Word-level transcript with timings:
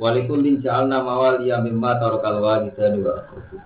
Walikullin 0.00 0.64
ja'alna 0.64 1.04
mawaliya 1.04 1.60
mimma 1.60 2.00
tarakal 2.00 2.40
walidani 2.40 3.04
wa 3.04 3.20
aqrabu. 3.20 3.60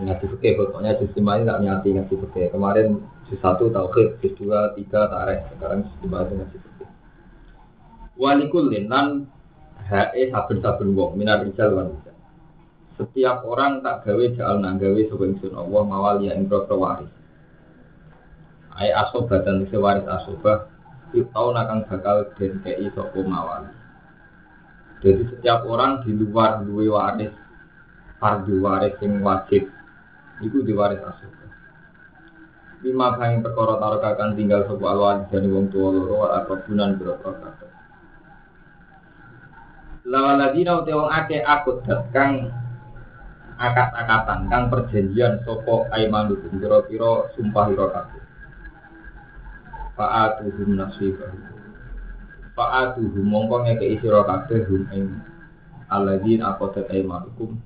Ngaji 0.00 0.26
fikih 0.30 0.52
pokoknya 0.54 0.94
lima 1.02 1.32
ini 1.34 1.48
tak 1.50 1.58
nyati 1.66 1.88
ngaji 1.98 2.14
fikih. 2.14 2.46
Kemarin 2.54 3.02
satu 3.42 3.74
tauhid, 3.74 4.22
juz 4.22 4.32
dua, 4.38 4.70
tiga 4.78 5.10
tarikh. 5.10 5.50
Sekarang 5.50 5.82
juz 5.82 5.96
lima 6.06 6.18
itu 6.22 6.32
ngaji 6.38 6.56
fikih. 6.62 6.88
Walikullin 8.14 8.86
lan 8.86 9.26
hae 9.90 10.30
saben-saben 10.30 10.94
wong 10.94 11.18
minar 11.18 11.42
rijal 11.42 11.74
wan. 11.74 11.98
Setiap 12.94 13.42
orang 13.42 13.82
tak 13.82 14.06
gawe 14.06 14.24
ja'alna 14.38 14.78
gawe 14.78 15.00
sapa 15.10 15.24
ingsun 15.26 15.58
Allah 15.58 15.82
mawaliya 15.82 16.38
ing 16.38 16.46
waris. 16.54 17.10
Ai 18.78 18.94
asobah 18.94 19.42
dan 19.42 19.66
waris 19.66 20.06
asobah 20.06 20.70
Itau 21.10 21.50
nakang 21.50 21.82
bakal 21.90 22.22
den 22.38 22.62
kei 22.62 22.86
sopo 22.94 23.26
mawali 23.26 23.79
jadi 25.00 25.22
setiap 25.32 25.64
orang 25.64 26.04
di 26.04 26.12
luar 26.12 26.60
duwe 26.60 26.92
waris, 26.92 27.32
fardu 28.20 28.60
waris 28.60 28.92
yang 29.00 29.24
wajib, 29.24 29.72
itu 30.44 30.58
diwaris 30.60 31.00
asuh. 31.00 31.32
Lima 32.80 33.12
kali 33.16 33.44
perkara 33.44 33.76
taruh 33.76 34.00
akan 34.00 34.40
tinggal 34.40 34.64
sebuah 34.64 34.96
alwan 34.96 35.28
dan 35.28 35.52
wong 35.52 35.68
tua 35.68 35.92
loro 35.92 36.32
atau 36.32 36.56
bunan 36.64 36.96
berapa 36.96 37.28
kata. 37.28 37.68
Lawan 40.08 40.40
lagi 40.40 40.64
nau 40.64 40.80
wong 40.80 41.12
ake 41.12 41.44
akut 41.44 41.84
kang 42.08 42.48
akat-akatan 43.60 44.48
kang 44.48 44.72
perjanjian 44.72 45.44
sopo 45.44 45.92
aiman 45.92 46.32
itu 46.32 46.48
kira-kira 46.56 47.28
sumpah 47.36 47.68
ira 47.68 47.86
kabeh. 47.92 48.24
Fa'atuhum 50.00 50.80
nasibahum 50.80 51.59
Fa'atuhu 52.60 53.24
mongko 53.24 53.64
ngekei 53.64 53.96
sira 54.04 54.20
kabeh 54.20 54.68
hum 54.68 54.84
ing 54.92 55.16
alladzin 55.88 56.44
aqadat 56.44 56.92
aymanukum. 56.92 57.56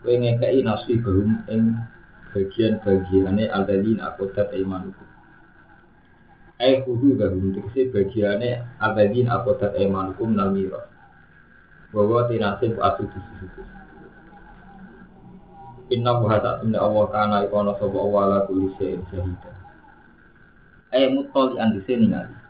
Kowe 0.00 0.14
ngekei 0.16 0.64
nasibahum 0.64 1.44
ing 1.52 1.76
bagian-bagiane 2.32 3.52
alladzin 3.52 4.00
aqadat 4.00 4.48
aymanukum. 4.56 5.04
Ai 6.56 6.80
kudu 6.88 7.20
gabung 7.20 7.52
tegese 7.52 7.92
bagiane 7.92 8.64
alladzin 8.80 9.28
aqadat 9.28 9.76
aymanukum 9.76 10.32
nal 10.32 10.56
miras. 10.56 10.88
Bahwa 11.92 12.32
tinasib 12.32 12.80
atu 12.80 13.04
di 13.12 13.20
situ. 13.20 13.60
Inna 15.92 16.16
wa 16.16 16.40
ta 16.40 16.64
inna 16.64 16.80
Allah 16.80 17.04
kana 17.12 17.36
ikono 17.44 17.76
sapa 17.76 17.96
Allah 18.00 18.24
la 18.24 18.38
kulli 18.48 18.72
shay'in 18.80 19.04
syahida. 19.12 19.52
Ay 20.96 21.12
mutoli 21.12 21.60
andise 21.60 21.92
ningali. 21.92 22.47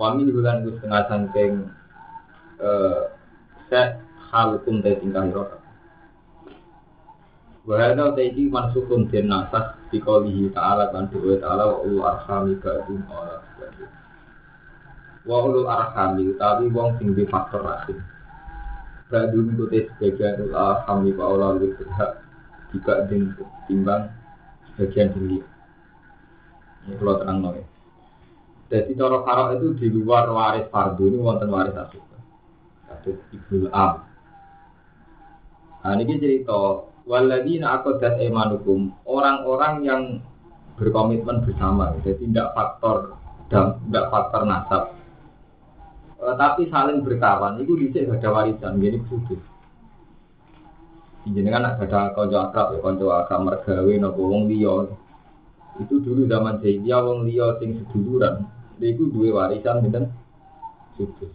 Wami 0.00 0.32
bulan 0.32 0.64
gue 0.64 0.80
setengah 0.80 1.04
sangking 1.12 1.68
set 3.68 4.00
hal 4.32 4.56
hukum 4.56 4.80
dari 4.80 4.96
tingkah 4.96 5.28
hirota. 5.28 5.60
Wahada 7.68 8.16
taiji 8.16 8.48
mansukun 8.48 9.12
den 9.12 9.28
nasas 9.28 9.76
di 9.92 10.00
kaulihi 10.00 10.48
ta'ala 10.56 10.88
kan 10.88 11.12
doa 11.12 11.36
ta'ala 11.36 11.68
wa 11.68 11.76
ulu 11.84 12.00
arhami 12.00 12.56
ora 12.64 13.44
ba'dum. 13.60 13.90
Wa 15.28 15.36
ulu 15.44 15.68
arhami 15.68 16.32
utawi 16.32 16.72
wong 16.72 16.96
sing 16.96 17.12
di 17.12 17.28
faktor 17.28 17.60
rahim. 17.60 18.00
Ba'dum 19.12 19.52
kute 19.60 19.92
sebagian 19.92 20.48
ulu 20.48 20.56
arhami 20.56 21.12
wa 21.12 21.36
ula 21.36 21.60
lebih 21.60 21.76
berhak 21.76 22.24
jika 22.72 23.04
timbang 23.68 24.08
sebagian 24.72 25.12
tinggi. 25.12 25.44
Ini 26.88 26.96
kalau 26.96 27.20
terang 27.20 27.44
nol 27.44 27.60
ya. 27.60 27.69
Jadi 28.70 28.94
cara 28.94 29.18
farok 29.26 29.58
itu 29.58 29.68
di 29.82 29.86
luar 29.90 30.30
waris 30.30 30.70
fardu 30.70 31.10
ini 31.10 31.18
wonten 31.18 31.50
waris 31.50 31.74
asli. 31.74 31.98
Kados 32.86 33.18
ibnu 33.34 33.66
am. 33.74 34.06
Nah 35.82 35.98
ini 35.98 36.14
cerita 36.22 36.86
waladina 37.02 37.82
akodat 37.82 38.22
emanukum 38.22 38.94
orang-orang 39.02 39.74
yang 39.82 40.02
berkomitmen 40.78 41.44
bersama, 41.44 41.92
jadi 42.00 42.16
tidak 42.24 42.56
faktor 42.56 43.18
dan 43.52 43.76
tidak 43.84 44.08
faktor 44.08 44.42
nasab, 44.48 44.84
e, 46.16 46.24
tapi 46.40 46.70
saling 46.72 47.04
berkawan. 47.04 47.60
Itu 47.60 47.76
bisa 47.76 48.06
ada 48.06 48.28
warisan, 48.32 48.80
jadi 48.80 48.96
khusus. 49.10 49.40
Jadi 51.28 51.48
kan 51.52 51.68
ada 51.68 52.16
konco 52.16 52.36
akrab 52.38 52.72
ya, 52.72 52.78
konco 52.80 53.12
akrab 53.12 53.40
mergawe, 53.44 53.92
nopo 54.00 54.20
wong 54.24 54.48
liya. 54.48 54.88
Itu 55.76 56.00
dulu 56.00 56.24
zaman 56.24 56.64
jahiliyah 56.64 57.00
wong 57.04 57.28
liya 57.28 57.60
sing 57.60 57.76
seduluran, 57.76 58.48
itu 58.86 59.12
dua 59.12 59.44
warisan 59.44 59.84
gitu 59.84 60.08
sudus. 60.96 61.32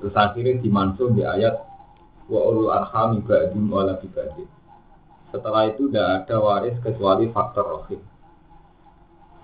Terus 0.00 0.14
akhirnya 0.16 0.60
dimansuh 0.64 1.12
di 1.12 1.22
ayat 1.24 1.60
wa 2.28 2.40
ulul 2.48 2.72
arham 2.72 3.20
ba'dum 3.20 3.68
wala 3.68 4.00
bibadin. 4.00 4.48
Setelah 5.30 5.70
itu 5.70 5.92
tidak 5.92 6.26
ada 6.26 6.36
waris 6.40 6.76
kecuali 6.82 7.28
faktor 7.30 7.64
rohim. 7.68 8.00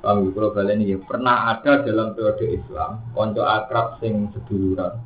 Kami 0.03 0.31
kalau 0.35 0.55
kalian 0.55 0.87
ini 0.87 0.97
pernah 1.03 1.51
ada 1.51 1.83
dalam 1.83 2.15
periode 2.15 2.47
Islam 2.57 3.11
konco 3.11 3.43
akrab 3.43 3.99
sing 3.99 4.31
seduluran. 4.33 5.03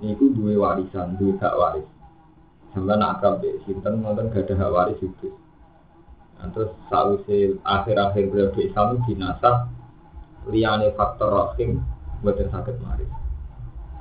Niku 0.00 0.28
dua 0.32 0.54
warisan, 0.60 1.16
dua 1.16 1.34
hak 1.40 1.54
waris. 1.56 1.88
Sampai 2.76 3.00
akrab 3.00 3.40
di 3.40 3.48
sinten 3.64 4.04
nonton 4.04 4.28
gak 4.28 4.44
ada 4.48 4.54
hak 4.60 4.72
waris 4.72 5.00
itu. 5.00 5.32
Nah, 6.36 6.52
terus 6.52 6.68
sausé 6.92 7.56
akhir-akhir 7.64 8.28
periode 8.28 8.60
Islam 8.60 9.00
dinasah 9.08 9.72
liyane 10.50 10.94
faktor 10.94 11.30
rahim 11.30 11.82
buatan 12.22 12.48
sakit 12.50 12.76
maris. 12.82 13.10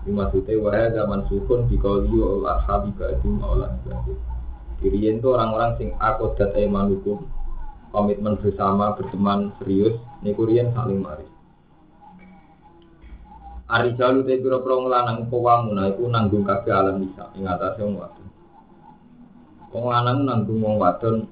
Ini 0.06 0.14
maksudnya 0.14 0.54
wahai 0.62 0.94
zaman 0.94 1.26
sukun 1.26 1.66
di 1.66 1.82
kauliyo 1.82 2.42
Allah 2.42 2.62
habi 2.70 2.94
ba'dim 2.94 3.42
Allah 3.42 3.74
ba'dim. 3.82 4.18
Kirian 4.78 5.18
itu 5.18 5.34
orang-orang 5.34 5.72
sing 5.82 5.90
aku 5.98 6.38
dat 6.38 6.54
hukum 6.54 7.26
komitmen 7.90 8.36
bersama 8.38 8.94
berteman 8.94 9.56
serius 9.58 9.98
ini 10.22 10.36
kurian 10.36 10.76
saling 10.76 11.02
maris. 11.02 11.32
Ari 13.66 13.98
jalu 13.98 14.22
te 14.30 14.38
pira 14.38 14.62
pira 14.62 14.78
nglanang 14.78 15.26
pawamuna 15.26 15.90
iku 15.90 16.06
nanggung 16.06 16.46
kabeh 16.46 16.70
alam 16.70 17.02
bisa 17.02 17.34
ing 17.34 17.50
atase 17.50 17.82
wong 17.82 17.98
wadon. 17.98 18.28
Wong 19.74 19.86
lanang 19.90 20.20
nanggung 20.22 20.62
wong 20.62 20.76
wadon 20.78 21.26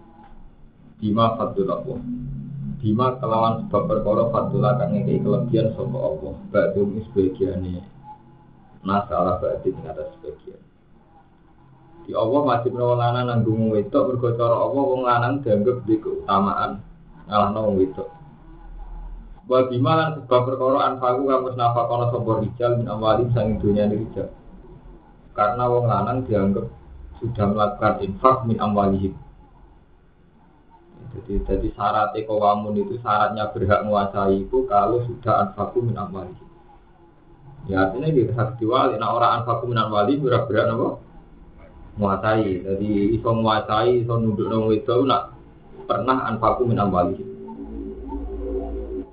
bima 0.97 1.37
fadul 1.37 1.69
Allah. 1.69 2.01
Bima 2.83 3.15
kelawan 3.15 3.63
sebab 3.63 3.87
perkara 3.87 4.27
fadula 4.27 4.75
kang 4.75 4.91
ngekei 4.91 5.23
kelebihan 5.23 5.71
sapa 5.71 5.97
Allah. 6.03 6.35
Ba'dum 6.51 6.99
sebagiane 6.99 7.79
nasalah 8.83 9.39
ba'di 9.39 9.71
ing 9.71 9.87
atas 9.87 10.11
sebagian. 10.19 10.59
Di 12.03 12.11
Allah 12.11 12.43
masih 12.43 12.75
menawa 12.75 12.99
lanang 12.99 13.25
nanggung 13.31 13.71
wedok 13.71 14.03
mergo 14.11 14.35
cara 14.35 14.59
Allah 14.59 14.83
wong 14.83 15.01
lanang 15.07 15.39
dianggap 15.39 15.87
di 15.87 15.95
keutamaan 15.95 16.83
ngalahno 17.31 17.59
wong 17.71 17.75
wedok. 17.79 18.09
Wa 19.47 19.63
bima 19.71 19.91
lan 19.95 20.09
sebab 20.19 20.41
perkara 20.43 20.79
anfaku 20.91 21.23
kamu 21.23 21.55
nafakono 21.55 22.05
sapa 22.11 22.31
rijal 22.43 22.71
min 22.83 22.87
amwalim 22.91 23.31
sang 23.31 23.63
dunya 23.63 23.87
rijal. 23.87 24.27
Karena 25.31 25.71
wong 25.71 25.87
lanang 25.87 26.27
dianggap 26.27 26.67
sudah 27.23 27.47
melakukan 27.47 28.03
infak 28.03 28.43
min 28.43 28.59
amwalihim 28.59 29.15
jadi, 31.13 31.33
jadi 31.45 31.67
syarat 31.77 32.17
ekowamun 32.17 32.73
itu 32.73 32.97
syaratnya 32.97 33.53
berhak 33.53 33.85
menguasai 33.85 34.49
itu 34.49 34.65
kalau 34.65 35.05
sudah 35.05 35.45
anfaku 35.45 35.85
min 35.85 35.93
amwali. 35.93 36.33
Ya 37.69 37.85
artinya 37.85 38.09
di 38.09 38.25
sakti 38.33 38.65
wali, 38.65 38.97
nah 38.97 39.13
orang 39.13 39.45
anfaku 39.45 39.69
min 39.69 39.77
amwali 39.77 40.17
berhak 40.17 40.49
berhak 40.49 40.73
apa? 40.73 40.89
Menguasai. 42.01 42.65
Jadi 42.65 42.89
iso 43.13 43.29
menguasai, 43.29 44.01
iso 44.01 44.13
nunduk 44.17 44.49
nong 44.49 44.73
itu 44.73 45.05
nak 45.05 45.37
pernah 45.85 46.25
anfaku 46.33 46.65
min 46.65 46.81
amwali. 46.81 47.15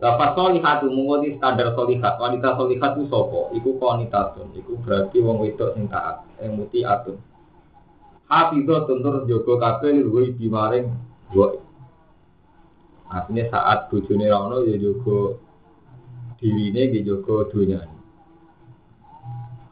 Dapat 0.00 0.32
solihatu 0.32 0.88
mengikuti 0.88 1.36
standar 1.36 1.76
solihat. 1.76 2.16
Wanita 2.16 2.56
solihat 2.56 2.96
itu 2.96 3.04
sopo. 3.12 3.52
Iku 3.52 3.76
konitatun. 3.76 4.48
Iku 4.56 4.80
berarti 4.80 5.20
wong 5.20 5.44
wedok 5.44 5.76
sing 5.76 5.92
taat. 5.92 6.24
Yang 6.40 6.52
muti 6.56 6.80
atun. 6.80 7.20
Hafidho 8.24 8.88
tentur 8.88 9.28
jogo 9.28 9.60
kabel 9.60 10.00
luwi 10.00 10.32
bimaring 10.32 10.88
goib. 11.36 11.69
Artinya 13.10 13.44
saat 13.50 13.90
bujuni 13.90 14.30
rono 14.30 14.62
ya 14.62 14.78
juga 14.78 15.34
dirine 16.38 16.94
ya 16.94 17.00
juga 17.02 17.50
dunia. 17.50 17.82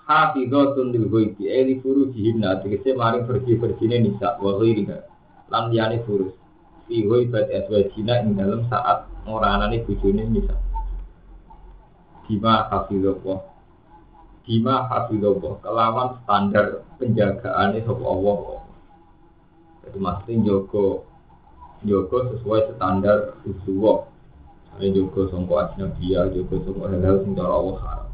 hafizatun 0.09 0.89
lil 0.89 1.05
ghaibi 1.13 1.53
eh 1.53 1.69
li 1.69 1.75
furujihinna 1.85 2.65
tegese 2.65 2.97
maring 2.97 3.29
pergi-pergine 3.29 4.01
nisa 4.01 4.41
wa 4.41 4.57
ghairiha 4.57 5.05
lan 5.53 5.69
liyane 5.69 6.01
furus. 6.09 6.33
Fi 6.89 7.05
ghaibat 7.05 7.53
azwajina 7.53 8.25
ing 8.25 8.41
dalem 8.41 8.65
saat 8.73 9.05
ora 9.29 9.61
anane 9.61 9.85
bojone 9.85 10.25
nisa 10.33 10.57
bima 12.25 12.69
hafizallah. 12.73 13.41
Bima 14.49 14.89
hafizallah 14.89 15.61
kelawan 15.61 16.09
standar 16.25 16.85
penjagaane 16.97 17.85
sapa 17.85 18.05
Allah. 18.05 18.65
Jadi 19.85 19.99
maksudnya 20.01 20.45
jogo 20.45 21.08
jogo 21.87 22.27
sesuai 22.35 22.75
standar 22.75 23.39
usuwa 23.47 24.11
ini 24.79 24.95
jogo 24.95 25.31
sangka 25.31 25.55
ajnabiyah 25.71 26.31
jogo 26.35 26.59
sangka 26.63 26.85
hal-hal 26.91 27.17
sing 27.23 27.33
cara 27.39 27.53
Allah 27.55 27.79
haram 27.83 28.09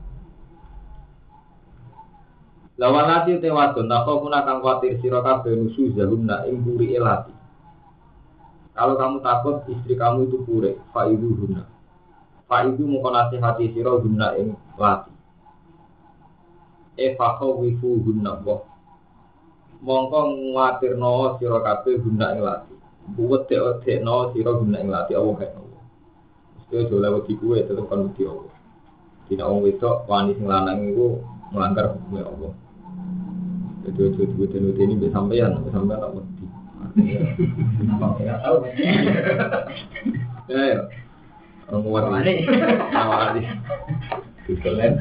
Lawan 2.75 3.06
lati 3.06 3.38
te 3.38 3.46
wadon 3.55 3.87
tak 3.87 4.02
kau 4.02 4.19
pun 4.19 4.34
akan 4.34 4.58
khawatir 4.58 4.99
sira 4.99 5.22
kabeh 5.22 5.55
puri 6.66 6.99
elati. 6.99 7.31
Kalau 8.75 8.99
kamu 8.99 9.22
takut 9.22 9.62
istri 9.70 9.94
kamu 9.94 10.26
itu 10.26 10.43
pure, 10.43 10.82
faidu 10.90 11.38
hunna. 11.38 11.70
Faidu 12.50 12.82
mau 12.90 13.06
nasihati 13.14 13.70
sira 13.70 13.94
hunna 13.94 14.34
ing 14.34 14.58
lati. 14.75 15.14
E 16.99 17.14
fakau 17.14 17.62
wifu 17.62 18.02
hunna 18.02 18.43
boh. 18.43 18.66
Mongko 19.78 20.34
nguatirno 20.34 21.38
sira 21.38 21.62
kabeh 21.62 22.02
hunna 22.02 22.26
ing 22.34 22.43
lati. 22.43 22.75
Buat 23.12 23.52
te 23.52 23.94
no 24.00 24.32
sira 24.32 24.56
hunna 24.56 24.80
ing 24.80 24.88
lati 24.88 25.12
Allah 25.12 25.36
kae. 25.36 25.52
Mesti 25.52 26.74
aja 26.80 26.96
lewat 26.96 27.28
iku 27.28 27.52
tetep 27.52 27.84
kan 27.84 28.08
wedi 28.08 28.24
Allah. 28.24 28.54
Tidak 29.28 29.44
orang 29.44 29.64
wedok 29.64 29.96
wani 30.08 30.32
sing 30.36 30.46
lanang 30.48 30.78
iku 30.88 31.20
melanggar 31.52 31.92
hukum 31.92 32.24
Allah. 32.24 32.52
Jadi 33.84 34.00
ojo 34.00 34.20
dibuat 34.24 34.56
ini 34.56 34.96
bisa 34.96 35.12
sampean, 35.12 35.60
bisa 35.60 35.76
sampean 35.76 36.00
tak 36.00 36.12
wedi. 36.16 36.44
Nggak 37.84 38.38
tahu. 38.40 38.56
Ya 40.48 40.60
ya. 40.72 40.80
Orang 41.68 42.24
ini. 42.24 42.44
Awali. 42.92 43.42
Kalian. 44.60 44.94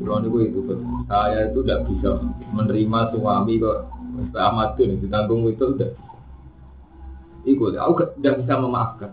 Bulan 0.00 0.24
itu 0.24 0.38
itu 0.48 0.60
saya 1.04 1.52
itu 1.52 1.60
tidak 1.60 1.84
bisa 1.84 2.24
menerima 2.56 3.12
suami 3.12 3.60
kok 3.60 3.92
amatun 4.32 4.96
ditanggung 4.96 5.44
itu 5.52 5.76
udah. 5.76 5.92
Iku 7.48 7.72
aku 7.72 8.20
tidak 8.20 8.44
bisa 8.44 8.54
memaafkan. 8.60 9.12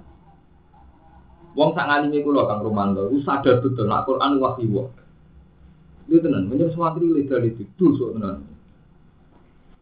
Wong 1.58 1.74
sak 1.74 1.90
ngalimi 1.90 2.22
kula 2.22 2.46
Kang 2.46 2.62
Romanto, 2.62 3.10
wis 3.10 3.26
sadar 3.26 3.58
betul 3.66 3.90
nek 3.90 4.06
Quran 4.06 4.38
wahyu. 4.38 4.94
Itu 6.06 6.22
tenan, 6.22 6.46
menjadi 6.48 6.70
suatu 6.78 7.02
legal 7.02 7.42
itu, 7.42 7.66
dosa 7.82 8.14
tenan. 8.14 8.46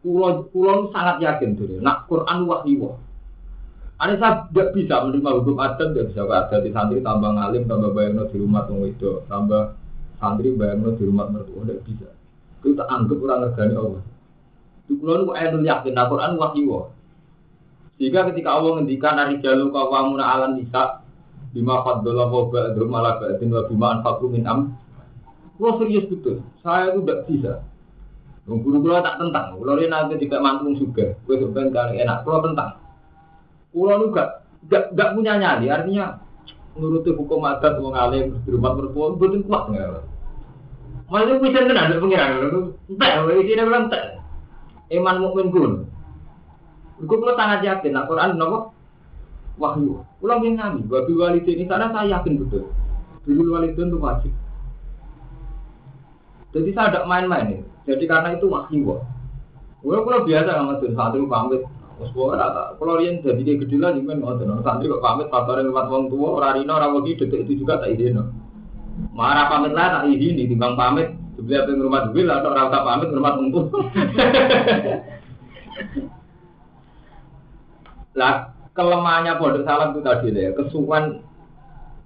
Kulo 0.00 0.48
kulo 0.56 0.88
sangat 0.96 1.20
yakin 1.20 1.52
tuh, 1.52 1.76
nak 1.84 2.08
Quran 2.08 2.48
wahyu. 2.48 2.96
Ane 4.00 4.16
saya 4.16 4.48
tidak 4.48 4.72
bisa 4.72 5.04
menerima 5.04 5.36
hukum 5.40 5.56
adat, 5.60 5.92
tidak 5.92 6.16
bisa 6.16 6.24
adat 6.24 6.60
di 6.64 6.72
santri 6.72 7.04
tambah 7.04 7.32
ngalim, 7.32 7.64
tambah 7.68 7.92
bayangno 7.92 8.28
di 8.28 8.36
rumah 8.40 8.64
tunggu 8.64 8.92
itu, 8.92 9.24
tambah 9.28 9.76
santri 10.16 10.52
bayangno 10.56 10.96
di 10.96 11.04
rumah 11.04 11.28
mertua, 11.28 11.60
tidak 11.64 11.80
bisa. 11.84 12.08
Kita 12.64 12.88
anggap 12.88 13.20
orang 13.20 13.40
negani 13.52 13.74
Allah. 13.76 14.04
Kulo 14.88 15.12
nu 15.12 15.32
ayat 15.36 15.60
yakin, 15.60 15.92
nak 15.92 16.08
Quran 16.08 16.40
wahyu. 16.40 16.95
Jika 17.96 18.28
ketika 18.32 18.60
Allah 18.60 18.80
ngendikan 18.80 19.16
jalur 19.40 19.72
kawamuna 19.72 20.24
alam 20.24 20.60
nisa, 20.60 21.00
bima 21.56 21.80
faddola 21.80 22.28
wa 22.28 22.52
ba'dhum 22.52 22.92
ala 22.92 23.16
ba'dhin 23.16 23.48
wa 23.48 23.64
bima 23.64 23.86
anfaqu 23.96 24.28
min 24.28 24.44
am 24.44 24.76
Kulo 25.56 25.80
serius 25.80 26.04
betul, 26.12 26.44
saya 26.60 26.92
itu 26.92 27.00
tidak 27.00 27.18
bisa. 27.24 27.52
Guru 28.44 28.84
kulo 28.84 29.00
tak 29.00 29.16
tentang, 29.16 29.56
kulo 29.56 29.80
ini 29.80 29.88
nanti 29.88 30.20
tidak 30.20 30.44
mantung 30.44 30.76
juga, 30.76 31.16
gue 31.24 31.34
sebenarnya 31.40 31.72
kali 31.72 31.92
enak, 32.04 32.18
kulo 32.28 32.38
tentang. 32.44 32.76
Kulo 33.72 33.92
itu 33.96 34.06
gak, 34.12 34.28
gak, 34.68 34.84
gak 34.92 35.16
punya 35.16 35.40
nyali, 35.40 35.72
artinya 35.72 36.20
menuruti 36.76 37.08
hukum 37.16 37.48
adat 37.48 37.80
mau 37.80 37.88
ngalim 37.88 38.36
di 38.44 38.48
rumah 38.52 38.76
mertua 38.76 39.16
betul 39.16 39.40
kuat 39.48 39.64
nggak? 39.72 40.04
Malah 41.08 41.38
bisa 41.40 41.58
kan 41.64 41.78
ada 41.88 41.96
pengiran, 41.96 42.28
ini 42.92 43.42
dia 43.48 43.64
bilang 43.64 43.88
entah. 43.88 44.20
Iman 44.92 45.16
mukmin 45.24 45.48
kun. 45.50 45.72
Gue 46.96 47.20
kulo 47.20 47.36
sangat 47.36 47.60
yakin, 47.60 47.92
Al 47.92 48.08
Quran 48.08 48.40
nopo 48.40 48.72
wahyu. 49.60 50.00
Kulo 50.16 50.32
ingin 50.40 50.56
ngami, 50.56 50.80
babi 50.88 51.12
walidin 51.12 51.60
ini 51.60 51.68
sana 51.68 51.92
saya 51.92 52.16
yakin 52.16 52.40
betul. 52.40 52.72
Dulu 53.28 53.52
walidin 53.52 53.92
itu 53.92 53.98
wajib. 54.00 54.32
Jadi 56.56 56.72
saya 56.72 56.88
tidak 56.88 57.04
main-main 57.04 57.52
ya. 57.52 57.60
Jadi 57.92 58.04
karena 58.08 58.32
itu 58.32 58.48
wahyu. 58.48 58.96
Gue 59.84 59.98
kalau 60.00 60.24
biasa 60.24 60.50
sama 60.56 60.80
tuh 60.80 60.96
santri 60.96 61.20
pamit. 61.28 61.62
Mas 61.96 62.12
rata. 62.12 62.76
Kalau 62.76 63.00
lihat 63.00 63.24
jadi 63.24 63.40
dia 63.40 63.56
gede 63.56 63.76
lah 63.80 63.92
juga 63.92 64.16
nggak 64.16 64.40
tuh. 64.40 64.64
Santri 64.64 64.88
kok 64.88 65.04
pamit 65.04 65.28
kabarin 65.28 65.68
lewat 65.68 65.86
wong 65.92 66.08
tua. 66.08 66.28
Orang 66.40 66.52
rino 66.60 66.72
orang 66.80 66.92
lagi 66.96 67.12
detik 67.20 67.44
itu 67.44 67.60
juga 67.60 67.84
tak 67.84 67.92
ide 67.92 68.16
Marah 69.12 69.52
pamit 69.52 69.76
lah 69.76 70.00
tak 70.00 70.08
ide 70.08 70.32
nih 70.32 70.48
timbang 70.48 70.80
pamit. 70.80 71.12
Sebelum 71.36 71.68
apa 71.68 71.72
rumah 71.76 72.02
duit 72.08 72.24
atau 72.24 72.56
rata 72.56 72.80
pamit 72.80 73.12
rumah 73.12 73.36
tunggu. 73.36 73.68
Lah 78.16 78.56
kelemahannya 78.72 79.36
pondok 79.36 79.68
salam 79.68 79.92
itu 79.92 80.00
tadi 80.00 80.28
ya 80.32 80.50
kesuwan 80.56 81.20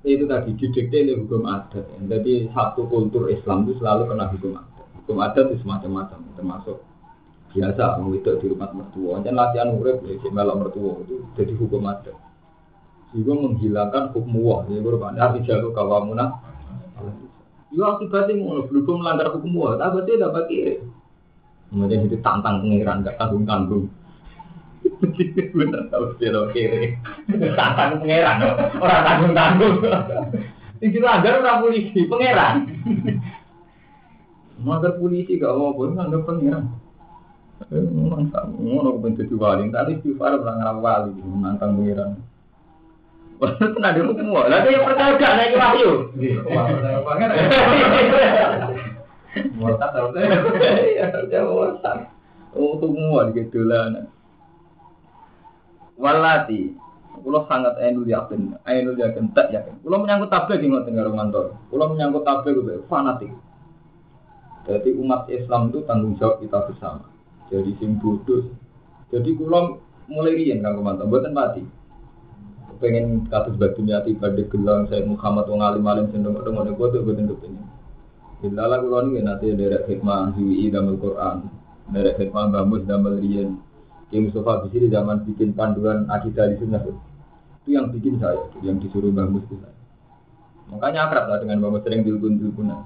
itu 0.02 0.24
tadi 0.26 0.50
didikte 0.58 0.96
oleh 1.06 1.16
hukum 1.22 1.46
adat. 1.46 1.86
Jadi 2.08 2.50
satu 2.50 2.88
kultur 2.90 3.30
Islam 3.30 3.68
itu 3.68 3.78
selalu 3.78 4.10
kena 4.10 4.26
hukum 4.32 4.52
adat. 4.58 4.86
Hukum 5.02 5.16
adat 5.22 5.44
itu 5.50 5.56
semacam-macam, 5.62 6.18
termasuk 6.34 6.78
biasa 7.50 7.98
itu 8.00 8.30
di 8.40 8.46
rumah 8.48 8.70
mertua. 8.74 9.20
Dan 9.22 9.38
latihan 9.38 9.74
urip 9.76 10.02
ya 10.06 10.16
melok 10.30 10.56
mertua 10.66 10.92
itu 11.06 11.16
jadi 11.38 11.52
hukum 11.54 11.84
adat. 11.86 12.16
Juga 13.14 13.32
menghilangkan 13.38 14.14
hukum 14.14 14.34
wah. 14.40 14.60
Jadi 14.66 14.80
berpada 14.80 15.36
jalur 15.42 15.70
kawamuna. 15.74 16.26
Ya 17.70 17.86
akibatnya 17.86 18.34
mau 18.42 18.66
belum 18.66 18.98
melanggar 19.02 19.30
hukum 19.36 19.52
wah. 19.58 19.78
Tapi 19.78 20.18
dapat 20.18 20.44
kiri. 20.48 20.74
Kemudian 21.70 22.02
itu 22.02 22.18
tantang 22.18 22.66
pengiran, 22.66 23.06
gak 23.06 23.14
tanggung-tanggung. 23.14 23.86
Bener 25.56 25.82
tau 25.88 26.12
siro 26.20 26.52
kiri. 26.52 26.96
Tantang 27.56 28.00
pangeran, 28.04 28.36
orang 28.76 29.02
tanggung 29.04 29.32
tanggung. 29.32 29.76
Iki 30.80 30.98
agar 31.00 31.40
orang 31.40 31.60
polisi, 31.64 32.00
pangeran. 32.08 32.54
Manggar 34.60 34.96
polisi 35.00 35.40
gak 35.40 35.56
pun 35.56 35.96
nganggap 35.96 36.22
pangeran. 36.28 36.64
Mantap, 37.70 38.48
ngono 38.56 38.96
kepen 38.96 39.20
dadi 39.20 39.34
wali, 39.36 39.68
tapi 39.68 40.00
istighfar 40.00 40.40
ora 40.40 40.52
ngarep 40.56 40.78
wali, 40.80 41.12
nantang 41.40 41.76
pangeran. 41.76 42.10
Wah, 43.40 43.52
ada 43.56 44.00
hukum 44.04 44.36
wah. 44.36 44.48
Lah 44.48 44.64
yang 44.68 44.84
percaya 44.84 45.16
gak 45.16 45.32
nek 45.36 45.56
wahyu. 45.56 45.90
Wah, 46.48 46.64
pangeran. 47.04 47.36
Murtad 49.56 49.90
tau. 49.92 50.12
Iya, 50.16 51.04
dia 51.28 51.40
murtad. 51.44 52.08
Oh, 52.50 52.80
tuh 52.82 52.90
semua 52.90 53.30
di 53.30 53.38
kedolan 53.38 54.10
walati 56.00 56.74
Kulo 57.20 57.44
sangat 57.44 57.76
ainul 57.82 58.08
yakin, 58.08 58.56
ainul 58.64 58.96
yakin 58.96 59.34
tak 59.36 59.52
yakin. 59.52 59.76
Kulo 59.84 60.00
menyangkut 60.00 60.32
tabligh 60.32 60.62
di 60.62 60.72
ngoten 60.72 60.96
karo 60.96 61.12
mantor. 61.12 61.46
Kulo 61.68 61.92
menyangkut 61.92 62.24
tabligh 62.24 62.56
itu 62.56 62.86
fanatik. 62.88 63.32
Jadi 64.64 64.94
umat 64.96 65.28
Islam 65.28 65.68
itu 65.68 65.84
tanggung 65.84 66.16
jawab 66.16 66.40
kita 66.40 66.64
bersama. 66.64 67.10
Jadi 67.52 67.76
sing 67.76 68.00
bodoh. 68.00 68.48
Jadi 69.12 69.36
kulo 69.36 69.84
mulai 70.08 70.38
riyen 70.38 70.64
kang 70.64 70.80
mantor, 70.80 71.10
mboten 71.10 71.36
pati. 71.36 71.62
Pengen 72.80 73.28
kasus 73.28 73.60
batu 73.60 73.84
nyati 73.84 74.16
pada 74.16 74.40
gelang 74.40 74.88
saya 74.88 75.04
Muhammad 75.04 75.44
wong 75.52 75.60
alim 75.60 75.84
alim 75.84 76.06
sendong 76.08 76.40
dong 76.40 76.56
ada 76.56 76.72
bodoh 76.72 77.04
boten 77.04 77.28
kepengin. 77.28 77.68
Bila 78.40 78.80
kulo 78.80 79.04
nih 79.04 79.20
nanti 79.20 79.52
derek 79.52 79.84
hikmah 79.84 80.32
HWI 80.32 80.72
dalam 80.72 80.96
Quran, 80.96 81.36
derek 81.92 82.16
hikmah 82.16 82.48
bamus 82.48 82.88
dalam 82.88 83.20
riyen 83.20 83.60
yang 84.10 84.26
Mustafa 84.26 84.66
di 84.66 84.68
sini 84.74 84.86
zaman 84.90 85.22
bikin 85.22 85.54
panduan 85.54 86.10
akidah 86.10 86.50
di 86.50 86.58
sunnah 86.58 86.82
itu 86.82 86.98
yang 87.70 87.94
bikin 87.94 88.18
saya, 88.18 88.42
yang 88.66 88.82
disuruh 88.82 89.14
Mbah 89.14 89.30
Mus 89.30 89.46
Makanya 90.70 91.06
akrab 91.06 91.30
lah 91.30 91.38
dengan 91.38 91.62
Mus 91.62 91.82
sering 91.86 92.02
dilpun-dilpunan. 92.02 92.82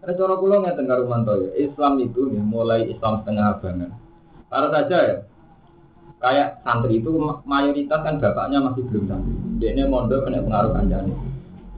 Karena 0.00 0.16
cara 0.16 0.34
pulau 0.40 0.64
nggak 0.64 0.76
tengah 0.80 0.96
Rumanto 0.96 1.34
ya, 1.36 1.50
Islam 1.60 2.00
itu 2.00 2.30
nih 2.30 2.40
mulai 2.40 2.88
Islam 2.88 3.20
setengah 3.20 3.52
abangan. 3.52 3.90
Karena 4.48 4.68
saja 4.72 4.98
ya, 5.04 5.16
kayak 6.22 6.48
santri 6.64 7.04
itu 7.04 7.10
mayoritas 7.44 8.00
kan 8.00 8.16
bapaknya 8.16 8.64
masih 8.64 8.82
belum 8.88 9.04
santri. 9.10 9.34
Dia 9.60 9.76
ini 9.76 9.84
mondok 9.90 10.24
kena 10.24 10.40
pengaruh 10.40 10.72
kanjani. 10.72 11.12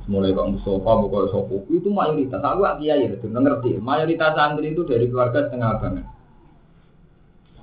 Mulai 0.06 0.34
kok 0.34 0.50
Mustafa, 0.54 0.92
bukan 0.98 1.26
Sopo, 1.30 1.56
itu 1.70 1.88
mayoritas. 1.90 2.42
Aku 2.42 2.62
kiai 2.82 3.06
ya, 3.06 3.16
ngerti. 3.16 3.78
Mayoritas 3.78 4.34
santri 4.38 4.70
itu 4.70 4.82
dari 4.86 5.06
keluarga 5.10 5.46
setengah 5.46 5.68
abangan. 5.78 6.06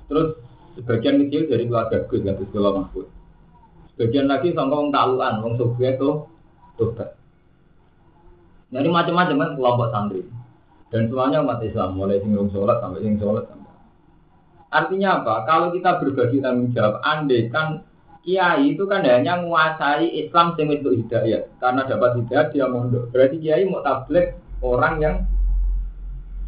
Terus 0.08 0.39
Sebagian 0.80 1.20
kecil 1.26 1.44
dari 1.52 1.68
keluarga 1.68 2.08
Gus, 2.08 2.24
nggak 2.24 2.40
sekolah 2.40 2.72
Mahfud. 2.72 3.06
Sebagian 3.92 4.32
lagi 4.32 4.56
orang 4.56 4.88
taluan, 4.88 5.44
orang 5.44 5.60
Soviet 5.60 6.00
tuh 6.00 6.24
tobat. 6.80 7.20
Jadi 8.72 8.88
macam-macam 8.88 9.36
kan 9.36 9.50
kelompok 9.60 9.88
santri. 9.92 10.22
Dan 10.88 11.06
semuanya 11.06 11.44
umat 11.44 11.60
Islam, 11.60 12.00
mulai 12.00 12.18
sing 12.24 12.32
sholat 12.32 12.80
sampai 12.80 13.04
sing 13.04 13.14
sholat 13.20 13.44
sampai. 13.44 13.74
Artinya 14.72 15.20
apa? 15.20 15.34
Kalau 15.44 15.68
kita 15.76 16.00
berbagi 16.00 16.40
tanggung 16.40 16.72
jawab, 16.72 17.02
andai 17.04 17.52
kan 17.52 17.84
kiai 18.24 18.72
itu 18.72 18.88
kan 18.88 19.04
hanya 19.04 19.36
menguasai 19.42 20.06
Islam 20.16 20.56
sing 20.56 20.72
untuk 20.72 20.96
hidayah. 20.96 21.44
Karena 21.60 21.84
dapat 21.84 22.24
hidayah 22.24 22.46
dia 22.50 22.66
mondok. 22.72 23.12
Berarti 23.12 23.36
kiai 23.36 23.68
mau 23.68 23.84
tablet 23.84 24.32
orang 24.64 24.94
yang 25.02 25.16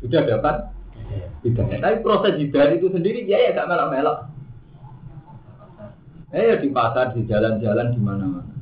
sudah 0.01 0.25
dapat 0.25 0.72
hidayah. 1.45 1.79
Tapi 1.83 1.97
proses 2.01 2.35
hidayah 2.39 2.75
itu 2.79 2.89
sendiri 2.89 3.27
kiai 3.27 3.53
agak 3.53 3.69
melok-melok. 3.69 4.19
Eh 6.33 6.57
di 6.65 6.69
pasar, 6.73 7.13
di 7.13 7.29
jalan-jalan, 7.29 7.93
di 7.93 8.01
mana-mana. 8.01 8.53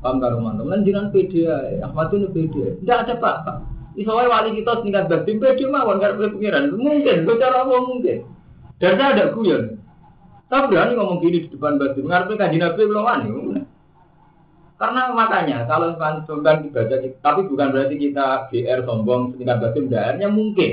Paham 0.00 0.20
karo 0.20 0.40
mantu. 0.40 0.64
Lan 0.68 0.84
jinan 0.84 1.12
PD 1.12 1.48
Ahmad 1.80 2.12
itu 2.12 2.28
PD. 2.32 2.80
Tidak 2.80 2.98
ada 3.08 3.16
apa-apa. 3.16 3.52
Isowai 3.96 4.28
wali 4.28 4.60
kita 4.60 4.80
setingkat 4.80 5.08
batin 5.08 5.40
PD 5.40 5.68
mawon 5.68 6.00
karena 6.00 6.28
pengiran. 6.28 6.72
Mungkin, 6.76 7.24
cara 7.40 7.64
apa 7.64 7.76
mungkin. 7.80 8.18
Dan 8.80 9.00
saya 9.00 9.16
ada 9.16 9.24
guyon. 9.32 9.80
Saya 10.48 10.68
berani 10.68 10.92
ngomong 10.96 11.24
gini 11.24 11.44
di 11.44 11.48
depan 11.48 11.80
batin. 11.80 12.04
Ngarepnya 12.04 12.40
kaji 12.40 12.56
Nabi 12.60 12.80
belum 12.84 13.04
wani. 13.04 13.28
Karena 14.74 15.02
makanya 15.14 15.64
kalau 15.70 15.96
misalkan 15.96 16.66
dibaca, 16.66 16.96
tapi 17.22 17.40
bukan 17.46 17.68
berarti 17.70 17.94
kita 17.96 18.26
GR 18.52 18.80
sombong 18.84 19.36
setingkat 19.36 19.56
batin. 19.60 19.88
Daerahnya 19.88 20.28
mungkin. 20.28 20.72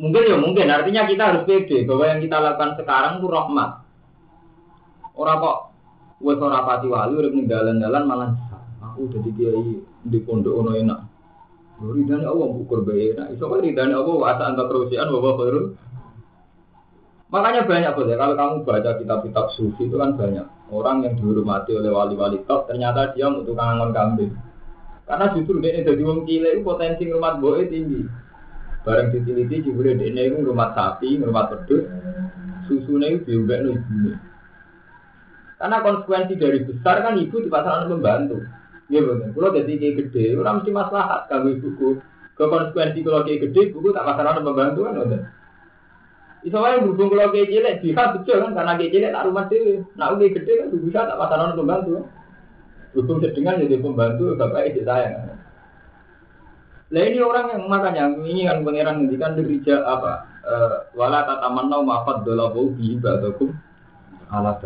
Mungkin 0.00 0.32
ya 0.32 0.36
mungkin. 0.40 0.72
Artinya 0.72 1.04
kita 1.04 1.22
harus 1.28 1.42
pede 1.44 1.84
bahwa 1.84 2.08
yang 2.08 2.20
kita 2.24 2.40
lakukan 2.40 2.80
sekarang 2.80 3.20
itu 3.20 3.28
rahmat. 3.28 3.70
Orang 5.12 5.44
kok 5.44 5.56
wes 6.24 6.40
ora 6.40 6.64
pati 6.64 6.88
wali 6.88 7.12
urip 7.20 7.32
ning 7.36 7.44
dalan-dalan 7.44 8.04
malah 8.08 8.30
aku 8.80 9.12
jadi 9.12 9.30
kiai 9.36 9.84
di 10.08 10.18
pondok 10.24 10.56
ono 10.64 10.72
enak. 10.72 11.00
Ridane 11.80 12.24
Allah 12.24 12.48
ukur 12.48 12.80
bae 12.80 13.12
enak. 13.12 13.36
Iso 13.36 13.44
wae 13.52 13.60
ridane 13.60 13.92
Allah 13.92 14.16
wa 14.16 14.26
asa 14.32 14.48
anta 14.48 14.64
terusian 14.64 15.12
wa. 15.12 15.36
Makanya 17.30 17.62
banyak 17.62 17.94
ya 17.94 18.16
kalau 18.18 18.34
kamu 18.34 18.54
baca 18.66 18.90
kitab-kitab 18.98 19.46
sufi 19.54 19.86
itu 19.86 19.94
kan 19.94 20.18
banyak 20.18 20.42
orang 20.74 21.06
yang 21.06 21.14
dihormati 21.14 21.78
oleh 21.78 21.86
wali-wali 21.94 22.42
top 22.42 22.66
ternyata 22.66 23.14
dia 23.14 23.30
untuk 23.30 23.54
kangen 23.54 23.94
kambing. 23.94 24.34
Karena 25.06 25.30
justru 25.36 25.62
dia 25.62 25.78
jadi 25.78 26.02
wong 26.02 26.26
cilik 26.26 26.66
potensi 26.66 27.06
rumah 27.06 27.38
boe 27.38 27.62
tinggi. 27.70 28.02
Barang 28.80 29.12
diteliti 29.12 29.60
jebule 29.60 29.92
dia 29.96 30.08
itu 30.08 30.40
rumah 30.40 30.72
sapi, 30.72 31.20
rumah 31.20 31.52
pedut, 31.52 31.84
susunya 32.64 33.12
itu 33.12 33.28
diubah 33.28 33.58
nih 33.60 33.76
karena 35.60 35.84
konsekuensi 35.84 36.40
dari 36.40 36.64
besar 36.64 37.04
kan 37.04 37.20
ibu 37.20 37.36
di 37.36 37.52
pasangan 37.52 37.84
membantu. 37.92 38.40
Iya 38.88 39.04
betul. 39.04 39.28
Kalau 39.36 39.52
jadi 39.52 39.72
kayak 39.76 39.94
gede, 40.08 40.24
orang 40.40 40.64
mesti 40.64 40.72
maslahat 40.72 41.28
kalau 41.28 41.52
ibuku. 41.52 42.00
Ke 42.32 42.48
konsekuensi 42.48 43.04
kalau 43.04 43.28
kayak 43.28 43.44
gede, 43.44 43.76
buku 43.76 43.92
tak 43.92 44.08
pasangan 44.08 44.40
membantu 44.40 44.88
kan 44.88 44.96
betul. 44.96 45.22
Iso 46.40 46.56
wae 46.56 46.80
berhubung 46.80 47.12
kalau 47.12 47.28
kayak 47.36 47.52
cilik 47.52 47.74
bisa 47.84 48.02
betul 48.16 48.36
kan 48.40 48.50
karena 48.56 48.72
kayak 48.80 48.92
cilik 48.96 49.10
tak 49.12 49.24
rumah 49.28 49.44
sih. 49.52 49.60
Nah 50.00 50.06
kayak 50.16 50.32
gede 50.40 50.52
kan 50.56 50.66
bisa 50.72 51.00
tak 51.04 51.18
pasangan 51.20 51.52
membantu. 51.52 51.92
Berhubung 52.96 53.18
sedengan 53.20 53.60
jadi 53.60 53.76
pembantu 53.84 54.24
bapak 54.40 54.72
itu 54.72 54.80
sayang. 54.88 55.39
Lah 56.90 57.02
ini 57.06 57.22
orang 57.22 57.54
yang 57.54 57.64
makanya 57.70 58.04
ini 58.18 58.50
kan 58.50 58.66
pangeran 58.66 59.06
ngendikan 59.06 59.38
derija 59.38 59.78
apa? 59.86 60.26
Uh, 60.42 60.74
wala 60.98 61.22
tatamanna 61.22 61.78
ma 61.86 62.02
faddalahu 62.02 62.74
bi 62.74 62.98
ibadakum 62.98 63.54
ala 64.26 64.58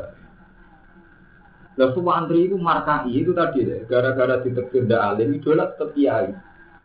Lah 1.75 1.88
semua 1.93 2.25
antri 2.25 2.49
itu 2.49 2.57
markai 2.57 3.12
itu 3.12 3.37
tadi 3.37 3.69
deh, 3.69 3.85
gara-gara 3.85 4.40
ditegur 4.40 4.88
tidak 4.88 5.04
alim, 5.04 5.37
idola 5.37 5.75
tetap 5.75 5.93
kiai. 5.93 6.33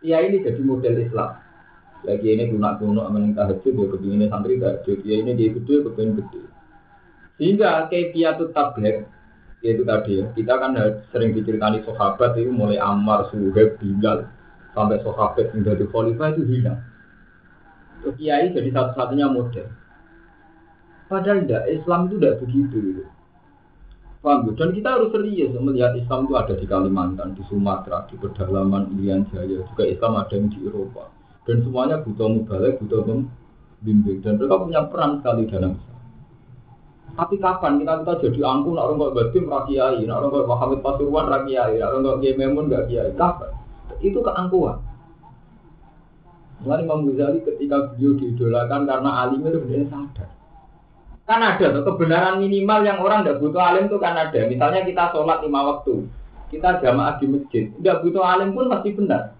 Kiai 0.03 0.27
ini 0.27 0.43
jadi 0.43 0.59
model 0.59 1.07
Islam. 1.07 1.31
Lagi 2.03 2.27
ini 2.31 2.43
guna-guna 2.49 3.07
tahajud, 3.11 3.75
dia 3.75 3.85
kepinginnya 3.91 4.27
santri 4.33 4.57
tahajud, 4.57 4.97
kiai 5.05 5.21
ini 5.23 5.37
dia 5.37 5.53
gede, 5.55 5.75
kepingin 5.85 6.17
gede. 6.19 6.41
Sehingga 7.37 7.87
kayak 7.87 8.17
itu 8.17 8.45
tablet, 8.51 9.05
itu 9.61 9.83
tadi 9.85 10.19
ya, 10.19 10.25
kita 10.33 10.53
kan 10.57 10.75
sering 11.13 11.31
diceritani 11.37 11.85
sahabat 11.85 12.35
itu 12.35 12.49
mulai 12.49 12.81
Ammar, 12.81 13.29
Suhaib, 13.29 13.77
Bilal, 13.77 14.25
sampai 14.73 15.01
sahabat 15.01 15.53
yang 15.53 15.65
dari 15.65 15.85
khalifah 15.89 16.27
itu 16.33 16.43
hilang. 16.45 16.79
Terus 17.99 18.15
kiai 18.15 18.53
jadi 18.55 18.69
satu-satunya 18.71 19.27
model. 19.27 19.67
Padahal 21.09 21.41
tidak, 21.43 21.63
Islam 21.73 21.99
itu 22.05 22.15
tidak 22.21 22.37
begitu. 22.45 22.77
Gitu. 22.77 23.03
Paham 24.19 24.51
Dan 24.53 24.75
kita 24.75 24.99
harus 24.99 25.09
serius 25.15 25.55
melihat 25.57 25.95
Islam 25.95 26.27
itu 26.27 26.33
ada 26.35 26.53
di 26.53 26.67
Kalimantan, 26.67 27.33
di 27.33 27.43
Sumatera, 27.47 28.03
di 28.11 28.19
pedalaman 28.19 28.93
Irian 28.99 29.25
Jaya, 29.31 29.63
juga 29.63 29.83
Islam 29.87 30.19
ada 30.19 30.35
yang 30.35 30.51
di 30.51 30.59
Eropa. 30.67 31.07
Dan 31.47 31.65
semuanya 31.65 32.03
butuh 32.03 32.27
mubalik, 32.29 32.77
butuh 32.83 33.01
membimbing. 33.09 34.19
Dan 34.21 34.37
mereka 34.37 34.59
punya 34.59 34.81
peran 34.91 35.23
sekali 35.23 35.43
dalam 35.49 35.71
Islam. 35.79 35.97
Tapi 37.17 37.35
kapan 37.41 37.81
kita 37.81 37.93
kita 38.05 38.13
jadi 38.29 38.39
angkuh, 38.47 38.71
nak 38.77 38.85
orang 38.85 39.11
batim 39.17 39.43
rakyai, 39.49 40.03
nak 40.05 40.23
orang 40.23 40.45
Muhammad 40.45 40.79
Pasuruan 40.85 41.25
rakyai, 41.25 41.81
nak 41.81 41.89
orang 41.95 42.21
Kiai 42.21 42.37
Memun 42.37 42.69
gak. 42.69 42.91
Kapan? 43.17 43.58
Itu 43.99 44.19
keangkuhan. 44.23 44.79
Mulai 46.59 46.83
Imam 46.83 47.07
Ghazali 47.07 47.39
ketika 47.43 47.95
beliau 47.95 48.19
diidolakan 48.19 48.83
karena 48.83 49.09
alimnya 49.23 49.55
itu 49.55 49.59
benar 49.63 49.87
sadar 49.87 50.29
Kan 51.29 51.45
ada 51.45 51.77
tuh 51.77 51.85
kebenaran 51.85 52.41
minimal 52.41 52.81
yang 52.81 53.05
orang 53.05 53.21
tidak 53.21 53.37
butuh 53.37 53.61
alim 53.61 53.85
itu 53.85 54.01
kan 54.01 54.17
ada. 54.17 54.49
Misalnya 54.49 54.81
kita 54.81 55.13
sholat 55.13 55.45
lima 55.45 55.61
waktu, 55.61 56.09
kita 56.49 56.81
jamaah 56.81 57.21
di 57.21 57.25
masjid, 57.29 57.69
tidak 57.69 58.01
butuh 58.01 58.25
alim 58.25 58.57
pun 58.57 58.65
pasti 58.65 58.97
benar. 58.97 59.37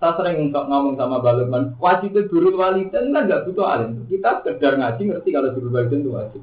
Saya 0.00 0.16
sering 0.16 0.48
untuk 0.48 0.64
ngomong 0.64 0.96
sama 0.96 1.20
Balutman, 1.20 1.76
wajib 1.76 2.16
itu 2.16 2.32
dulu 2.32 2.56
walidan 2.56 3.12
kan 3.12 3.28
nggak 3.28 3.44
butuh 3.50 3.66
alim. 3.68 4.08
Kita 4.08 4.40
sekedar 4.40 4.80
ngaji 4.80 5.02
ngerti 5.12 5.28
kalau 5.28 5.52
dulu 5.52 5.68
walidan 5.76 6.00
itu 6.00 6.10
wajib. 6.16 6.42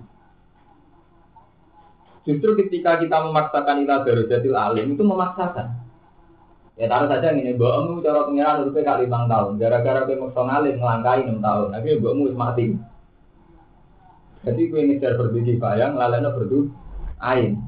Justru 2.29 2.51
ketika 2.61 3.01
kita 3.01 3.17
memaksakan 3.25 3.81
ilah 3.81 4.05
darujatil 4.05 4.53
alim 4.53 4.93
itu 4.93 5.01
memaksakan. 5.01 5.84
Ya 6.75 6.91
taruh 6.91 7.07
saja 7.07 7.31
ini, 7.31 7.55
mbokmu 7.55 8.03
cara 8.03 8.27
pengiran 8.27 8.67
udah 8.67 8.83
kali 8.83 9.07
lima 9.07 9.31
tahun. 9.31 9.55
Gara-gara 9.55 10.03
kayak 10.03 10.19
mau 10.19 10.43
alim 10.43 10.75
ngelangkai 10.75 11.23
enam 11.23 11.39
tahun, 11.39 11.71
akhirnya 11.71 11.99
mbokmu 12.03 12.23
mati. 12.35 12.75
Jadi 14.43 14.61
kue 14.67 14.83
ngejar 14.83 15.15
berdiri 15.15 15.55
bayang, 15.55 15.95
lalena 15.95 16.35
berdu 16.35 16.67
ain. 17.23 17.63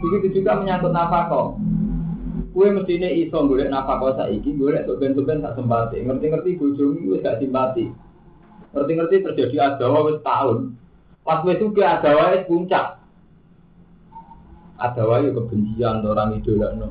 Begitu 0.00 0.40
juga 0.40 0.56
menyangkut 0.56 0.90
nafkah. 0.96 1.52
Kue 2.56 2.68
mestinya 2.72 3.12
iso 3.12 3.38
golek 3.44 3.68
nafkah 3.68 4.16
saiki, 4.16 4.56
golek 4.56 4.88
soben-soben 4.88 5.44
tak 5.44 5.54
sempati. 5.60 6.00
Ngerti-ngerti 6.00 6.56
bojomu 6.56 7.12
wis 7.12 7.20
gak 7.20 7.44
simpati. 7.44 7.92
Ngerti-ngerti 8.72 9.16
terjadi 9.20 9.56
adawa 9.76 10.08
wis 10.08 10.18
tahun. 10.24 10.80
Pas 11.28 11.44
wis 11.44 11.60
juga 11.60 12.00
adawa 12.00 12.40
wis 12.40 12.48
puncak. 12.48 13.01
Adawa 14.82 15.22
ya 15.22 15.30
kebencian 15.30 16.02
orang 16.02 16.42
idola 16.42 16.74
no. 16.74 16.88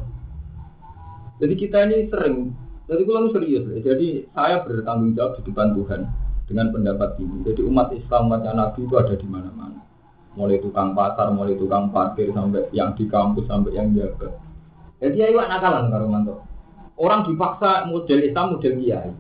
Jadi 1.44 1.54
kita 1.58 1.90
ini 1.90 2.08
sering, 2.08 2.54
jadi 2.86 3.02
kalau 3.04 3.34
serius, 3.34 3.66
jadi 3.82 4.30
saya 4.32 4.62
bertanggung 4.62 5.18
jawab 5.18 5.42
di 5.42 5.42
depan 5.50 5.74
Tuhan 5.74 6.02
dengan 6.46 6.68
pendapat 6.70 7.18
ini. 7.18 7.42
Jadi 7.48 7.62
umat 7.66 7.90
Islam 7.98 8.30
umatnya 8.30 8.54
Nabi 8.54 8.86
itu 8.86 8.96
ada 8.96 9.16
di 9.18 9.28
mana-mana. 9.28 9.82
Mulai 10.38 10.64
tukang 10.64 10.94
pasar, 10.96 11.34
mulai 11.34 11.58
tukang 11.58 11.90
parkir 11.90 12.32
sampai 12.32 12.70
yang 12.72 12.94
di 12.96 13.10
kampus 13.10 13.50
sampai 13.50 13.74
yang 13.76 13.92
jaga. 13.98 14.32
Jadi 15.02 15.18
ayo 15.18 15.42
nakalan 15.42 15.90
karo 15.90 16.06
manto. 16.08 16.36
Orang 16.96 17.26
dipaksa 17.26 17.90
model 17.90 18.20
Islam 18.22 18.56
model 18.56 18.74
kiai. 18.78 19.12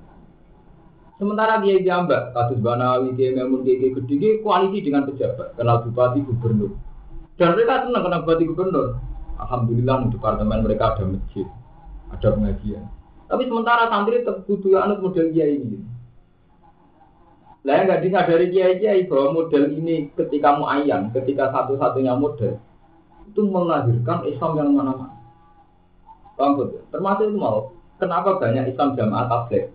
Sementara 1.18 1.62
dia 1.62 1.78
jambak, 1.82 2.34
kasus 2.34 2.58
Banawi, 2.62 3.14
dia 3.14 3.34
Memun, 3.34 3.62
dia 3.62 3.78
gede, 3.78 4.42
koalisi 4.42 4.82
dengan 4.82 5.06
pejabat, 5.06 5.54
kenal 5.54 5.86
bupati, 5.86 6.26
gubernur. 6.26 6.74
Dan 7.42 7.58
mereka 7.58 7.90
senang 7.90 8.06
kenal 8.06 8.22
bupati, 8.22 8.46
gubernur. 8.46 9.02
Alhamdulillah 9.42 10.06
di 10.06 10.14
departemen 10.14 10.62
mereka 10.62 10.94
ada 10.94 11.10
masjid, 11.10 11.50
ada 12.14 12.28
pengajian. 12.38 12.86
Tapi 13.26 13.50
sementara 13.50 13.90
santri 13.90 14.22
tetap 14.22 14.46
butuh 14.46 14.78
anut 14.78 15.02
model 15.02 15.34
kiai 15.34 15.58
ini. 15.58 15.82
Lah 17.66 17.82
yang 17.82 17.86
nggak 17.90 18.02
disadari 18.06 18.54
kiai 18.54 18.78
kiai 18.78 19.10
bahwa 19.10 19.42
model 19.42 19.74
ini 19.74 20.14
ketika 20.14 20.54
mau 20.54 20.70
ayam, 20.70 21.10
ketika 21.10 21.50
satu-satunya 21.50 22.14
model 22.14 22.62
itu 23.26 23.42
melahirkan 23.50 24.22
Islam 24.30 24.52
yang 24.62 24.70
mana-mana. 24.78 25.18
Paham 26.38 26.62
Termasuk 26.94 27.26
itu 27.26 27.38
mau. 27.42 27.74
Kenapa 27.98 28.38
banyak 28.38 28.70
Islam 28.70 28.94
jamaah 28.94 29.26
tablet? 29.26 29.74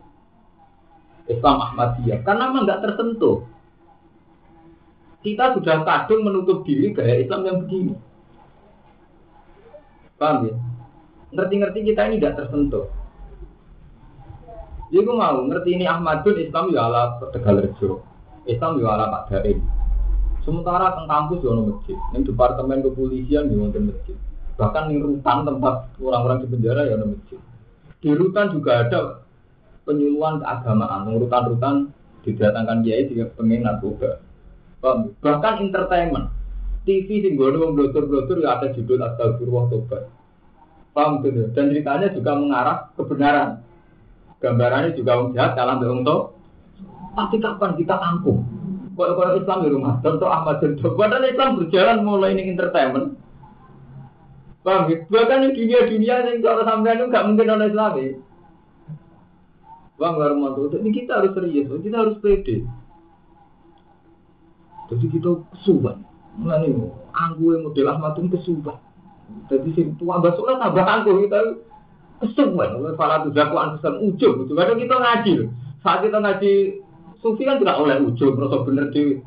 Islam 1.26 1.58
Ahmadiyah. 1.58 2.22
Karena 2.22 2.54
memang 2.54 2.62
nggak 2.70 2.82
tersentuh. 2.86 3.42
Kita 5.26 5.58
sudah 5.58 5.82
kadung 5.82 6.22
menutup 6.22 6.62
diri 6.62 6.94
gaya 6.94 7.18
Islam 7.18 7.42
yang 7.42 7.58
begini. 7.66 7.98
Paham 10.22 10.46
ya? 10.46 10.54
Ngerti-ngerti 11.34 11.82
kita 11.82 12.06
ini 12.06 12.22
tidak 12.22 12.38
tersentuh. 12.38 12.86
Jadi 14.86 15.02
gue 15.02 15.16
mau 15.18 15.42
ngerti 15.50 15.74
ini 15.74 15.82
Ahmadun 15.82 16.38
Islam 16.38 16.70
ya 16.70 16.86
ala 16.86 17.18
Tegal 17.34 17.58
Rejo, 17.58 18.06
Islam 18.46 18.78
ya 18.78 18.86
ala 18.86 19.26
Pak. 19.26 19.34
Sementara 20.46 20.94
teng 20.94 21.10
kampus 21.10 21.42
ya 21.42 21.58
masjid, 21.58 21.98
di 21.98 22.22
departemen 22.22 22.86
kepolisian 22.86 23.50
ya 23.50 23.58
wonten 23.58 23.90
masjid. 23.90 24.14
Bahkan 24.54 24.94
di 24.94 25.02
rutan 25.02 25.42
tempat 25.42 25.90
orang-orang 25.98 26.46
di 26.46 26.54
penjara 26.54 26.86
ya 26.86 27.02
masjid. 27.02 27.42
Di 27.98 28.14
rutan 28.14 28.54
juga 28.54 28.86
ada 28.86 29.26
penyuluhan 29.82 30.38
keagamaan, 30.38 31.18
rutan-rutan 31.18 31.90
didatangkan 32.22 32.86
kiai 32.86 33.10
juga 33.10 33.26
pengen 33.34 33.66
narkoba. 33.66 34.22
Bahkan 35.22 35.54
entertainment. 35.66 36.30
TV 36.86 37.18
sing 37.18 37.34
gue 37.34 37.50
wong 37.50 37.74
blotur-blotur 37.74 38.38
ya 38.38 38.62
ada 38.62 38.70
judul 38.70 39.02
Astagfirullah 39.02 39.66
Tobat. 39.74 40.06
Paham 40.94 41.18
gitu? 41.26 41.50
Dan 41.50 41.74
ceritanya 41.74 42.08
juga 42.14 42.38
mengarah 42.38 42.78
kebenaran. 42.94 43.66
Gambarannya 44.38 44.94
juga 44.94 45.18
wong 45.18 45.34
jahat 45.34 45.58
kalah 45.58 45.82
mbek 45.82 46.06
to. 46.06 46.16
Tapi 47.18 47.36
kapan 47.42 47.70
kita 47.74 47.96
angkuh? 47.98 48.38
Kalau 48.96 49.36
Islam 49.36 49.58
di 49.60 49.68
rumah, 49.74 50.00
contoh 50.00 50.30
Ahmad 50.30 50.62
Jendok. 50.62 50.96
Padahal 50.96 51.28
Islam 51.28 51.58
berjalan 51.60 51.98
mulai 52.00 52.32
ini 52.32 52.54
entertainment. 52.54 53.18
Paham 54.64 54.88
gitu? 54.88 55.04
Bahkan 55.10 55.42
di 55.42 55.48
dunia-dunia 55.52 56.14
yang 56.32 56.40
kalau 56.40 56.64
sampai 56.64 56.96
itu 56.96 57.04
nggak 57.10 57.26
mungkin 57.28 57.50
oleh 57.50 57.66
Islam 57.68 57.92
ya. 57.98 58.08
Bang 59.96 60.20
Warmanto, 60.20 60.68
ini 60.76 60.92
kita 60.92 61.24
harus 61.24 61.32
serius, 61.32 61.72
kita 61.80 61.96
harus 61.96 62.20
pede. 62.20 62.68
Jadi 64.86 65.06
kita 65.10 65.30
kesuban. 65.54 66.02
Mulane 66.36 66.68
anggu 67.16 67.58
model 67.64 67.86
Ahmad 67.90 68.18
itu 68.18 68.28
kesuban. 68.38 68.78
Jadi 69.50 69.68
si 69.74 69.82
tua 69.98 70.22
basola 70.22 70.60
tambah 70.62 70.84
anggu 70.86 71.26
kita 71.26 71.40
kesuban. 72.22 72.78
Oleh 72.78 72.94
para 72.94 73.24
tuh 73.26 73.34
pesan 73.34 73.94
ujung. 74.02 74.46
Itu 74.46 74.52
kadang 74.54 74.78
kita 74.78 74.96
ngaji. 74.96 75.32
Saat 75.82 76.02
kita 76.06 76.18
ngaji 76.18 76.52
sufi 77.22 77.42
kan 77.42 77.58
tidak 77.58 77.78
oleh 77.78 77.96
ujung, 78.02 78.38
merasa 78.38 78.62
bener 78.62 78.90
di 78.94 79.18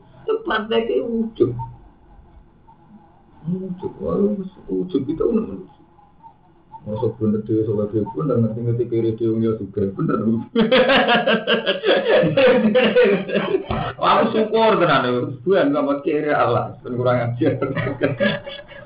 lagi 0.48 0.96
ujung. 1.02 1.54
Ujung, 3.50 4.46
ujung 4.70 5.04
kita 5.08 5.24
udah 5.26 5.79
Masuk 6.88 7.12
bener 7.20 7.44
dia 7.44 7.68
soal 7.68 7.92
dia 7.92 8.08
pun 8.16 8.32
dan 8.32 8.40
ngerti 8.40 8.60
ngerti 8.64 8.84
kiri 8.88 9.12
dia 9.20 9.28
punya 9.30 9.52
juga 9.60 9.84
bener. 9.94 10.20
Aku 14.00 14.24
syukur 14.32 14.80
tenan 14.80 15.04
itu. 15.04 15.44
Tuhan 15.44 15.76
nggak 15.76 15.84
mau 15.84 16.00
kiri 16.00 16.32
Allah 16.32 16.80
kurang 16.82 17.36
ajar. 17.36 17.60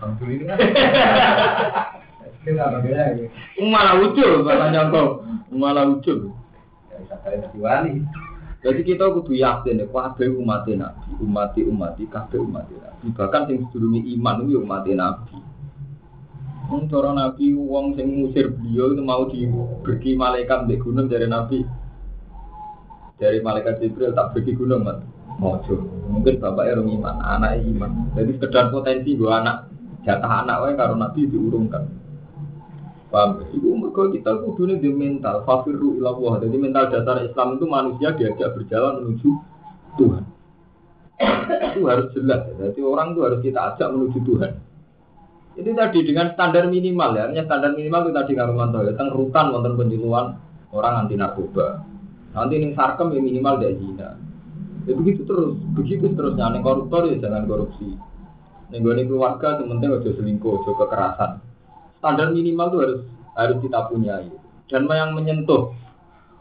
Alhamdulillah. 0.02 0.58
Malah 3.62 3.96
lucu, 4.02 4.28
malah 4.44 4.68
nyangkau, 4.74 5.24
malah 5.54 5.86
lucu. 5.88 6.34
Jadi 8.64 8.82
kita 8.84 9.12
kudu 9.12 9.36
yakin 9.36 9.84
ya, 9.84 9.88
kabeh 9.88 10.28
umat 10.40 10.68
Nabi, 10.72 11.12
umat 11.24 11.56
umat 11.56 12.00
kabeh 12.00 12.40
umat 12.42 12.68
Nabi. 12.68 13.12
Bahkan 13.16 13.42
sing 13.48 13.64
sedurunge 13.70 14.02
iman 14.18 14.44
itu 14.44 14.60
umat 14.60 14.88
Nabi. 14.88 15.53
Wong 16.74 16.90
cara 16.90 17.14
Nabi 17.14 17.54
wong 17.54 17.94
sing 17.94 18.18
ngusir 18.18 18.50
beliau 18.50 18.98
itu 18.98 19.06
mau 19.06 19.30
diberi 19.30 20.18
malaikat 20.18 20.66
di 20.66 20.82
gunung 20.82 21.06
dari 21.06 21.30
Nabi. 21.30 21.62
Dari 23.22 23.38
malaikat 23.46 23.78
Jibril 23.78 24.18
tak 24.18 24.34
pergi 24.34 24.58
gunung, 24.58 24.82
Mas. 24.82 24.98
Mojo. 25.38 25.86
Mungkin 26.10 26.42
bapaknya 26.42 26.82
orang 26.82 26.90
iman, 26.98 27.16
anaknya 27.22 27.62
iman. 27.78 27.92
Jadi 28.18 28.42
sekedar 28.42 28.74
potensi 28.74 29.14
gua 29.14 29.46
anak 29.46 29.70
jatah 30.02 30.42
anak 30.42 30.58
wae 30.66 30.74
karo 30.74 30.98
Nabi 30.98 31.30
diurungkan. 31.30 31.84
Paham? 33.14 33.46
Ibu 33.54 33.70
mereka 33.78 34.10
kita 34.10 34.42
kudunya 34.42 34.82
di 34.82 34.90
mental, 34.90 35.46
fafiru 35.46 36.02
ilallah. 36.02 36.42
Jadi 36.42 36.58
mental 36.58 36.90
dasar 36.90 37.22
Islam 37.22 37.62
itu 37.62 37.66
manusia 37.70 38.18
diajak 38.18 38.58
berjalan 38.58 39.06
menuju 39.06 39.30
Tuhan. 40.02 40.24
itu 41.78 41.86
harus 41.86 42.10
jelas. 42.18 42.50
Jadi 42.58 42.82
orang 42.82 43.14
itu 43.14 43.22
harus 43.22 43.40
kita 43.46 43.60
ajak 43.62 43.88
menuju 43.94 44.18
Tuhan. 44.26 44.73
Itu 45.54 45.70
tadi 45.78 46.02
dengan 46.02 46.34
standar 46.34 46.66
minimal 46.66 47.14
ya, 47.14 47.30
artinya 47.30 47.46
standar 47.46 47.72
minimal 47.78 48.10
itu 48.10 48.14
tadi 48.18 48.32
ngaruman 48.34 48.70
ya, 48.74 48.92
tentang 48.98 49.10
rutan 49.14 49.46
wonten 49.54 49.74
penyuluhan 49.78 50.26
orang 50.74 51.06
anti 51.06 51.14
narkoba. 51.14 51.86
Nanti 52.34 52.54
ini 52.58 52.74
sarkem 52.74 53.14
ya 53.14 53.22
minimal 53.22 53.62
dari 53.62 53.78
zina. 53.78 54.18
Ya 54.90 54.94
begitu 54.98 55.22
terus, 55.30 55.54
begitu 55.78 56.10
terusnya. 56.18 56.50
Nih 56.50 56.62
koruptor 56.66 57.06
ya 57.06 57.22
jangan 57.22 57.46
korupsi. 57.46 57.94
Nih 58.74 58.82
gue 58.82 59.06
keluarga 59.06 59.62
sementing 59.62 59.94
udah 59.94 60.14
selingkuh, 60.18 60.66
udah 60.66 60.74
kekerasan. 60.82 61.32
Standar 62.02 62.34
minimal 62.34 62.68
itu 62.74 62.78
harus 62.82 63.00
harus 63.38 63.58
kita 63.62 63.80
punya. 63.94 64.26
Dan 64.66 64.90
yang 64.90 65.14
menyentuh 65.14 65.78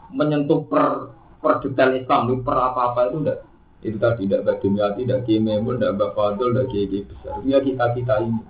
menyentuh 0.08 0.64
per 0.64 1.12
per 1.44 1.60
detail 1.60 1.92
Islam, 2.00 2.40
per 2.40 2.56
apa-apa 2.56 3.12
itu 3.12 3.16
udah 3.28 3.38
itu 3.82 3.98
tadi 3.98 4.30
tidak 4.30 4.46
bagian 4.46 4.94
tidak 4.94 5.26
kiai 5.26 5.42
tidak 5.42 5.92
bapak 6.00 6.40
tidak 6.40 6.66
kiai 6.72 7.04
besar. 7.04 7.36
Ya 7.44 7.58
kita 7.60 7.84
kita 7.92 8.16
ini. 8.24 8.42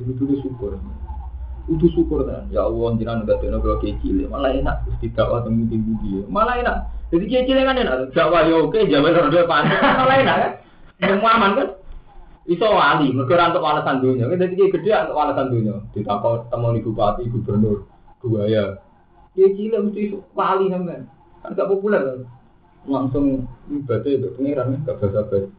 Itu 0.00 0.24
syukur. 0.40 0.80
Itu 1.68 1.86
syukur 1.92 2.24
kan. 2.24 2.48
Ya 2.48 2.64
Allah, 2.64 2.96
jangan 2.96 3.28
nggak 3.28 3.38
tahu 3.44 3.60
kalau 3.60 3.78
kayak 3.78 4.00
cilik, 4.00 4.26
malah 4.26 4.50
enak. 4.50 4.76
Terus 4.88 4.96
tidak 5.04 5.26
waktu 5.28 5.48
mungkin 5.52 5.80
budi, 5.86 6.24
malah 6.26 6.56
enak. 6.56 6.76
Jadi 7.12 7.24
cilik 7.28 7.64
kan 7.68 7.76
enak. 7.76 7.96
Jawa 8.16 8.48
ya 8.48 8.56
oke, 8.64 8.80
Jawa 8.88 9.08
rada 9.12 9.42
panas, 9.44 9.78
malah 10.00 10.16
enak 10.18 10.36
kan. 10.40 10.52
Semua 11.00 11.30
aman 11.36 11.52
kan. 11.56 11.68
Iso 12.48 12.66
wali, 12.66 13.14
mereka 13.14 13.52
untuk 13.54 13.62
walasan 13.62 14.02
dunia. 14.02 14.26
Jadi 14.26 14.58
kayak 14.58 14.72
gede 14.80 14.90
untuk 15.06 15.16
walasan 15.20 15.46
dunia. 15.52 15.74
Ditakut 15.94 16.50
teman 16.50 16.74
di 16.74 16.82
bupati, 16.82 17.22
gubernur, 17.30 17.86
dua 18.24 18.42
ya. 18.50 18.64
Kayak 19.36 19.54
cilik 19.54 19.80
mesti 19.86 20.02
wali 20.34 20.66
kan. 20.72 21.06
Kan 21.44 21.54
gak 21.54 21.70
populer 21.70 22.02
kan. 22.02 22.20
Langsung 22.88 23.46
ibadah 23.68 24.10
itu 24.10 24.28
pengiran, 24.34 24.82
gak 24.82 24.98
basa-basi. 24.98 25.52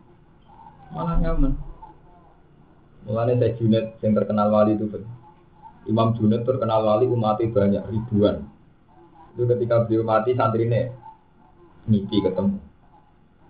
Malah 0.91 1.15
nyaman. 1.23 1.70
Mulanya 3.05 3.41
saya 3.41 3.57
Junet 3.57 3.97
yang 4.05 4.13
terkenal 4.13 4.47
wali 4.53 4.77
itu. 4.77 4.85
Imam 5.89 6.13
Junet 6.13 6.45
terkenal 6.45 6.85
wali 6.85 7.09
umatnya 7.09 7.49
banyak 7.49 7.83
ribuan. 7.89 8.45
Itu 9.33 9.49
ketika 9.49 9.87
beliau 9.87 10.05
mati 10.05 10.37
santri 10.37 10.69
ini 10.69 10.91
mimpi 11.89 12.21
ketemu. 12.21 12.61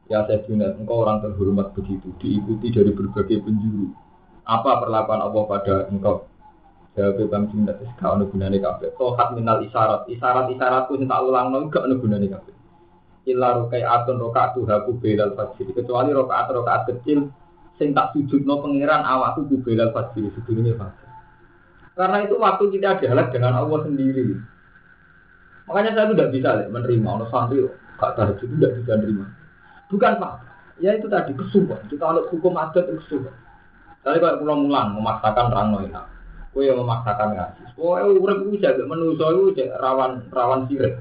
Ya 0.08 0.24
saya 0.28 0.44
Junet, 0.44 0.76
engkau 0.80 1.04
orang 1.04 1.24
terhormat 1.24 1.72
begitu, 1.76 2.12
diikuti 2.20 2.68
dari 2.72 2.92
berbagai 2.92 3.44
penjuru. 3.44 3.92
Apa 4.44 4.84
perlakuan 4.84 5.24
Allah 5.24 5.44
pada 5.48 5.76
engkau? 5.88 6.28
Jawab 6.92 7.24
Bang 7.32 7.48
Junet, 7.48 7.80
kau 7.96 8.20
ada 8.20 8.28
gunanya. 8.28 8.76
Tohat 9.00 9.32
minal 9.32 9.64
isyarat, 9.64 10.12
isyarat-isyaratku 10.12 11.00
yang 11.00 11.08
tak 11.08 11.24
ulang 11.24 11.72
gak 11.72 11.88
ada 11.88 11.96
gunanya 11.96 12.28
kafe. 12.36 12.52
Illa 13.32 13.56
rokai 13.56 13.86
atun 13.86 14.20
rokaat 14.20 14.60
tuhaku 14.60 15.00
belal 15.00 15.32
fajr. 15.32 15.72
Kecuali 15.72 16.12
rokaat 16.12 16.52
rokaat 16.52 16.92
kecil 16.92 17.32
sing 17.82 17.98
tak 17.98 18.14
sujud 18.14 18.46
no 18.46 18.62
pangeran 18.62 19.02
awakku 19.02 19.50
kubelal 19.50 19.90
fajr 19.90 20.30
sujudnya 20.38 20.78
fajr. 20.78 21.10
Karena 21.98 22.18
itu 22.22 22.38
waktu 22.38 22.70
kita 22.78 23.02
dialek 23.02 23.34
dengan 23.34 23.58
Allah 23.58 23.82
sendiri. 23.82 24.38
Makanya 25.66 25.92
saya 25.98 26.14
tidak 26.14 26.30
bisa 26.30 26.50
menerima 26.70 27.10
ono 27.10 27.26
santri 27.34 27.66
gak 27.98 28.14
tahu 28.14 28.38
itu 28.38 28.46
tidak 28.58 28.72
bisa 28.78 28.92
menerima. 29.02 29.26
Bukan 29.90 30.14
pak, 30.22 30.34
ya 30.78 30.94
itu 30.94 31.10
tadi 31.10 31.34
kesubuhan. 31.34 31.82
Kita 31.90 32.06
kalau 32.06 32.30
hukum 32.30 32.54
adat 32.56 32.86
itu 32.86 33.02
kesubuhan. 33.02 33.36
Tadi 34.06 34.18
kalau 34.22 34.40
pulang 34.42 34.60
mulan 34.70 34.88
memaksakan 34.94 35.48
rang 35.50 35.78
enak. 35.82 36.06
Kue 36.52 36.68
yang 36.68 36.84
memaksakan 36.84 37.34
ngaji. 37.34 37.64
Kue 37.74 38.02
urip 38.18 38.40
itu 38.46 38.62
jaga 38.62 38.84
menuso 38.86 39.26
itu 39.52 39.66
rawan 39.80 40.26
rawan 40.30 40.68
sirik. 40.68 41.00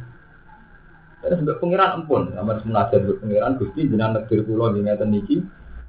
Dan 1.20 1.36
sebagai 1.36 1.60
pengiran 1.60 2.00
empun, 2.00 2.32
sama 2.32 2.56
semenajat 2.64 3.04
pengiran 3.20 3.60
gusti 3.60 3.84
jenang 3.92 4.16
negeri 4.16 4.40
pulau 4.40 4.72
di 4.72 4.80
ngeten 4.80 5.12
niki 5.12 5.36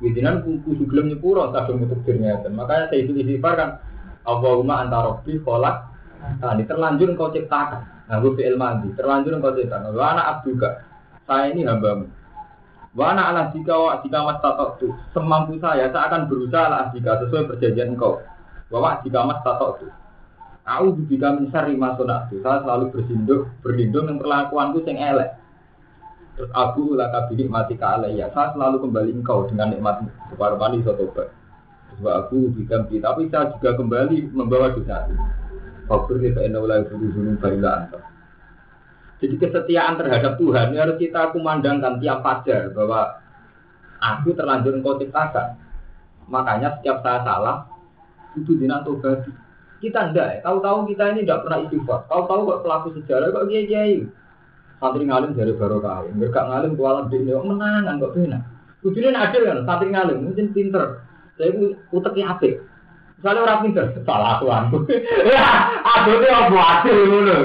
Widinan 0.02 0.42
kudu 0.42 0.90
gelem 0.90 1.14
nyepuro 1.14 1.54
kadung 1.54 1.86
mutekirnya 1.86 2.42
dan 2.42 2.58
makanya 2.58 2.90
saya 2.90 3.06
itu 3.06 3.14
istighfar 3.22 3.54
kan 3.54 3.70
Allahumma 4.26 4.82
anta 4.82 4.98
rabbi 4.98 5.38
kholak. 5.46 5.78
Nah, 6.42 6.54
ini 6.58 6.66
terlanjur 6.66 7.14
engkau 7.14 7.30
ciptakan. 7.30 8.10
Nah 8.10 8.18
gue 8.18 8.34
fi'il 8.34 8.58
mandi 8.58 8.90
terlanjur 8.98 9.38
engkau 9.38 9.54
ciptakan. 9.54 9.94
Wa 9.94 10.18
anak 10.18 10.26
abduka 10.26 10.70
saya 11.30 11.54
ini 11.54 11.70
hambamu. 11.70 12.10
Wa 12.98 13.14
anak 13.14 13.26
ala 13.30 13.42
jika 13.54 13.76
wa 13.78 13.94
jika 14.02 14.18
mas 14.26 14.42
tu 14.82 14.90
semampu 15.14 15.56
saya 15.62 15.88
saya 15.94 16.10
akan 16.10 16.28
berusaha 16.28 16.66
lah 16.66 16.82
jika 16.92 17.22
sesuai 17.22 17.54
perjanjian 17.54 17.94
engkau. 17.94 18.26
Bahwa 18.74 18.98
jika 19.06 19.22
mas 19.22 19.40
tatok 19.46 19.86
Aku 20.62 20.94
juga 21.10 21.34
mencari 21.34 21.74
masuk 21.74 22.06
Saya 22.06 22.62
selalu 22.62 22.94
bersinduk, 22.94 23.50
berlindung 23.66 24.06
yang 24.14 24.18
perlakuanku 24.22 24.86
yang 24.86 25.18
elek. 25.18 25.41
Terus 26.36 26.52
aku 26.56 26.96
laka 26.96 27.28
bilik 27.28 27.52
mati 27.52 27.76
ya. 28.16 28.32
Saya 28.32 28.56
selalu 28.56 28.88
kembali 28.88 29.12
engkau 29.20 29.48
dengan 29.52 29.76
nikmatmu. 29.76 30.10
Separuh 30.32 30.58
mani 30.58 30.80
saya 30.82 30.96
tobat. 30.96 31.28
Terus 31.92 32.08
aku 32.08 32.38
diganti. 32.56 33.04
Tapi 33.04 33.28
saya 33.28 33.52
juga 33.52 33.76
kembali 33.76 34.32
membawa 34.32 34.72
dosa. 34.72 35.12
Fakir 35.92 36.18
kita 36.24 36.48
ulai 36.56 36.88
suruh 36.88 37.36
baila 37.36 37.72
antar. 37.84 38.02
Jadi 39.22 39.36
kesetiaan 39.38 40.00
terhadap 40.02 40.40
Tuhan 40.40 40.74
ini 40.74 40.82
harus 40.82 40.98
kita 40.98 41.30
kumandangkan 41.30 42.02
tiap 42.02 42.26
fajar 42.26 42.74
bahwa 42.74 43.22
aku 44.02 44.34
terlanjur 44.34 44.74
engkau 44.74 44.98
ciptakan. 44.98 45.60
Makanya 46.32 46.80
setiap 46.80 47.04
saya 47.06 47.22
salah 47.28 47.58
itu 48.40 48.56
dinat 48.56 48.88
tobat. 48.88 49.28
Kita 49.84 50.10
enggak. 50.10 50.42
Tahu-tahu 50.42 50.90
kita 50.90 51.12
ini 51.14 51.28
tidak 51.28 51.46
pernah 51.46 51.60
istighfar. 51.68 52.08
Tahu-tahu 52.08 52.42
kok 52.50 52.62
pelaku 52.66 52.88
sejarah 52.98 53.28
kok 53.30 53.46
kiai-kiai 53.52 54.21
santri 54.82 55.06
ngalim 55.06 55.38
dari 55.38 55.54
barokah 55.54 56.10
nggak 56.10 56.34
gak 56.34 56.46
ngalim 56.50 56.74
kualat 56.74 57.06
di 57.14 57.22
ini 57.22 57.32
menangan 57.38 58.02
kok 58.02 58.14
benar 58.18 58.42
kudunya 58.82 59.14
adil 59.14 59.42
kan 59.46 59.60
santri 59.70 59.90
ngalim 59.94 60.18
mungkin 60.26 60.50
pinter 60.52 61.06
saya 61.38 61.54
uteknya 61.94 62.34
apik 62.34 62.66
Misalnya 63.22 63.46
orang 63.46 63.62
pinter, 63.62 63.86
salah 64.10 64.42
tuanku. 64.42 64.82
Ya, 65.30 65.46
aku 65.86 66.10
tuh 66.18 66.26
yang 66.34 66.50
buat 66.50 66.82
ngono. 66.90 67.38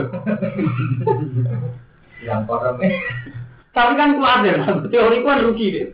Yang 2.24 2.40
korom 2.48 2.80
Tapi 3.76 3.92
kan 3.92 4.16
kuatir, 4.16 4.56
teori 4.88 5.20
kan 5.20 5.44
rugi 5.44 5.66
deh. 5.76 5.86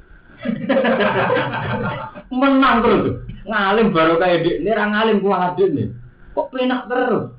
Menang 2.30 2.86
terus. 2.86 3.26
Ngalim 3.42 3.90
baru 3.90 4.22
kayak 4.22 4.46
dia, 4.46 4.54
ini 4.62 4.70
orang 4.70 4.90
ngalim 4.94 5.18
kuatir 5.18 5.68
nih. 5.74 5.90
Kok 6.30 6.54
penak 6.54 6.86
terus? 6.86 7.34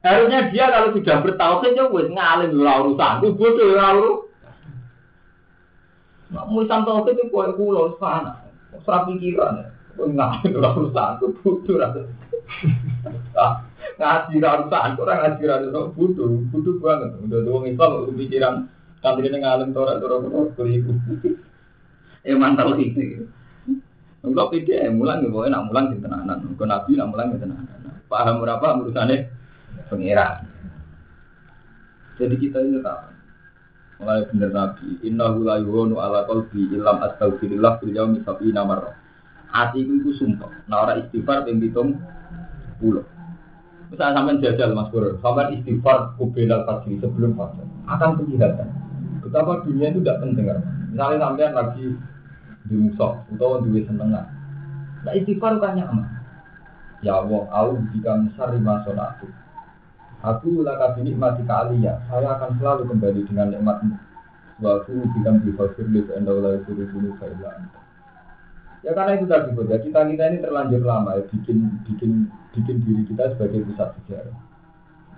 Harusnya 0.00 0.48
dia 0.48 0.72
kalau 0.72 0.96
sudah 0.96 1.20
bertauhid 1.20 1.76
ya 1.76 1.84
wis 1.92 2.08
ngalim 2.08 2.56
ora 2.56 2.80
urusan, 2.80 3.20
ku 3.20 3.36
bodoh 3.36 3.76
ora 3.76 3.88
urusan. 4.00 4.48
Nek 6.32 6.46
musan 6.48 6.88
tauhid 6.88 7.20
itu 7.20 7.28
koyo 7.28 7.52
kula 7.52 7.82
sana. 8.00 8.40
Ora 8.80 9.04
pikiran. 9.04 9.60
Ngaji 10.00 10.56
ora 10.56 10.70
urusan, 10.72 11.10
ku 11.20 11.26
bodoh 11.44 11.76
ora. 11.76 11.88
Ngaji 14.00 14.32
ora 14.40 14.50
urusan, 14.56 14.90
ora 14.96 15.12
ngaji 15.20 15.42
ora 15.44 15.56
urusan, 15.68 15.92
bodoh, 15.92 16.28
bodoh 16.48 16.74
banget. 16.80 17.10
Udah 17.20 17.40
wong 17.44 17.64
Islam 17.68 17.90
kok 17.92 18.16
pikiran 18.16 18.54
kantrine 19.04 19.36
ngalim 19.36 19.76
tora 19.76 20.00
tora 20.00 20.16
iku. 20.64 20.92
Emang 22.24 22.56
tauhid 22.56 22.96
iki. 22.96 23.20
Enggak 24.24 24.48
pede, 24.52 24.88
mulang 24.92 25.24
ya, 25.24 25.32
pokoknya 25.32 25.60
nak 25.60 25.64
mulang 25.68 25.86
di 25.92 26.00
tenanan. 26.00 26.38
Enggak 26.44 26.68
nabi 26.68 26.92
nak 26.96 27.08
mulang 27.12 27.28
di 27.32 27.40
tenanan. 27.40 28.00
Paham 28.08 28.40
berapa 28.40 28.80
urusannya? 28.80 29.39
Pengiran. 29.90 30.46
Jadi 32.16 32.34
kita 32.38 32.62
ini 32.62 32.78
tak 32.80 33.10
mulai 33.98 34.24
bener 34.30 34.50
nabi. 34.54 34.96
Inna 35.04 35.34
la 35.34 35.56
yuhonu 35.58 35.98
ala 35.98 36.24
qalbi 36.24 36.70
ilam 36.72 37.02
astaghfirullah 37.02 37.82
fil 37.82 37.92
yaumi 37.92 38.22
sab'ina 38.22 38.62
marrah. 38.62 38.94
Atiku 39.50 39.98
itu 39.98 40.14
sumpah. 40.14 40.48
Nah 40.70 40.86
orang 40.86 41.04
istighfar 41.04 41.42
ping 41.42 41.58
pitung 41.58 41.98
puluh. 42.78 43.02
Misalnya 43.90 44.22
sampai 44.22 44.38
jajal 44.38 44.70
Mas 44.70 44.86
Bro, 44.94 45.18
sampai 45.18 45.58
istighfar 45.58 46.14
kubelal 46.14 46.62
fajri 46.62 47.02
sebelum 47.02 47.34
fajar 47.34 47.66
akan 47.90 48.22
kelihatan 48.22 48.70
betapa 49.18 49.66
dunia 49.66 49.90
itu 49.90 49.98
tidak 49.98 50.22
penting. 50.22 50.46
Misalnya 50.94 51.18
sampai 51.26 51.50
lagi 51.50 51.86
di 52.70 52.74
musuh 52.78 53.18
atau 53.34 53.58
di 53.66 53.82
senengan. 53.82 54.30
Nah 55.02 55.12
istighfar 55.18 55.58
kan 55.58 55.74
nyaman. 55.74 56.06
Ya 57.00 57.16
Allah, 57.16 57.48
aku 57.48 57.80
jika 57.96 58.12
besar 58.28 58.52
lima 58.52 58.84
aku. 58.84 59.26
Aku 60.20 60.60
laka 60.60 61.00
mati 61.16 61.42
kaliya. 61.48 62.04
Saya 62.12 62.36
akan 62.36 62.60
selalu 62.60 62.92
kembali 62.92 63.20
dengan 63.24 63.56
nikmatmu. 63.56 63.96
Waktu 64.60 64.92
di 65.16 65.50
fasir 65.56 65.88
di 65.88 66.04
ulai 66.04 66.60
suruh 66.68 66.84
bunuh 66.92 67.16
saya 67.16 67.64
Ya 68.80 68.96
karena 68.96 69.16
itu 69.16 69.28
tadi 69.28 69.52
ya 69.68 69.76
kita 69.80 70.08
kita 70.08 70.24
ini 70.32 70.38
terlanjur 70.40 70.80
lama 70.84 71.12
ya 71.16 71.24
bikin 71.28 71.68
bikin 71.84 72.32
bikin 72.56 72.76
diri 72.84 73.04
kita 73.08 73.36
sebagai 73.36 73.64
pusat 73.68 73.92
sejarah. 74.00 74.36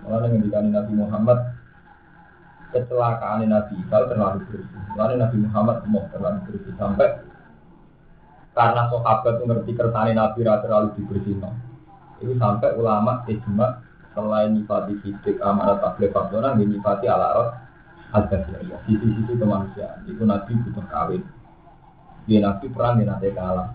Malah 0.02 0.30
dengan 0.30 0.70
Nabi 0.70 0.92
Muhammad 0.98 1.38
kecelakaan 2.74 3.46
Nabi 3.46 3.78
Isa 3.78 3.98
terlalu 4.10 4.42
bersih. 4.50 4.82
Lalu 4.98 5.14
Nabi 5.18 5.36
Muhammad 5.46 5.76
mau 5.86 6.06
terlalu 6.10 6.38
bersih 6.50 6.74
sampai 6.74 7.22
karena 8.52 8.82
sahabat 8.90 9.34
mengerti 9.46 9.72
kersane 9.78 10.12
Nabi 10.14 10.42
terlalu 10.42 10.88
dibersihkan. 10.98 11.54
Itu 12.18 12.34
sampai 12.42 12.74
ulama 12.74 13.22
ijma 13.30 13.91
selain 14.12 14.52
nyifati 14.56 14.94
sidik 15.00 15.40
amanat 15.40 15.80
tablet 15.80 16.12
fardona 16.12 16.56
ini 16.56 16.76
nyifati 16.76 17.08
ala 17.08 17.28
rot 17.36 17.50
al-basiriyah 18.12 18.80
sisi-sisi 18.84 19.32
kemanusiaan 19.40 20.04
itu 20.04 20.22
nabi 20.24 20.52
butuh 20.68 20.86
kawin. 20.88 21.22
Dia 22.28 22.44
nabi 22.44 22.68
perang 22.70 23.00
dia 23.00 23.08
nanti 23.08 23.32
kalah. 23.32 23.72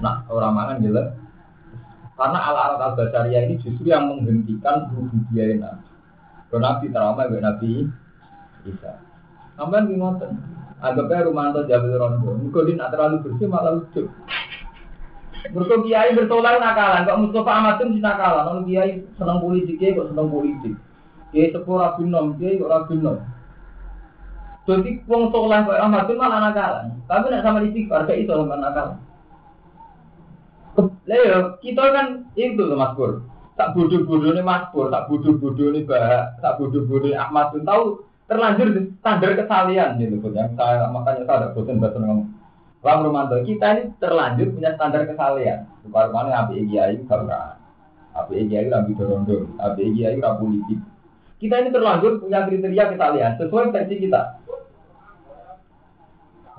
Nah 0.00 0.24
orang 0.28 0.52
mangan 0.54 0.84
jelas 0.84 1.08
karena 2.14 2.38
ala 2.38 2.62
rot 2.76 2.80
al-basiriyah 2.92 3.42
ini 3.48 3.54
justru 3.60 3.88
yang 3.88 4.08
menghentikan 4.08 4.92
rububiyah 4.92 5.56
nabi. 5.56 5.88
Kalau 6.50 6.60
nabi 6.60 6.86
trauma 6.92 7.28
gue 7.30 7.40
nabi 7.40 7.70
bisa 8.64 9.00
sampai 9.56 9.88
ngoten 9.92 10.32
rumah 10.80 11.52
Jabal 11.68 11.92
Rondo. 12.00 12.32
Mungkin 12.40 12.72
dia 12.80 12.88
terlalu 12.88 13.20
bersih 13.20 13.48
malah 13.52 13.76
lucu 13.76 14.08
Mereka 15.40 15.74
kiai 15.88 16.12
bertolak 16.12 16.60
nakalan, 16.60 17.08
kok 17.08 17.20
Mustafa 17.24 17.50
Ahmad 17.50 17.80
itu 17.80 17.96
nakalan, 17.96 18.44
kalau 18.44 18.62
kiai 18.68 19.00
senang 19.16 19.40
politik, 19.40 19.80
kok 19.80 20.08
senang 20.12 20.28
politik. 20.28 20.74
Kiai 21.32 21.48
sepuh 21.48 21.76
rabi 21.80 22.02
nom, 22.04 22.36
kiai 22.36 22.60
kok 22.60 22.68
rabi 22.68 22.94
nom. 23.00 23.18
Jadi 24.68 25.00
wong 25.08 25.32
soleh 25.32 25.64
kok 25.64 25.80
Ahmad 25.80 26.12
malah 26.12 26.40
nakalan. 26.52 26.86
Tapi 27.08 27.26
nak 27.32 27.42
sama 27.42 27.64
istighfar, 27.64 28.04
kayak 28.04 28.28
itu 28.28 28.32
sama 28.36 28.56
nakalan. 28.60 28.98
Lah 31.08 31.58
kita 31.58 31.84
kan 31.90 32.06
itu 32.38 32.62
loh 32.62 32.78
Mas 32.78 32.94
Pur. 32.94 33.26
Tak 33.58 33.76
bodoh-bodoh 33.76 34.30
nih 34.32 34.44
Mas 34.46 34.70
Pur, 34.70 34.88
tak 34.88 35.10
bodoh-bodoh 35.10 35.74
nih 35.74 35.82
Mbak, 35.84 36.40
tak 36.40 36.54
bodoh-bodoh 36.60 37.12
Ahmad 37.16 37.50
pun 37.50 37.66
tahu 37.66 37.82
terlanjur 38.30 38.68
standar 39.02 39.34
kesalian 39.34 39.98
gitu. 39.98 40.22
Yang 40.30 40.54
saya 40.54 40.86
makanya 40.88 41.26
saya 41.26 41.36
ada 41.44 41.48
bosan 41.52 41.82
bahasa 41.82 41.98
ngomong 41.98 42.39
Bang 42.80 43.04
Romanto, 43.04 43.36
kita 43.44 43.76
ini 43.76 43.92
terlanjur 44.00 44.56
punya 44.56 44.72
standar 44.72 45.04
kesalahan. 45.04 45.68
Bukan 45.84 46.08
mana 46.16 46.48
api 46.48 46.64
kiai 46.64 46.96
karena 47.04 47.60
api 48.16 48.48
kiai 48.48 48.72
rabi 48.72 48.96
dorondo, 48.96 49.52
api 49.60 49.92
kiai 49.92 50.16
rabi 50.16 50.40
politik. 50.40 50.80
Kita 51.36 51.60
ini 51.60 51.68
terlanjur 51.68 52.24
punya 52.24 52.48
kriteria 52.48 52.84
kesalahan 52.96 53.36
sesuai 53.36 53.68
versi 53.68 53.94
kita. 54.00 54.22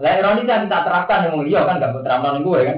Lah 0.01 0.13
ironis 0.17 0.45
yang 0.45 0.65
kita 0.65 0.79
terapkan 0.85 1.25
yang 1.25 1.37
mulia 1.37 1.61
kan 1.65 1.81
gak 1.81 2.01
terapkan 2.05 2.41
gue 2.41 2.59
kan. 2.69 2.77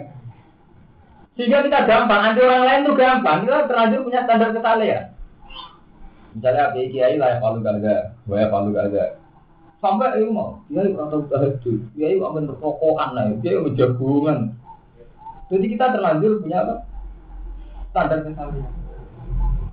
Sehingga 1.34 1.66
kita 1.66 1.80
gampang, 1.88 2.22
nanti 2.22 2.40
orang 2.44 2.64
lain 2.68 2.86
tuh 2.88 2.96
gampang. 2.96 3.38
Kita 3.44 3.68
terlanjur 3.68 4.00
punya 4.08 4.24
standar 4.24 4.50
kesalahan. 4.56 5.04
Misalnya 6.32 6.72
api 6.72 6.92
kiai 6.92 7.20
lah 7.20 7.36
yang 7.36 7.42
palu 7.44 7.60
gak 7.60 7.76
gue 8.24 8.44
palu 8.48 8.72
gak 8.72 9.23
Sampai 9.84 10.16
itu 10.16 10.32
mau, 10.32 10.64
dia 10.72 10.88
itu 10.88 10.96
tahu 10.96 11.28
tahajud, 11.28 11.80
dia 11.92 12.16
itu 12.16 12.24
akan 12.24 12.48
berkokokan 12.56 13.10
lah, 13.20 13.36
dia 13.44 13.60
itu 13.60 13.76
jagungan. 13.76 14.56
Jadi 15.52 15.76
kita 15.76 15.92
terlanjur 15.92 16.40
punya 16.40 16.64
apa? 16.64 16.88
Standar 17.92 18.24
kesalahan. 18.24 18.72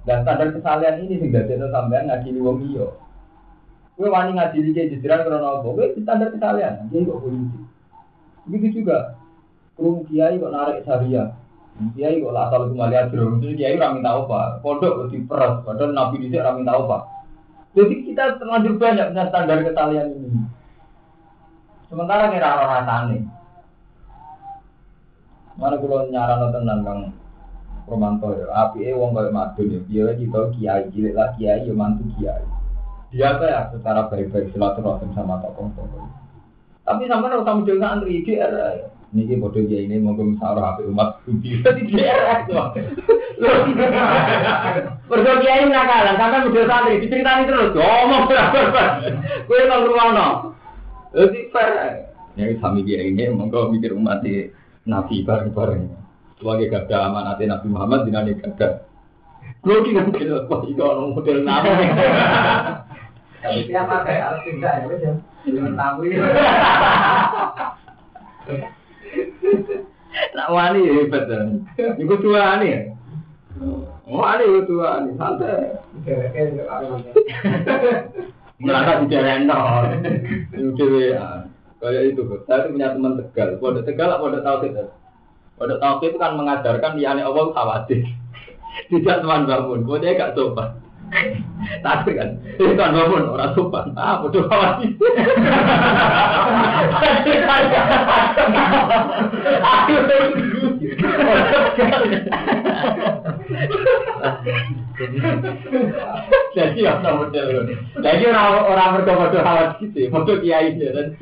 Dan 0.02 0.18
standar 0.26 0.50
kesalahan 0.50 1.06
ini 1.06 1.14
sehingga 1.14 1.46
kita 1.46 1.70
sampean 1.70 2.10
ngaji 2.10 2.42
wong 2.42 2.58
iyo. 2.74 2.98
Gue 3.94 4.10
wani 4.10 4.34
ngaji 4.34 4.58
di 4.58 4.74
jajaran 4.74 5.30
karena 5.30 5.46
apa? 5.46 5.68
Gue 5.78 5.94
standar 6.02 6.34
kesalahan, 6.34 6.90
dia 6.90 7.06
kok 7.06 7.20
polisi. 7.22 7.58
Begitu 8.50 8.82
juga, 8.82 9.14
kurung 9.78 10.10
kiai 10.10 10.42
kok 10.42 10.50
narik 10.50 10.82
syariah. 10.82 11.38
Kiai 11.94 12.18
kok 12.18 12.34
lah 12.34 12.50
asal 12.50 12.66
kembali 12.66 12.98
aja, 12.98 13.14
jadi 13.14 13.54
kiai 13.54 13.78
orang 13.78 14.02
minta 14.02 14.18
apa? 14.18 14.58
Pondok 14.58 15.06
kok 15.06 15.10
diperas, 15.14 15.62
padahal 15.62 15.94
nabi 15.94 16.18
di 16.18 16.34
sini 16.34 16.42
orang 16.42 16.66
minta 16.66 16.74
apa? 16.74 17.19
Jadi 17.70 17.94
kita 18.02 18.42
terlanjur 18.42 18.82
banyak 18.82 19.14
punya 19.14 19.24
standar 19.30 19.58
ketalian 19.62 20.08
ini. 20.10 20.42
Sementara 21.86 22.30
kira 22.34 22.48
orang 22.58 22.70
rasane. 22.82 23.18
Mana 25.54 25.76
kalau 25.78 26.08
nyaran 26.10 26.50
tenan 26.50 26.80
kang 26.82 27.00
Romanto 27.90 28.30
ya, 28.38 28.46
api 28.54 28.86
eh 28.86 28.94
wong 28.94 29.18
kaya 29.18 29.34
madun 29.34 29.74
ya, 29.74 29.80
dia 29.90 30.14
kita 30.14 30.54
kiai 30.54 30.86
cilik 30.94 31.10
lah 31.10 31.34
kiai 31.34 31.66
ya 31.66 31.74
mantu 31.74 32.06
kiai. 32.14 32.46
Dia 33.10 33.34
ya 33.34 33.66
secara 33.74 34.06
baik-baik 34.06 34.54
silaturahim 34.54 35.10
sama 35.10 35.42
tokoh-tokoh. 35.42 36.06
Tapi 36.86 37.10
sampai 37.10 37.28
kalau 37.34 37.42
kamu 37.42 37.66
dengan 37.66 37.98
antri 37.98 38.22
ini 39.10 39.42
bodoh 39.42 39.66
dia 39.66 39.82
ini 39.82 39.98
mau 39.98 40.14
musyawarah 40.14 40.78
HP 40.78 40.86
umat 40.86 41.18
GR 41.26 41.66
itu. 42.46 42.54
Mergo 45.10 45.32
kiai 45.42 45.66
nakalan, 45.66 46.14
sampai 46.14 46.46
model 46.46 46.70
santri 46.70 47.02
diceritani 47.02 47.50
terus, 47.50 47.74
ngomong. 47.74 48.30
Kowe 49.50 49.62
nang 49.66 49.90
ruwono. 49.90 50.54
Jadi 51.10 51.50
fair. 51.50 52.06
Ya 52.38 52.46
sami 52.62 52.86
kiai 52.86 53.10
ini 53.10 53.34
monggo 53.34 53.74
mikir 53.74 53.98
umat 53.98 54.22
nabi 54.86 55.26
bareng-bareng. 55.26 55.90
Sebagai 56.38 56.70
gada 56.72 57.10
amanat 57.10 57.42
Nabi 57.42 57.66
Muhammad 57.68 58.06
dinane 58.06 58.38
gada. 58.38 58.86
Kulo 59.60 59.84
ki 59.84 59.92
nang 59.92 60.08
kira 60.14 60.48
kok 60.48 60.64
iku 60.70 60.82
ono 60.86 61.18
model 61.18 61.42
nama. 61.44 61.68
Tapi 63.40 63.64
dia 63.68 63.88
pakai 63.88 64.20
alat 64.20 64.44
tidak 64.44 64.72
ya 64.72 64.84
wis 64.88 65.02
ya. 65.02 65.12
Nak 70.30 70.48
wani 70.50 70.80
hebat 70.86 71.26
kan. 71.26 71.66
Iku 71.98 72.14
tua 72.22 72.60
nih. 72.62 72.94
Oh, 74.10 74.26
ada 74.26 74.42
itu 74.42 74.82
ada 74.82 75.10
santai. 75.14 75.78
Merasa 78.60 79.06
di 79.06 79.16
renor. 79.16 79.82
Itu 80.54 80.84
kayak 81.80 82.02
itu. 82.12 82.22
Saya 82.46 82.66
itu 82.66 82.74
punya 82.74 82.92
teman 82.92 83.18
tegal. 83.18 83.56
Pada 83.62 83.80
tegal, 83.86 84.10
pada 84.18 84.38
tahu 84.42 84.56
itu. 84.66 84.84
Pada 85.58 85.74
tahu 85.78 85.94
itu 86.08 86.16
kan 86.18 86.34
mengajarkan 86.38 86.98
di 86.98 87.04
aneh 87.06 87.22
Allah 87.22 87.54
khawatir. 87.54 88.02
Tidak 88.90 89.16
teman 89.22 89.46
bangun. 89.46 89.86
Kau 89.86 89.98
dia 89.98 90.18
gak 90.18 90.34
coba. 90.38 90.78
Tapi 91.80 92.10
kan, 92.14 92.38
itu 92.54 92.72
kan 92.78 92.94
bangun 92.94 93.34
orang 93.34 93.52
sopan. 93.58 93.90
Ah, 93.98 94.22
bodoh 94.22 94.46
amat. 94.46 94.78
Jadi 106.54 106.80
orang 106.86 107.16
model 107.18 107.46
Jadi 107.98 108.22
orang 108.30 108.54
orang 108.70 108.92
berkomodo 109.02 109.38
awat 109.42 109.82
gitu, 109.82 110.06
bodoh 110.14 110.38
kiai 110.38 110.78
dan. 110.78 111.18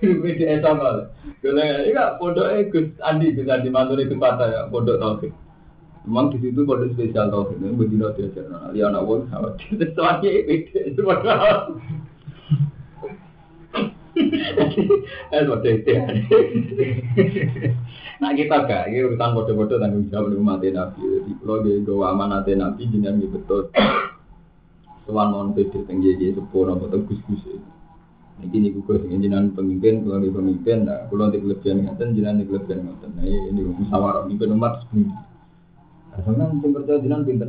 Beda 0.00 0.60
sama. 0.64 1.12
Kalau 1.40 1.56
ini 1.56 1.92
kan 1.96 2.16
Gus 2.68 2.88
Andi, 3.00 3.32
Gus 3.32 3.48
Andi 3.48 3.68
mantu 3.72 3.96
itu 3.96 4.16
patah 4.16 4.48
ya, 4.48 4.60
pondok 4.68 5.00
tauhid. 5.00 5.32
Memang 6.08 6.32
di 6.32 6.40
situ 6.40 6.64
pada 6.64 6.88
spesial 6.88 7.28
tau 7.28 7.52
ini 7.52 7.76
begini 7.76 8.08
diajar 8.16 8.48
anak 8.48 8.72
dia 8.72 8.88
anak 8.88 9.04
wong 9.04 9.28
khawatir. 9.28 9.76
Soalnya 9.92 10.30
itu 10.32 10.76
itu 10.88 11.00
padahal. 11.04 11.76
Eh 15.30 15.42
pada 15.44 15.68
itu. 15.68 15.92
Nah 18.20 18.36
kita 18.36 18.68
gak, 18.68 18.92
ini 18.92 19.00
urusan 19.08 19.32
bodoh-bodoh 19.32 19.80
tanggung 19.80 20.04
jawab 20.12 20.28
di 20.28 20.36
umat 20.36 20.60
Nabi. 20.60 21.00
Jadi 21.00 21.32
kalau 21.40 21.64
dia 21.64 21.80
gawa 21.80 22.12
amanat 22.12 22.52
Nabi, 22.52 22.84
jenengan 22.92 23.16
betul. 23.32 23.72
Tuhan 25.08 25.26
mau 25.32 25.48
pede 25.56 25.80
tinggi 25.88 26.20
dia 26.20 26.36
sepuluh 26.36 26.76
nopo 26.76 26.92
gus-gus 26.92 27.42
Ini 28.40 28.52
ini 28.52 28.68
gue 28.76 28.96
sing 29.00 29.20
jenengan 29.24 29.52
pemimpin, 29.56 30.04
kalau 30.04 30.20
pemimpin, 30.20 30.84
nah 30.84 31.08
kalau 31.08 31.32
di 31.32 31.40
kelebihan 31.40 31.88
ngaten, 31.88 32.12
jenengan 32.12 32.44
kelebihan 32.44 32.88
ngaten. 32.88 33.10
Nah 33.16 33.24
ini 33.24 33.60
musyawarah 33.68 34.28
pemimpin 34.28 34.52
umat 34.52 34.84
sebenarnya. 34.84 35.29
Karena 36.10 36.44
mungkin 36.50 36.74
percaya 36.74 36.98
jinan 36.98 37.22
pinter. 37.22 37.48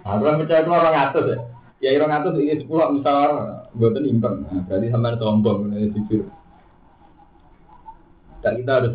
Aku 0.00 0.22
percaya 0.24 0.60
itu 0.66 0.70
orang 0.70 0.96
atas 0.98 1.24
ya. 1.30 1.38
Ya 1.80 1.96
orang 1.96 2.12
atas 2.20 2.36
ini 2.36 2.60
sepuluh 2.60 2.92
misalnya 2.92 3.64
buatan 3.72 4.04
impeng. 4.04 4.44
Nah, 4.52 4.60
berarti 4.68 4.92
sampai 4.92 5.16
sombong, 5.16 5.72
ini 5.72 5.88
jujur. 5.96 6.28
Dan 8.44 8.60
kita 8.60 8.72
harus 8.84 8.92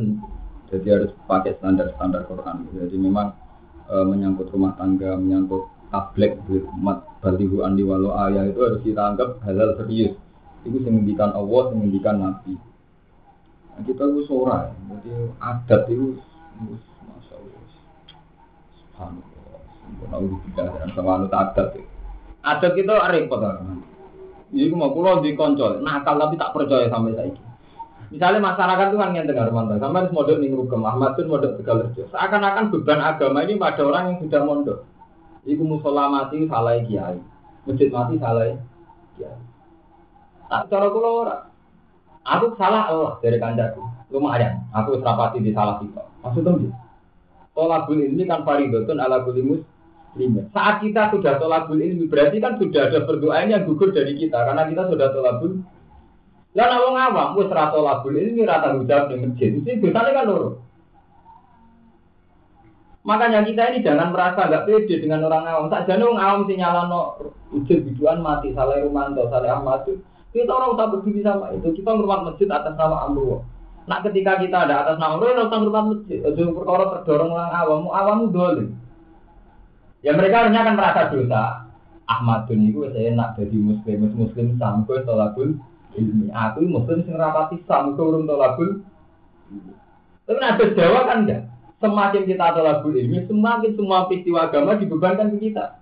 jadi 0.70 0.88
harus 0.94 1.12
pakai 1.26 1.58
standar-standar 1.58 2.30
Quran. 2.30 2.70
Jadi 2.78 2.98
memang 2.98 3.34
e, 3.90 3.96
menyangkut 4.06 4.54
rumah 4.54 4.78
tangga, 4.78 5.18
menyangkut 5.18 5.66
tablet, 5.90 6.38
umat 6.78 7.10
balihu 7.26 7.66
andi 7.66 7.82
walau 7.82 8.14
ayah 8.30 8.46
itu 8.46 8.60
harus 8.62 8.82
kita 8.86 9.02
anggap 9.02 9.42
halal 9.46 9.74
serius. 9.82 10.14
Itu 10.62 10.78
menghentikan 10.82 11.34
Allah, 11.34 11.74
menghentikan 11.74 12.22
Nabi. 12.22 12.54
Nah, 13.74 13.82
kita 13.82 14.04
itu 14.14 14.22
sore, 14.30 14.74
jadi 14.94 15.14
adat 15.42 15.82
itu 15.90 16.22
Masya 16.64 17.34
Allah. 17.36 17.62
Subhanallah. 18.80 19.62
Sempurna 19.86 20.18
udah 20.18 20.40
tidak 20.50 20.68
dan 20.82 20.90
sama 20.96 21.12
anu 21.20 21.28
adat. 21.30 21.68
Adat 22.42 22.72
kita 22.74 22.94
repot 23.12 23.40
kan. 23.44 23.84
Jadi 24.56 24.72
mau 24.72 24.94
pulau 24.94 25.20
di 25.20 25.36
koncol, 25.36 25.84
nakal 25.84 26.16
tapi 26.16 26.40
tak 26.40 26.54
percaya 26.56 26.88
sampai 26.88 27.18
saiki. 27.18 27.44
Misalnya 28.14 28.40
masyarakat 28.54 28.86
itu 28.94 28.98
kan 29.02 29.12
yang 29.18 29.26
dengar 29.26 29.50
mantan, 29.50 29.82
sama 29.82 30.06
harus 30.06 30.14
modal 30.14 30.38
nih 30.38 30.54
hukum 30.54 30.86
Ahmad 30.86 31.18
pun 31.18 31.26
modal 31.26 31.58
tegal 31.58 31.90
Seakan-akan 31.90 32.70
beban 32.70 33.02
agama 33.02 33.42
ini 33.44 33.58
pada 33.58 33.82
orang 33.82 34.14
yang 34.14 34.18
sudah 34.22 34.42
mondok. 34.46 34.80
Iku 35.44 35.66
musola 35.66 36.08
mati 36.08 36.46
salah 36.46 36.78
kiai, 36.86 37.18
masjid 37.66 37.90
mati 37.90 38.16
salah 38.22 38.54
kiai. 39.18 39.40
Tak 40.48 40.70
cara 40.70 40.88
kulo. 40.94 41.26
Aku 42.26 42.58
salah 42.58 42.90
Allah 42.90 43.14
dari 43.22 43.38
kandaku. 43.42 43.82
Lumayan, 44.14 44.64
aku 44.74 45.02
serapati 45.02 45.42
di 45.42 45.52
salah 45.52 45.82
kita. 45.82 46.02
Maksudnya 46.26 46.52
gitu. 46.58 46.74
Tolabul 47.56 48.02
ini 48.02 48.26
kan 48.26 48.42
faridotun 48.44 48.98
ala 48.98 49.22
kulli 49.22 49.46
muslim. 49.46 50.50
Saat 50.52 50.82
kita 50.82 51.14
sudah 51.14 51.38
tolabul 51.38 51.80
ini 51.80 52.10
berarti 52.10 52.42
kan 52.42 52.58
sudah 52.58 52.90
ada 52.90 53.06
berdoa 53.06 53.46
yang 53.46 53.64
gugur 53.64 53.94
dari 53.94 54.18
kita 54.18 54.36
karena 54.36 54.66
kita 54.66 54.90
sudah 54.90 55.08
tolabul. 55.14 55.62
Lah 56.56 56.66
nek 56.72 56.82
wong 56.82 56.96
awam 56.98 57.30
wis 57.38 57.52
ra 57.54 57.70
tolabul 57.70 58.18
ini 58.18 58.44
rata 58.44 58.74
hujab 58.74 59.14
di 59.14 59.16
masjid. 59.22 59.50
Mesti 59.56 59.80
dosane 59.80 60.12
kan 60.12 60.26
loro. 60.26 60.50
Makanya 63.06 63.46
kita 63.46 63.70
ini 63.70 63.86
jangan 63.86 64.10
merasa 64.10 64.50
nggak 64.50 64.66
pede 64.66 64.96
dengan 64.98 65.30
orang 65.30 65.46
awam. 65.46 65.70
Tak 65.70 65.86
jadi 65.86 66.02
orang 66.02 66.20
awam 66.20 66.42
sih 66.50 66.58
nyalano 66.58 67.02
ujud 67.54 67.80
biduan 67.86 68.20
mati 68.20 68.50
salah 68.52 68.82
Rumanto, 68.82 69.30
salah 69.30 69.62
Ahmad 69.62 69.86
itu. 69.86 70.02
Kita 70.36 70.52
orang 70.52 70.76
usah 70.76 70.92
berdiri 70.92 71.22
sama 71.24 71.56
itu. 71.56 71.72
Kita 71.72 71.96
ngurmat 71.96 72.28
masjid 72.28 72.52
atas 72.52 72.76
nama 72.76 73.08
Allah. 73.08 73.55
Nah 73.86 74.02
ketika 74.02 74.42
kita 74.42 74.66
ada 74.66 74.82
atas 74.82 74.98
nama 74.98 75.22
Allah, 75.22 75.46
harus 75.46 75.50
ngurmat. 75.54 76.10
Jadi 76.10 76.42
perkara 76.42 76.86
terdorong 76.90 77.32
orang 77.38 77.54
awam, 77.54 77.82
awam 77.94 78.20
dulu. 78.34 78.66
Ya 80.02 80.18
mereka 80.18 80.46
harusnya 80.46 80.66
akan 80.66 80.76
merasa 80.78 81.02
dosa. 81.14 81.44
Ahmadun 82.06 82.70
itu 82.70 82.86
saya 82.94 83.18
enak 83.18 83.34
jadi 83.38 83.58
muslim, 83.58 83.98
muslim 84.14 84.48
sampai 84.62 85.02
tolakul 85.06 85.58
ilmi. 85.98 86.30
Aku 86.30 86.66
muslim 86.66 87.02
sing 87.06 87.18
rapati 87.18 87.62
sampai 87.66 87.98
urung 87.98 88.30
tolakul. 88.30 88.86
Tapi 90.26 90.38
ada 90.42 90.66
Jawa 90.74 91.10
kan 91.10 91.26
enggak. 91.26 91.42
Semakin 91.82 92.24
kita 92.30 92.54
tolakul 92.54 92.94
ilmi, 92.94 93.26
semakin 93.26 93.72
semua 93.74 94.06
peristiwa 94.10 94.50
agama 94.50 94.78
dibebankan 94.78 95.34
ke 95.34 95.50
kita. 95.50 95.82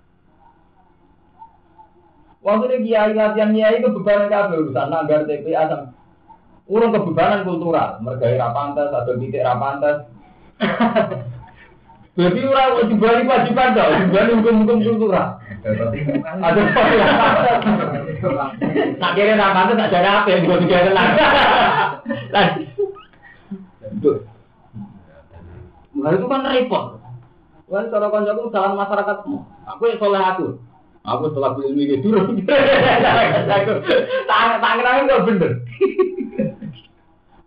Waktu 2.44 2.64
ini 2.68 2.92
kiai 2.92 3.16
latihan 3.16 3.56
kiai 3.56 3.80
itu 3.80 3.88
beban 3.88 4.28
kabel 4.28 4.68
urusan 4.68 4.92
nagar 4.92 5.24
TPA 5.24 5.64
sama 5.64 5.96
urung 6.64 6.92
kebebanan 6.96 7.44
kultural, 7.44 8.00
mergai 8.00 8.40
rapantas 8.40 8.88
atau 8.88 9.16
titik 9.20 9.44
rapantas. 9.44 10.08
Jadi 12.14 12.46
orang 12.46 12.78
wajib 12.78 13.02
balik 13.02 13.26
wajiban 13.26 13.74
tau, 13.74 13.90
dibalik 13.90 14.38
hukum-hukum 14.38 14.78
kultural. 14.86 15.34
Ada 16.22 16.60
Nak 19.02 19.12
kira 19.18 19.34
rapantas 19.34 19.90
tak 19.90 19.98
ada 19.98 20.22
apa 20.22 20.28
yang 20.30 20.46
gue 20.46 20.62
tiga. 20.62 20.94
Nah 25.94 26.10
itu 26.14 26.26
kan 26.30 26.46
repot. 26.46 26.84
Kan 27.66 27.90
cara 27.90 28.06
kancaku 28.06 28.54
dalam 28.54 28.78
masyarakat, 28.78 29.16
aku 29.66 29.82
yang 29.90 29.98
soleh 29.98 30.22
aku. 30.22 30.46
Aku 31.04 31.28
setelah 31.28 31.52
beli 31.52 31.68
ilmu 31.68 31.82
gitu, 32.00 32.08
tangan-tangan 34.24 35.04
nggak 35.04 35.24
bener. 35.28 35.52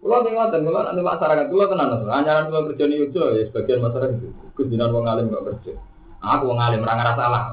Kalau 0.08 0.24
tengok 0.24 0.56
dan 0.56 0.64
kalau 0.64 0.88
nanti 0.88 1.04
masyarakat, 1.04 1.46
kalau 1.52 1.68
tenang 1.68 1.90
lah, 1.92 2.16
anjuran 2.16 2.48
kalau 2.48 2.64
kerja 2.72 2.86
itu 2.88 3.20
ya 3.20 3.44
sebagian 3.52 3.84
masyarakat 3.84 4.24
kejinan 4.56 4.96
orang 4.96 5.12
alim 5.12 5.28
nggak 5.28 5.44
kerja. 5.52 5.76
Aku 6.24 6.48
orang 6.48 6.64
alim, 6.64 6.88
orang 6.88 6.98
ngerasa 7.04 7.20
salah. 7.20 7.44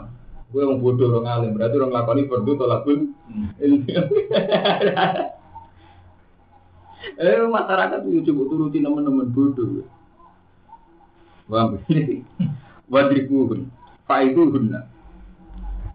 Gue 0.54 0.62
yang 0.62 0.78
bodoh 0.78 1.10
orang 1.10 1.34
alim, 1.34 1.58
berarti 1.58 1.74
orang 1.82 1.90
lakoni 1.90 2.30
perdu 2.30 2.54
tolak 2.54 2.86
pun. 2.86 3.10
Eh 7.18 7.42
masyarakat 7.42 8.00
itu 8.06 8.22
coba 8.30 8.42
turuti 8.46 8.78
teman-teman 8.78 9.34
bodoh. 9.34 9.82
Wah, 11.50 11.74
wadribuhun, 12.86 13.66
faiduhunna. 14.06 14.94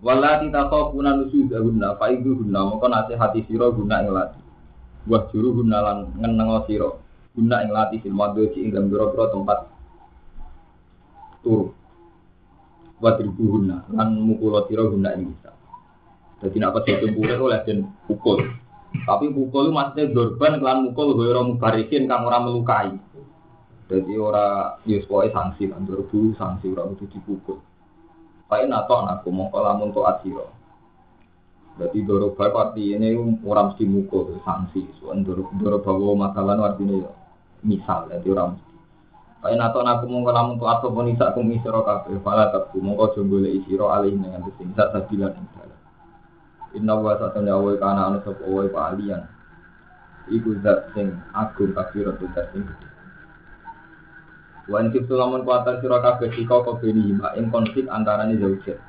Walati 0.03 0.51
takofuna 0.51 1.15
nusudahunna, 1.15 1.95
faiduhunna, 1.95 2.59
maka 2.67 2.87
nasihati 2.91 3.47
siro 3.47 3.71
guna 3.71 4.03
ilati. 4.03 4.48
Wah 5.09 5.25
juru 5.33 5.65
guna 5.65 5.81
lan 5.81 5.97
ngenengo 6.21 6.69
siro 6.69 7.01
guna 7.33 7.65
ing 7.65 7.73
lati 7.73 7.97
fil 7.97 8.13
madoji 8.13 8.61
ing 8.61 8.69
dalam 8.69 8.93
biro 8.93 9.09
tempat 9.09 9.59
turu. 11.41 11.73
Wah 13.01 13.17
ribu 13.17 13.57
guna 13.57 13.89
lan 13.89 14.21
mukulo 14.21 14.69
siro 14.69 14.93
guna 14.93 15.17
ing 15.17 15.33
bisa. 15.33 15.49
Jadi 16.39 16.55
nak 16.61 16.85
itu 16.87 17.09
oleh 17.35 17.59
dan 17.65 17.89
pukul. 18.05 18.39
Tapi 18.89 19.25
pukul 19.33 19.69
itu 19.69 19.75
maksudnya 19.75 20.13
dorban 20.13 20.57
kelan 20.61 20.79
mukul 20.89 21.13
gue 21.13 21.29
mubarikin 21.35 22.07
kang 22.07 22.25
orang 22.25 22.47
melukai. 22.47 22.89
Jadi 23.89 24.13
ora 24.15 24.77
yus 24.85 25.09
ya 25.09 25.29
sanksi 25.33 25.65
kan 25.73 25.83
dorbu 25.89 26.37
sanksi 26.37 26.69
ora 26.71 26.85
itu 26.93 27.09
dipukul. 27.09 27.57
Pak 28.45 28.65
nato 28.69 28.93
aku 28.97 29.29
mau 29.33 29.49
lamun 29.53 29.89
to 29.89 30.01
asiro. 30.05 30.58
Berarti 31.79 32.03
doroba 32.03 32.51
arti 32.59 32.91
ini 32.91 33.15
orang 33.47 33.71
mesti 33.71 33.87
mukul 33.87 34.43
sanksi. 34.43 34.83
Soal 34.99 35.23
doroba 35.23 35.95
bawa 35.95 36.27
masalah 36.27 36.59
artinya 36.59 37.07
ya 37.07 37.11
misal 37.63 38.11
jadi 38.11 38.27
orang 38.35 38.59
mesti. 38.59 38.69
Kayak 39.39 39.55
nato 39.63 39.79
aku 39.79 40.05
mau 40.11 40.19
ngelamun 40.27 40.59
tuh 40.59 40.67
atau 40.67 40.91
pun 40.91 41.07
isa 41.07 41.31
aku 41.31 41.39
misro 41.39 41.79
kafe. 41.87 42.19
Fala 42.19 42.51
tapi 42.51 42.83
mau 42.83 42.99
kau 42.99 43.15
coba 43.15 43.47
le 43.47 43.63
isiro 43.63 43.87
alih 43.87 44.11
dengan 44.11 44.43
sing 44.59 44.75
sak 44.75 44.91
sabilan 44.91 45.31
ing 45.31 45.47
dalam. 45.55 45.79
Inna 46.75 46.93
wa 46.99 47.15
satana 47.15 47.55
wa 47.55 47.71
kana 47.79 48.11
anu 48.11 48.19
sapa 48.27 48.43
wa 48.43 48.81
alian. 48.91 49.23
Iku 50.27 50.59
zat 50.59 50.91
sing 50.91 51.15
agung 51.31 51.71
kafirat 51.71 52.19
zat 52.35 52.51
sing 52.51 52.67
gede. 52.67 52.87
Wan 54.67 54.91
kiptu 54.91 55.15
lamun 55.15 55.47
kuatan 55.47 55.79
sira 55.79 56.03
kabeh 56.03 56.35
sika 56.35 56.59
kebeni 56.59 57.15
ing 57.39 57.47
konflik 57.47 57.87
antarané 57.87 58.35
zaujat. 58.35 58.88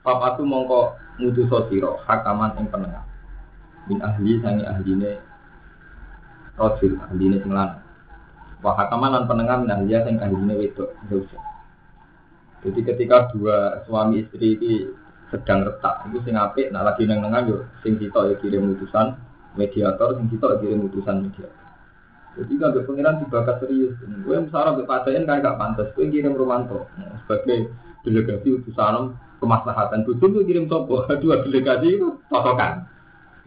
Papatu 0.00 0.42
mongko 0.48 0.96
ngutus 1.20 1.48
sosiro 1.52 2.00
hakaman 2.08 2.56
yang 2.56 2.66
penengah. 2.72 3.04
Min 3.84 4.00
ahli 4.00 4.40
sangi 4.40 4.64
ahline 4.64 5.20
rojul 6.56 6.96
ahline 7.04 7.36
sing 7.40 7.52
lanang. 7.52 7.84
Wah 8.60 8.76
hakaman 8.76 9.12
lan 9.12 9.24
penengah 9.28 9.58
nah 9.64 9.80
dia 9.84 10.04
sing 10.04 10.16
kahine 10.16 10.56
wedok 10.56 10.92
usah. 11.08 11.42
Jadi 12.60 12.80
ketika 12.84 13.32
dua 13.32 13.80
suami 13.88 14.24
istri 14.24 14.56
ini 14.56 14.72
sedang 15.32 15.64
retak, 15.64 16.10
itu 16.10 16.20
sing 16.26 16.36
apik, 16.36 16.68
nak 16.68 16.92
lagi 16.92 17.08
neng 17.08 17.24
nengah 17.24 17.48
yo, 17.48 17.58
sing 17.80 17.96
kita 17.96 18.28
ya 18.28 18.34
kirim 18.36 18.76
utusan 18.76 19.16
mediator, 19.56 20.18
sing 20.18 20.26
kita 20.28 20.44
ya 20.44 20.56
kirim 20.60 20.90
utusan 20.90 21.24
mediator. 21.24 21.56
Jadi 22.36 22.52
kan 22.60 22.76
pengiran 22.84 23.16
dibakat 23.24 23.56
serius. 23.64 23.96
Gue 24.22 24.36
ke 24.38 24.82
pasien 24.84 25.24
kan 25.24 25.40
gak 25.40 25.56
pantas, 25.56 25.88
gue 25.96 26.04
kirim 26.12 26.36
Romanto 26.36 26.86
sebagai 27.24 27.72
delegasi 28.04 28.48
utusan 28.60 29.14
kemaslahatan. 29.40 30.04
Bujuk 30.04 30.30
gue 30.36 30.44
kirim 30.48 30.68
sopo, 30.68 31.04
dua 31.22 31.42
delegasi 31.44 31.96
itu 31.96 32.20
totokan. 32.28 32.86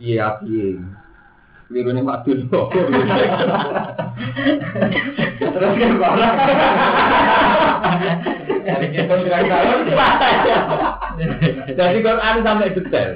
Iya, 0.02 0.42
iya. 0.50 0.82
Liru 1.72 1.90
nih 1.96 2.04
madun 2.06 2.46
Terus 5.42 5.74
kan 5.80 5.94
barang. 5.98 6.36
Jadi 11.74 11.98
Quran 12.04 12.36
sampai 12.46 12.76
detail. 12.78 13.12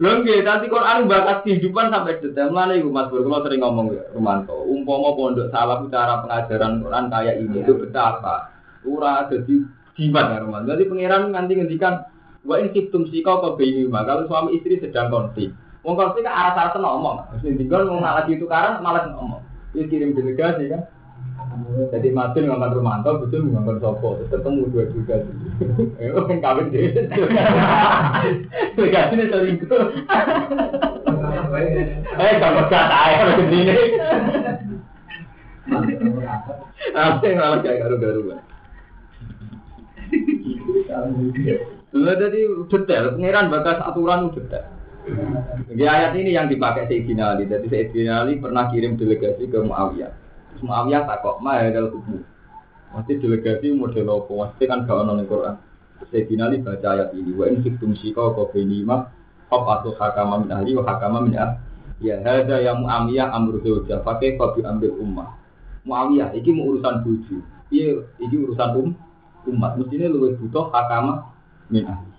Nggih, 0.00 0.40
tadi 0.40 0.66
Quran 0.72 1.04
bakat 1.04 1.44
kehidupan 1.44 1.92
sampai 1.92 2.18
detail. 2.24 2.48
Mana 2.48 2.72
ibu 2.74 2.88
Mas 2.88 3.12
Bur, 3.12 3.28
sering 3.44 3.60
ngomong 3.60 3.92
ya, 3.92 4.02
Romanto, 4.16 4.56
umpama 4.64 5.12
pondok 5.12 5.52
salah 5.52 5.84
cara 5.92 6.24
pengajaran 6.24 6.80
Quran 6.80 7.04
kayak 7.12 7.36
ini 7.44 7.60
itu 7.60 7.72
betapa. 7.76 8.48
Ura 8.84 9.28
jadi 9.28 9.54
jimat 9.98 10.26
ya 10.32 10.44
Romanto. 10.44 10.72
Jadi 10.72 10.88
pangeran 10.88 11.32
nanti 11.32 11.52
ngendikan 11.56 11.94
Wa 12.40 12.56
in 12.56 12.72
kiptum 12.72 13.04
sika 13.12 13.36
apa 13.36 13.60
mah 13.92 14.02
kalau 14.08 14.24
suami 14.24 14.56
istri 14.56 14.80
sedang 14.80 15.12
konflik. 15.12 15.52
Wong 15.84 15.96
konflik 15.96 16.24
kan 16.24 16.56
arah-arah 16.56 16.80
ngomong. 16.80 17.16
Mesti 17.36 17.56
tinggal 17.60 17.84
mau 17.84 18.00
malah 18.00 18.24
itu 18.28 18.48
karena 18.48 18.80
malah 18.80 19.12
ngomong. 19.12 19.44
Dia 19.76 19.84
kirim 19.84 20.16
delegasi 20.16 20.72
kan. 20.72 20.88
Jadi 21.92 22.08
Martin 22.16 22.48
ngomong 22.48 22.72
Romanto, 22.72 23.20
betul 23.20 23.44
ngomong 23.52 23.76
Sopo, 23.84 24.16
terus 24.16 24.32
ketemu 24.32 24.72
dua 24.72 24.84
juga. 24.88 25.16
Eh, 26.00 26.08
kan 26.16 26.40
kawin 26.40 26.72
deh. 26.72 26.88
Delegasi 28.76 29.12
ini 29.16 29.24
selingkuh. 29.28 29.84
Eh, 32.20 32.34
kalau 32.40 32.64
kata 32.72 32.96
ayah 33.04 33.36
begini. 33.36 33.74
Apa 36.96 37.24
yang 37.28 37.36
malah 37.36 37.60
kayak 37.60 37.84
garu-garu 37.84 38.20
Nah, 38.32 38.40
jadi 42.18 42.40
detail, 42.70 43.04
pengiran 43.14 43.50
bakas 43.50 43.78
aturan 43.82 44.30
detail. 44.34 44.66
Di 45.70 45.84
ayat 45.86 46.12
ini 46.14 46.36
yang 46.36 46.46
dipakai 46.46 46.86
Sayyidina 46.86 47.34
Ali. 47.34 47.48
Jadi 47.48 47.66
Sayyidina 47.66 48.26
Ali 48.26 48.36
pernah 48.38 48.68
kirim 48.68 49.00
delegasi 49.00 49.48
ke 49.48 49.58
Muawiyah. 49.58 50.12
Terus 50.52 50.62
Muawiyah 50.66 51.02
ma 51.40 51.52
ya 51.62 51.72
kalau 51.72 51.90
hukum. 51.98 52.20
Masih 52.90 53.22
delegasi 53.22 53.70
model 53.70 54.06
apa? 54.10 54.32
Masih 54.34 54.66
kan 54.66 54.84
gak 54.84 54.98
ono 55.00 55.22
Quran. 55.24 55.56
Sayyidina 56.10 56.52
Ali 56.52 56.60
baca 56.60 56.88
ayat 56.94 57.16
ini. 57.16 57.32
Wa 57.32 57.48
in 57.48 57.64
fiktum 57.64 57.96
syika 57.96 58.22
wa 58.22 58.46
bainima 58.50 58.96
Hop 59.50 59.66
atau 59.66 59.98
hakama 59.98 60.46
min 60.46 60.50
ahli 60.54 60.78
wa 60.78 60.86
hakama 60.86 61.26
min 61.26 61.34
ahli. 61.34 61.58
Ya 62.00 62.22
hada 62.22 62.60
yang 62.62 62.84
Muawiyah 62.84 63.34
amru 63.34 63.58
zawja. 63.64 64.04
Pakai 64.04 64.38
kopi 64.38 64.62
ambil 64.62 64.94
ummah. 65.00 65.40
Muawiyah, 65.88 66.36
ini 66.36 66.60
urusan 66.60 67.02
buju. 67.02 67.40
Iya, 67.72 68.04
ini 68.20 68.36
urusan 68.46 68.68
um, 68.76 68.88
umat. 69.48 69.80
Mestinya 69.80 70.12
lebih 70.12 70.40
butuh 70.42 70.68
hakama 70.74 71.32
min 71.72 71.86
ahli. 71.86 72.10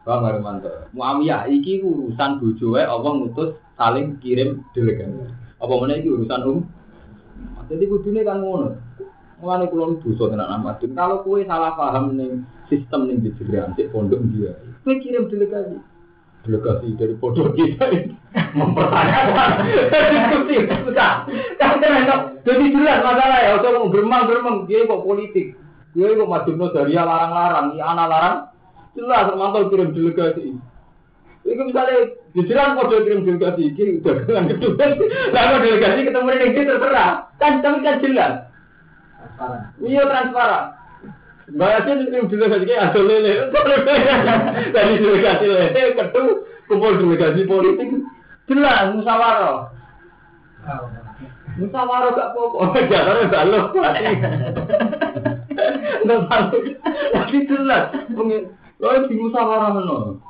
Paham 0.00 0.24
Harmanto? 0.24 0.88
Muawiyah 0.96 1.46
iki 1.52 1.84
urusan 1.84 2.40
bojoe 2.40 2.80
Allah 2.80 3.12
ngutus 3.20 3.56
saling 3.76 4.16
kirim 4.24 4.64
delegasi. 4.72 5.28
Apa 5.60 5.72
mana 5.76 6.00
iki 6.00 6.08
urusan 6.08 6.40
um? 6.48 6.64
Jadi 7.68 7.84
kudune 7.86 8.24
kan 8.24 8.40
ngono. 8.40 8.74
Mulane 9.40 9.72
kula 9.72 9.96
dosa 10.04 10.32
tenan 10.32 10.52
amat. 10.60 10.84
Kalau 10.84 11.24
kue 11.24 11.48
salah 11.48 11.72
paham 11.72 12.16
ning 12.16 12.44
sistem 12.68 13.08
ning 13.08 13.24
dijeran 13.24 13.72
sik 13.76 13.88
pondok 13.92 14.20
dia. 14.32 14.52
Kue 14.84 15.00
kirim 15.00 15.28
delegasi. 15.32 15.80
Delegasi 16.44 16.96
dari 16.96 17.14
pondok 17.20 17.52
kita 17.56 17.88
mempertanyakan 18.56 19.48
diskusi 20.12 20.54
besar. 20.64 21.28
Kan 21.60 21.80
jadi 22.40 22.64
jelas 22.72 22.98
masalah 23.04 23.38
ya. 23.44 23.50
Usah 23.60 23.70
mau 23.76 23.92
beremang-beremang 23.92 24.64
dia 24.64 24.88
kok 24.88 25.04
politik. 25.04 25.56
Dia 25.90 26.14
kok 26.14 26.30
maju 26.30 26.70
dari 26.70 26.94
larang-larang, 26.94 27.74
ya 27.74 27.84
anak 27.90 28.06
larang 28.06 28.38
Jelas 28.94 29.30
Romanto 29.30 29.70
kirim 29.70 29.94
delegasi. 29.94 30.58
Itu 31.46 31.62
misalnya 31.62 32.10
dijelang 32.34 32.74
kode 32.76 33.06
kirim 33.06 33.22
delegasi 33.22 33.70
ini 33.70 34.02
udah 34.02 34.14
dengan 34.26 34.44
kedua. 34.50 34.86
Lalu 35.30 35.54
delegasi 35.62 36.00
ketemu 36.10 36.30
ini 36.34 36.62
terserah. 36.66 37.10
Kan 37.38 37.62
tapi 37.62 37.86
kan 37.86 38.02
jelas. 38.02 38.32
Transparan. 39.14 39.62
Iya 39.78 40.02
transparan. 40.10 40.64
Yasin 41.54 42.06
kirim 42.10 42.26
delegasi 42.28 42.64
kayak 42.66 42.84
ada 42.90 43.00
lele. 43.00 43.32
Dari 44.74 44.94
delegasi 44.98 45.46
lele 45.46 45.82
ketemu 45.94 46.30
kumpul 46.66 46.92
delegasi 46.98 47.40
politik. 47.46 47.88
Jelas 48.50 48.90
musyawarah. 48.98 49.70
Musyawarah 51.62 52.10
gak 52.18 52.30
pokok. 52.34 52.74
Jangan 52.90 53.30
balok. 53.30 53.70
Nggak. 56.06 56.44
Tapi 57.14 57.36
jelas. 57.48 57.84
Musyawarah 58.80 59.70
no. 59.80 60.20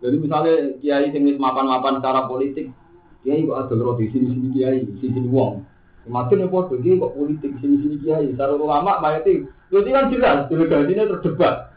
Jadi 0.00 0.16
misalnya 0.16 0.80
kiai 0.80 1.12
sing 1.12 1.28
mapan-mapan 1.36 2.00
secara 2.00 2.24
politik, 2.24 2.72
kiai 3.20 3.44
kok 3.44 3.68
ada 3.68 3.74
roti 3.76 4.08
sini 4.08 4.32
sini 4.32 4.48
kiai, 4.56 4.80
sini 4.96 5.12
sini 5.12 5.28
wong. 5.28 5.60
Makin 6.08 6.40
ya 6.40 6.48
podo 6.48 6.80
kiai 6.80 6.96
kok 6.96 7.12
politik 7.12 7.52
sini 7.60 7.76
sini 7.84 7.96
kiai. 8.00 8.32
Secara 8.32 8.56
ulama 8.56 8.96
mayati, 9.04 9.44
jadi 9.68 9.88
kan 9.92 10.08
jelas 10.08 10.48
delegasinya 10.48 11.04
terdebat. 11.04 11.68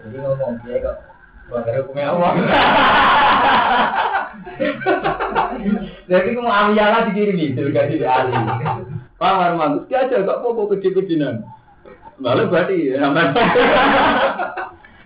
Jadi 0.00 0.16
ngomong 0.16 0.64
kiai 0.64 0.80
kok 0.80 0.96
Bangga 1.46 1.78
hukumnya 1.78 2.10
Allah. 2.10 2.32
Jadi 6.10 6.28
kamu 6.34 6.50
amiyala 6.50 7.06
dikirimi 7.10 7.54
delegasi 7.54 8.02
di 8.02 8.06
Ali. 8.06 8.34
Pak 9.16 9.32
Marman, 9.32 9.86
dia 9.88 10.04
aja 10.04 10.26
gak 10.26 10.42
apa-apa 10.42 10.76
kecil-kecilan. 10.76 11.40
Lalu 12.20 12.42
berarti 12.48 12.76
namanya. 12.96 13.32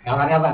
Kamarnya 0.01 0.37
apa? 0.41 0.51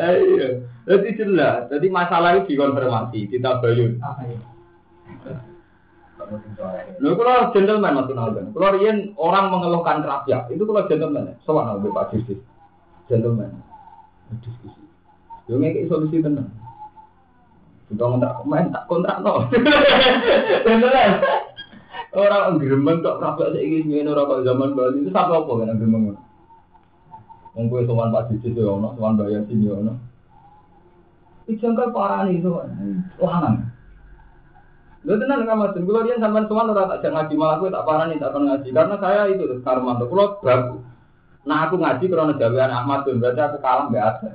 Ayo, 0.00 0.48
jadi 0.86 1.08
jelas. 1.18 1.68
Jadi 1.68 1.86
masalah 1.90 2.40
itu 2.40 2.54
dikonfirmasi, 2.54 3.28
kita 3.28 3.58
bayun. 3.60 3.98
Lalu 7.00 7.14
kalau 7.18 7.50
gentleman 7.50 7.96
mas 7.98 8.08
Nalben, 8.12 8.54
kalau 8.54 8.76
rian 8.78 9.10
orang 9.18 9.50
mengeluhkan 9.50 10.04
rakyat, 10.06 10.46
itu 10.52 10.62
kalau 10.62 10.86
gentleman, 10.86 11.34
soal 11.42 11.66
nabi 11.66 11.90
pak 11.90 12.14
diskusi, 12.14 12.38
gentleman, 13.10 13.50
diskusi. 14.38 14.78
Yo 15.50 15.58
ngekik 15.58 15.90
solusi 15.90 16.22
tenang. 16.22 16.46
Sudah 17.90 18.06
kontrak, 18.06 18.46
main 18.46 18.70
tak 18.70 18.86
kontrak 18.86 19.18
no. 19.18 19.50
Gentleman. 20.66 21.10
Orang 22.10 22.58
gremeng 22.58 23.06
kok 23.06 23.22
kabeh 23.22 23.54
saiki 23.54 23.86
ngene 23.86 24.10
ora 24.10 24.26
kok 24.26 24.42
zaman 24.42 24.74
Bali 24.74 25.06
itu 25.06 25.14
sapa 25.14 25.46
apa 25.46 25.52
kan 25.62 25.78
gremeng. 25.78 26.18
Wong 27.54 27.64
kowe 27.70 27.86
sowan 27.86 28.10
Pak 28.10 28.34
Didi 28.34 28.58
yo 28.58 28.82
ono, 28.82 28.98
sowan 28.98 29.14
Bayar 29.14 29.46
sini 29.46 29.70
yo 29.70 29.78
ono. 29.78 29.94
Ijangkal 31.46 31.94
parah 31.94 32.26
nih 32.26 32.42
sowan. 32.42 32.66
Lanang. 33.22 33.70
Lho 35.06 35.14
tenan 35.16 35.46
nggak 35.46 35.56
mas, 35.56 35.72
kalau 35.78 36.02
dia 36.02 36.18
sampai 36.18 36.46
sowan 36.50 36.74
ora 36.74 36.98
tak 36.98 37.06
ngaji 37.14 37.34
malah 37.38 37.56
kowe 37.62 37.70
tak 37.70 37.86
nih 37.86 38.18
tak 38.18 38.30
akan 38.34 38.42
ngaji 38.50 38.68
karena 38.74 38.94
saya 38.98 39.20
itu 39.30 39.44
karma 39.62 39.92
tuh 40.02 40.06
kalau 40.10 40.26
bagus. 40.42 40.82
Nah 41.46 41.58
aku 41.70 41.74
ngaji 41.78 42.04
karena 42.10 42.34
jawaban 42.36 42.74
Ahmad 42.74 42.98
tuh 43.06 43.16
berarti 43.16 43.40
aku 43.40 43.58
kalah 43.62 43.86
ada. 43.86 44.34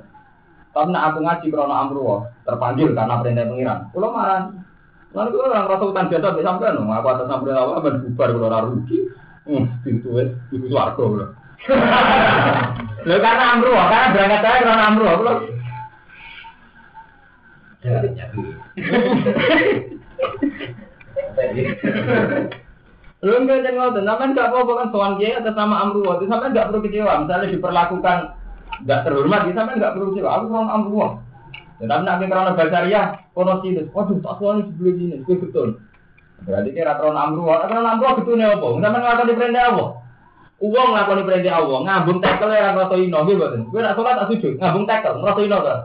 Tapi 0.72 0.88
nah 0.92 1.08
aku 1.08 1.24
ngaji 1.24 1.46
karena 1.48 1.76
Amruwa 1.84 2.16
terpanggil 2.44 2.92
karena 2.92 3.20
perintah 3.20 3.48
pengiran. 3.48 3.78
Kalau 3.96 4.08
marah, 4.12 4.40
Lalu 5.16 5.32
kalau 5.32 5.48
orang 5.48 5.64
rasa 5.72 5.84
utang 5.88 6.12
jasa 6.12 6.28
sampai 6.28 6.44
sampai 6.44 6.76
nong, 6.76 6.92
aku 6.92 7.08
atas 7.08 7.24
sampai 7.32 7.56
awal 7.56 7.80
ben 7.80 8.04
bubar 8.04 8.28
kalau 8.36 8.48
orang 8.52 8.64
rugi, 8.68 8.98
hmm, 9.48 9.64
pintu 9.80 10.20
es, 10.20 10.28
pintu 10.52 10.68
suarco 10.68 11.08
loh. 11.08 11.32
Lo 13.08 13.14
karena 13.16 13.44
amru, 13.56 13.72
karena 13.72 14.12
berangkat 14.12 14.40
saya 14.44 14.58
karena 14.60 14.84
amru, 14.92 15.04
aku 15.08 15.22
loh. 15.24 15.36
Lo 23.24 23.32
enggak 23.40 23.72
ngotot, 23.72 24.04
namanya 24.04 24.30
enggak 24.36 24.48
apa-apa 24.52 24.72
kan 24.84 24.88
soal 24.92 25.12
kiai 25.16 25.40
atas 25.40 25.56
nama 25.56 25.80
amru, 25.80 26.04
itu 26.12 26.28
sampai 26.28 26.52
enggak 26.52 26.68
perlu 26.68 26.84
kecewa, 26.84 27.24
misalnya 27.24 27.52
diperlakukan 27.56 28.18
enggak 28.84 29.00
terhormat, 29.08 29.48
itu 29.48 29.56
sampai 29.56 29.80
enggak 29.80 29.94
perlu 29.96 30.12
kecewa, 30.12 30.28
aku 30.28 30.44
soal 30.52 30.68
amru. 30.68 31.00
Ya, 31.80 31.84
tapi 31.88 32.04
nak 32.04 32.20
karena 32.20 32.52
basaria, 32.52 33.02
kono 33.36 33.60
sinus. 33.60 33.92
Waduh, 33.92 34.16
tak 34.24 34.40
suami 34.40 34.64
sebelum 34.64 34.96
ini, 34.96 35.20
itu 35.20 35.36
betul. 35.36 35.76
Berarti 36.48 36.72
kira 36.72 36.96
krono 36.96 37.20
amru, 37.20 37.44
krono 37.44 37.84
amru 37.84 38.16
betul 38.16 38.40
nih 38.40 38.48
apa? 38.56 38.66
Sampai 38.80 39.00
ngelakoni 39.04 39.36
perintah 39.36 39.64
apa? 39.68 39.84
Uang 40.64 40.88
ngelakoni 40.96 41.22
perintah 41.28 41.54
apa? 41.60 41.74
Ngambung 41.84 42.18
tekel 42.24 42.48
ya 42.48 42.72
ngerasa 42.72 42.94
ino, 42.96 43.18
gue 43.28 43.36
betul. 43.36 43.60
Gue 43.68 43.80
nak 43.84 43.94
sholat 44.00 44.14
tak 44.16 44.28
sujud, 44.32 44.52
ngambung 44.56 44.86
tekel, 44.88 45.14
ngerasa 45.20 45.40
ino 45.44 45.58
kan? 45.60 45.78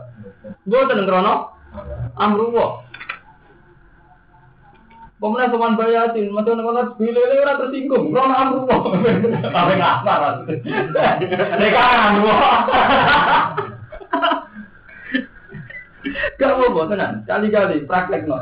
Gue 0.64 0.80
tenang 0.88 1.08
krono 1.08 1.34
amru 2.16 2.44
apa? 2.56 2.66
Pemenang 5.22 5.54
sowan 5.54 5.78
bayatin, 5.78 6.34
macam 6.34 6.58
mana 6.58 6.98
bilele 6.98 7.46
ora 7.46 7.54
tersinggung, 7.54 8.10
ora 8.10 8.42
amru. 8.42 8.66
Sampai 9.54 9.78
kasar. 9.78 10.22
Nek 11.62 11.76
amru. 11.78 12.26
Gak 16.36 16.56
mau 16.58 16.84
tenan, 16.88 17.24
kali-kali 17.24 17.86
praktek 17.88 18.28
no. 18.28 18.36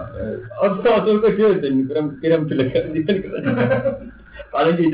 Ojo 0.65 0.89
ojo 0.89 1.11
ke 1.23 1.37
dia 1.37 1.55
kirim 1.61 2.19
kirim 2.19 2.49
delegasi 2.49 3.05
Paling 4.51 4.75
di 4.75 4.91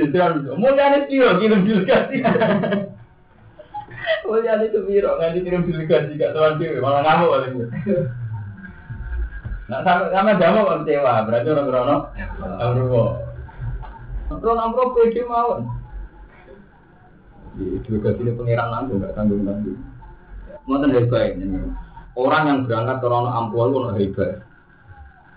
mau 0.60 0.76
jadi 0.76 1.08
kiro 1.08 1.40
kirim 1.40 1.64
delegasi. 1.64 2.16
Mau 4.28 4.42
jadi 4.42 4.64
itu 4.68 4.78
biro 4.84 5.16
nggak 5.16 5.32
dikirim 5.40 5.62
delegasi 5.64 6.20
gak 6.20 6.34
tuan 6.36 6.60
dewi, 6.60 6.82
malah 6.82 7.00
ngamuk 7.00 7.30
paling. 7.32 7.52
Nah, 9.66 9.82
sama 9.82 10.14
sama 10.14 10.38
jamu 10.38 10.62
kok 10.62 10.78
kecewa, 10.86 11.26
berarti 11.26 11.48
orang 11.50 11.70
pede 14.94 15.22
mawon. 15.26 15.62
Di 17.56 17.80
delegasi 17.88 18.20
ini 18.20 18.36
pengiran 18.36 18.68
nanggung, 18.68 19.00
nggak 19.00 19.14
tanggung 19.16 19.46
tanggung. 19.46 19.80
Mau 20.66 20.82
hebat 20.82 21.38
ini. 21.38 21.85
Orang 22.16 22.42
yang 22.48 22.58
berangkat 22.64 22.96
ke 23.04 23.06
rono 23.12 23.28
ampuan 23.28 23.76
pun 23.76 23.92
hebat. 23.92 24.40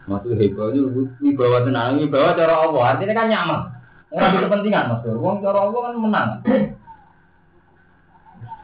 Maksud 0.08 0.40
hebat 0.40 0.72
itu 0.72 1.12
wibawa 1.20 1.68
tenang, 1.68 2.00
wibawa 2.00 2.34
cara 2.40 2.56
Allah. 2.64 2.84
Artinya 2.96 3.14
kan 3.20 3.28
nyaman. 3.28 3.62
Orang 4.10 4.32
ada 4.32 4.40
kepentingan 4.48 4.90
mas. 4.90 5.04
Uang 5.06 5.38
cara 5.44 5.60
Allah 5.68 5.80
kan 5.84 5.94
menang. 6.00 6.30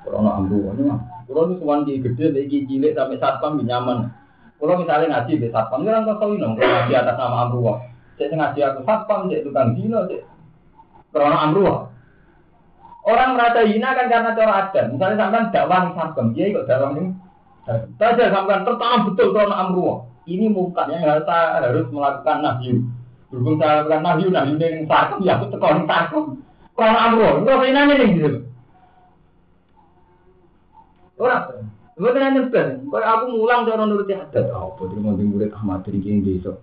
Rono 0.08 0.30
ampuan 0.32 0.80
ini 0.80 0.88
mah. 0.88 1.00
Kalau 1.26 1.50
itu 1.50 1.56
suan 1.58 1.84
gede, 1.90 2.26
lagi 2.30 2.58
cilik 2.70 2.94
sampai 2.94 3.18
satpam 3.18 3.58
nyaman. 3.58 4.14
Kalau 4.62 4.78
misalnya 4.78 5.12
ngaji 5.12 5.42
di 5.42 5.50
satpam, 5.50 5.84
itu 5.84 5.92
kan 5.92 6.06
kau 6.06 6.32
ini 6.32 6.46
ngaji 6.46 6.94
atas 6.94 7.18
nama 7.18 7.50
Amruwa. 7.50 7.74
Saya 8.16 8.32
ngaji 8.32 8.60
aku 8.62 8.80
satpam, 8.86 9.28
saya 9.28 9.44
tukang 9.44 9.74
dino, 9.76 10.06
saya 10.06 10.22
krono 11.10 11.36
Amruwa. 11.36 11.76
Orang 13.06 13.38
merasa 13.38 13.66
hina 13.66 13.98
kan 13.98 14.08
karena 14.08 14.38
cara 14.38 14.54
adat. 14.66 14.86
Misalnya 14.94 15.18
sampai 15.18 15.52
dakwah 15.52 15.82
satpam, 15.98 16.32
dia 16.32 16.46
ikut 16.54 16.66
dakwah 16.70 16.94
ini. 16.94 17.25
Saja 17.66 18.30
sampai 18.30 18.62
tertanam 18.62 19.10
betul 19.10 19.34
krono 19.34 19.56
Amruwa. 19.58 19.96
Ini 20.30 20.50
mukanya 20.54 21.02
harus 21.02 21.26
harus 21.26 21.88
melakukan 21.90 22.38
nahyu. 22.46 22.86
Berhubung 23.34 23.58
saya 23.58 23.82
lakukan 23.82 24.02
nahyu, 24.06 24.28
nahyu 24.30 24.54
ini 24.62 24.86
satpam, 24.86 25.26
ya 25.26 25.42
aku 25.42 25.50
tekan 25.50 25.90
satpam. 25.90 26.24
Krono 26.78 27.00
Amruwa, 27.02 27.42
itu 27.42 27.50
apa 27.50 27.66
ini 27.66 28.06
gitu. 28.22 28.30
Orang 31.16 31.66
Bukan 31.96 32.20
yang 32.20 32.36
nyebar, 32.36 32.84
kalau 32.92 33.08
aku 33.08 33.26
mulang 33.32 33.64
cara 33.64 33.88
nuruti 33.88 34.12
adat, 34.12 34.52
apa 34.52 34.84
terima 34.92 35.16
di 35.16 35.24
murid 35.24 35.56
Ahmad 35.56 35.88
dari 35.88 36.04
kini 36.04 36.20
desa. 36.20 36.60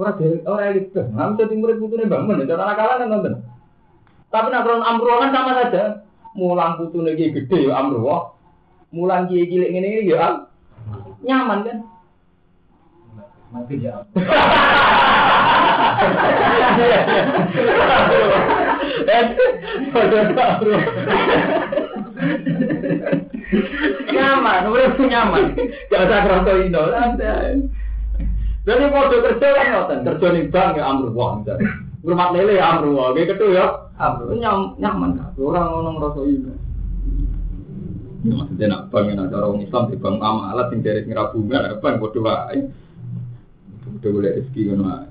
Orang 0.00 0.16
dari 0.16 0.40
orang 0.48 0.64
elit 0.72 0.96
tuh, 0.96 1.04
nggak 1.12 1.44
bisa 1.44 1.52
murid 1.52 1.76
putune 1.76 2.08
bangun, 2.08 2.48
cara 2.48 2.72
nakalan 2.72 3.00
kan 3.04 3.08
nonton. 3.12 3.34
Tapi 4.32 4.48
nak 4.48 4.64
amruh 4.64 5.20
kan 5.20 5.28
sama 5.28 5.52
saja, 5.60 6.08
mulang 6.32 6.80
kiai 6.88 7.36
gede 7.36 7.68
ya 7.68 7.84
mulang 8.94 9.26
kiai 9.26 9.50
cilik 9.50 9.74
ini 9.74 10.06
ya 10.06 10.46
nyaman 11.26 11.66
kan. 11.66 11.78
Mati 13.50 13.82
ya. 13.82 14.02
nyaman, 24.14 24.62
udah 24.70 24.90
nyaman. 24.98 25.42
Gak 25.90 26.02
usah 26.02 26.20
kerasa 26.24 26.52
itu. 26.58 26.82
Jadi 28.64 28.84
mau 28.88 29.12
kerja 29.12 29.48
kan 29.52 29.66
ngoten, 29.76 29.98
kerja 30.08 30.26
nih 30.32 30.48
bank 30.48 30.80
ya 30.80 30.88
amruwah 30.88 31.36
misalnya. 31.36 31.68
Rumah 32.00 32.28
lele 32.32 32.56
ya 32.56 32.64
amruwah, 32.72 33.12
kayak 33.12 33.36
gitu 33.36 33.52
ya. 33.52 33.66
Nyam, 34.40 34.72
nyaman 34.80 35.20
kan. 35.20 35.36
Orang 35.36 35.68
ngomong 35.68 36.00
rasa 36.00 36.20
itu. 36.24 36.48
Ya, 38.24 38.32
maksudnya 38.32 38.66
nak 38.72 38.88
bank 38.88 39.04
yang 39.12 39.28
cara 39.28 39.44
orang 39.44 39.68
Islam 39.68 39.92
di 39.92 39.96
bank 40.00 40.16
amalat 40.16 40.72
yang 40.72 40.80
dari 40.80 41.00
ngerabungan, 41.04 41.76
bank 41.76 41.94
bodoh 42.00 42.24
wae. 42.24 42.58
Bodoh 43.84 44.10
boleh 44.16 44.32
rezeki 44.40 44.72
kan 44.72 44.80
wae. 44.80 45.08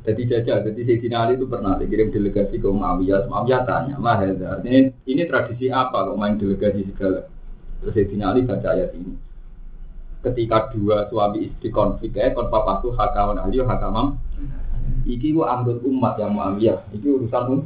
Jadi 0.00 0.22
jajah, 0.30 0.64
jadi 0.64 0.80
Sayyidina 0.86 1.16
Ali 1.28 1.36
itu 1.36 1.44
pernah 1.50 1.76
dikirim 1.76 2.08
delegasi 2.14 2.56
ke 2.56 2.68
Muawiyah. 2.70 3.26
Muawiyah 3.28 3.62
tanya, 3.68 4.00
lah 4.00 4.16
ini, 4.64 4.96
ini 5.04 5.22
tradisi 5.28 5.68
apa 5.68 6.08
kok 6.08 6.16
main 6.16 6.40
delegasi 6.40 6.88
segala? 6.94 7.28
Terus 7.82 7.92
Sayyidina 7.92 8.32
Ali 8.32 8.46
baca 8.46 8.68
ayat 8.70 8.94
ini. 8.96 9.12
Ketika 10.24 10.70
dua 10.72 11.10
suami 11.10 11.52
istri 11.52 11.74
konflik, 11.74 12.16
eh, 12.16 12.32
kon 12.32 12.48
papaku 12.48 12.94
hakawan 12.94 13.42
ahli, 13.42 13.60
hakamam. 13.60 14.16
Iki 15.04 15.36
ku 15.36 15.42
amrut 15.42 15.82
umat 15.82 16.16
yang 16.22 16.38
Muawiyah. 16.38 16.86
Iki 16.94 17.08
urusan 17.10 17.44
um. 17.50 17.60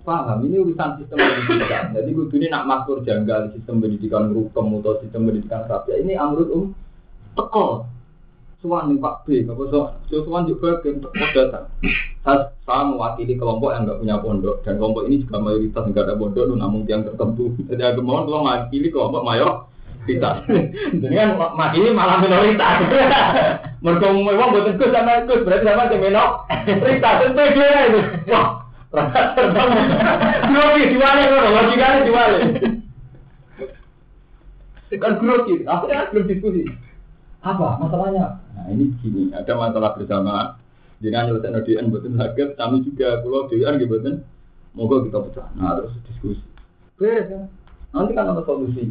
Paham, 0.00 0.48
ini 0.48 0.56
urusan 0.64 0.96
sistem 0.96 1.20
pendidikan. 1.20 1.92
Jadi 1.92 2.08
gue 2.16 2.32
ini 2.40 2.46
nak 2.48 2.64
makmur 2.64 3.04
janggal 3.04 3.52
sistem 3.52 3.84
pendidikan 3.84 4.32
rukem 4.32 4.80
atau 4.80 4.96
sistem 5.04 5.28
pendidikan 5.28 5.68
rakyat. 5.68 5.96
Ini 6.00 6.16
amrut 6.16 6.48
um. 6.48 6.72
Teko, 7.36 7.86
Suwan 8.58 8.90
nih 8.92 8.98
Pak 8.98 9.24
B, 9.24 9.44
apa 9.44 9.62
so, 9.70 9.80
Suwan 10.08 10.48
juga 10.48 10.80
ke 10.82 10.98
datang. 11.36 11.68
Saya, 12.26 12.52
saya 12.64 12.82
mewakili 12.88 13.38
kelompok 13.38 13.72
yang 13.72 13.88
nggak 13.88 14.00
punya 14.02 14.16
pondok 14.20 14.56
dan 14.66 14.76
kelompok 14.76 15.08
ini 15.08 15.24
juga 15.24 15.36
mayoritas 15.40 15.84
nggak 15.88 16.04
ada 16.04 16.18
pondok, 16.18 16.44
namun 16.52 16.84
yang 16.88 17.06
tertentu. 17.06 17.56
Jadi 17.70 17.80
aku 17.80 18.00
mohon 18.02 18.28
kalau 18.28 18.44
mewakili 18.44 18.88
kelompok 18.88 19.22
mayoritas. 19.24 20.36
Jadi 20.96 21.14
kan 21.14 21.28
makili 21.54 21.88
malah 21.92 22.18
minoritas. 22.20 22.74
Mereka 23.80 24.06
memang 24.12 24.48
buat 24.52 24.74
gus 24.76 24.90
sama 24.92 25.24
gus 25.24 25.40
berarti 25.44 25.64
sama 25.64 25.82
aja 25.88 25.96
minoritas. 25.96 27.14
Tentu 27.20 27.44
dia 27.52 27.80
itu. 27.88 28.00
Wah. 28.32 28.69
Grogi 28.90 30.82
diwale 30.90 31.22
loh, 31.30 31.50
logikanya 31.54 32.02
diwale. 32.02 32.38
Kan 34.90 35.22
grogi, 35.22 35.62
akhirnya 35.62 36.10
belum 36.10 36.26
diskusi. 36.26 36.66
Apa 37.46 37.78
masalahnya? 37.78 38.42
Nah 38.58 38.66
ini 38.74 38.90
gini, 38.98 39.30
ada 39.30 39.54
masalah 39.54 39.94
bersama. 39.94 40.58
Jangan 41.00 41.30
nyelesain 41.30 41.64
DN 41.64 41.88
betul 41.88 42.18
sakit, 42.18 42.58
kami 42.58 42.84
juga 42.84 43.22
pulau 43.22 43.46
DN 43.46 43.78
gitu 43.78 43.96
kan. 44.02 44.26
Moga 44.74 45.06
kita 45.06 45.18
pecah. 45.22 45.46
Nah 45.54 45.78
terus 45.78 45.94
diskusi. 46.10 46.42
Beres 46.98 47.30
ya. 47.30 47.46
Nanti 47.94 48.12
kan 48.12 48.28
ada 48.34 48.42
solusi. 48.42 48.90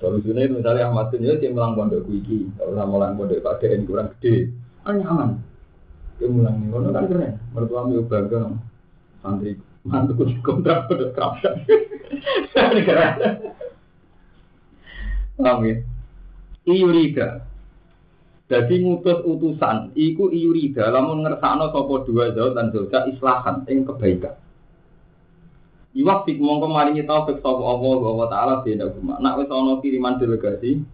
Solusinya 0.00 0.42
itu 0.42 0.58
misalnya 0.58 0.90
Ahmad 0.90 1.14
bin 1.14 1.22
dia 1.22 1.52
melang 1.52 1.78
pondok 1.78 2.02
kuiki, 2.08 2.50
kalau 2.58 2.74
sama 2.74 2.90
melang 2.98 3.14
pondok 3.20 3.38
Pak 3.44 3.62
DN 3.62 3.86
kurang 3.86 4.10
gede, 4.18 4.50
kan 4.82 4.98
nyaman. 4.98 5.38
Dia 6.22 6.30
mulang 6.30 6.54
nih, 6.62 6.70
kalau 6.70 6.94
kan 6.94 7.04
keren. 7.10 7.34
Mertua 7.50 7.80
mi 7.90 7.98
bangga 8.06 8.40
santri 9.26 9.58
mantu 9.82 10.22
kontrak 10.46 10.86
pada 10.86 11.06
kerapsan. 11.10 11.54
Ini 12.70 12.82
keren. 12.86 13.14
Paham 15.34 15.66
ya? 15.66 15.74
Iyurida. 16.62 17.42
Jadi 18.46 18.86
ngutus 18.86 19.26
utusan, 19.26 19.90
iku 19.98 20.30
iyurida, 20.30 20.94
lamun 20.94 21.26
ngersakno 21.26 21.74
sopo 21.74 22.06
dua 22.06 22.30
jauh 22.30 22.54
dan 22.54 22.70
jauh 22.70 22.86
islahan, 22.86 23.66
ing 23.66 23.82
kebaikan. 23.82 24.38
Iwak 25.98 26.22
fik 26.22 26.38
mongko 26.38 26.70
maringi 26.70 27.02
taufik 27.02 27.42
sopo 27.42 27.66
Allah 27.66 27.98
wa 27.98 28.26
taala 28.30 28.54
beda 28.62 28.94
guma. 28.94 29.18
Nak 29.18 29.42
wis 29.42 29.50
ana 29.50 29.82
kiriman 29.82 30.22
delegasi. 30.22 30.86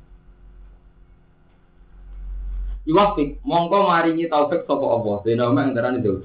Iwak 2.88 3.20
fik 3.20 3.44
mongko 3.44 3.84
maringi 3.84 4.32
taufik 4.32 4.64
sopo 4.64 4.96
Allah 4.96 5.20
beda 5.20 5.44
guma 5.52 5.60
antara 5.68 5.92
jauh 6.00 6.24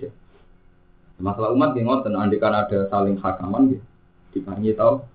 Masalah 1.20 1.52
umat 1.52 1.76
nggih 1.76 1.84
ngoten 1.84 2.16
andikan 2.16 2.56
ada 2.56 2.88
saling 2.88 3.20
hakaman 3.20 3.70
nggih 3.70 3.82
diparingi 4.34 4.74
tau. 4.74 5.06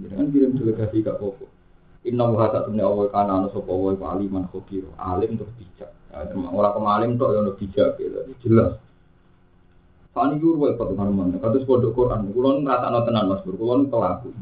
Jangan 0.00 0.32
kirim 0.32 0.58
delegasi 0.58 1.02
ke 1.02 1.12
pokok. 1.14 1.48
Inna 2.04 2.28
wa 2.28 2.48
tak 2.48 2.68
temne 2.68 2.80
Allah 2.84 3.12
kana 3.12 3.32
ana 3.42 3.48
sapa 3.52 3.68
wa 3.68 3.92
iku 3.92 4.04
aliman 4.08 4.44
khabir. 4.48 4.84
Alim 4.96 5.36
terus 5.36 5.52
bijak. 5.56 5.90
Ya, 6.12 6.24
ora 6.32 6.72
kemalim 6.72 7.20
tok 7.20 7.32
ya 7.32 7.38
ono 7.44 7.52
bijak 7.56 8.00
gitu. 8.00 8.20
Jelas. 8.44 8.80
Fani 10.16 10.40
guru 10.40 10.68
wae 10.68 10.76
padha 10.76 10.96
karo 10.96 11.12
mana. 11.12 11.36
Kados 11.36 11.68
pondok 11.68 11.92
Quran. 11.92 12.32
Kulo 12.32 12.48
nu 12.56 12.60
ngrasakno 12.64 13.00
tenan 13.04 13.28
Mas 13.28 13.44
Bur. 13.44 13.56
Kulo 13.60 13.72
nu 13.76 13.92
pelaku. 13.92 14.32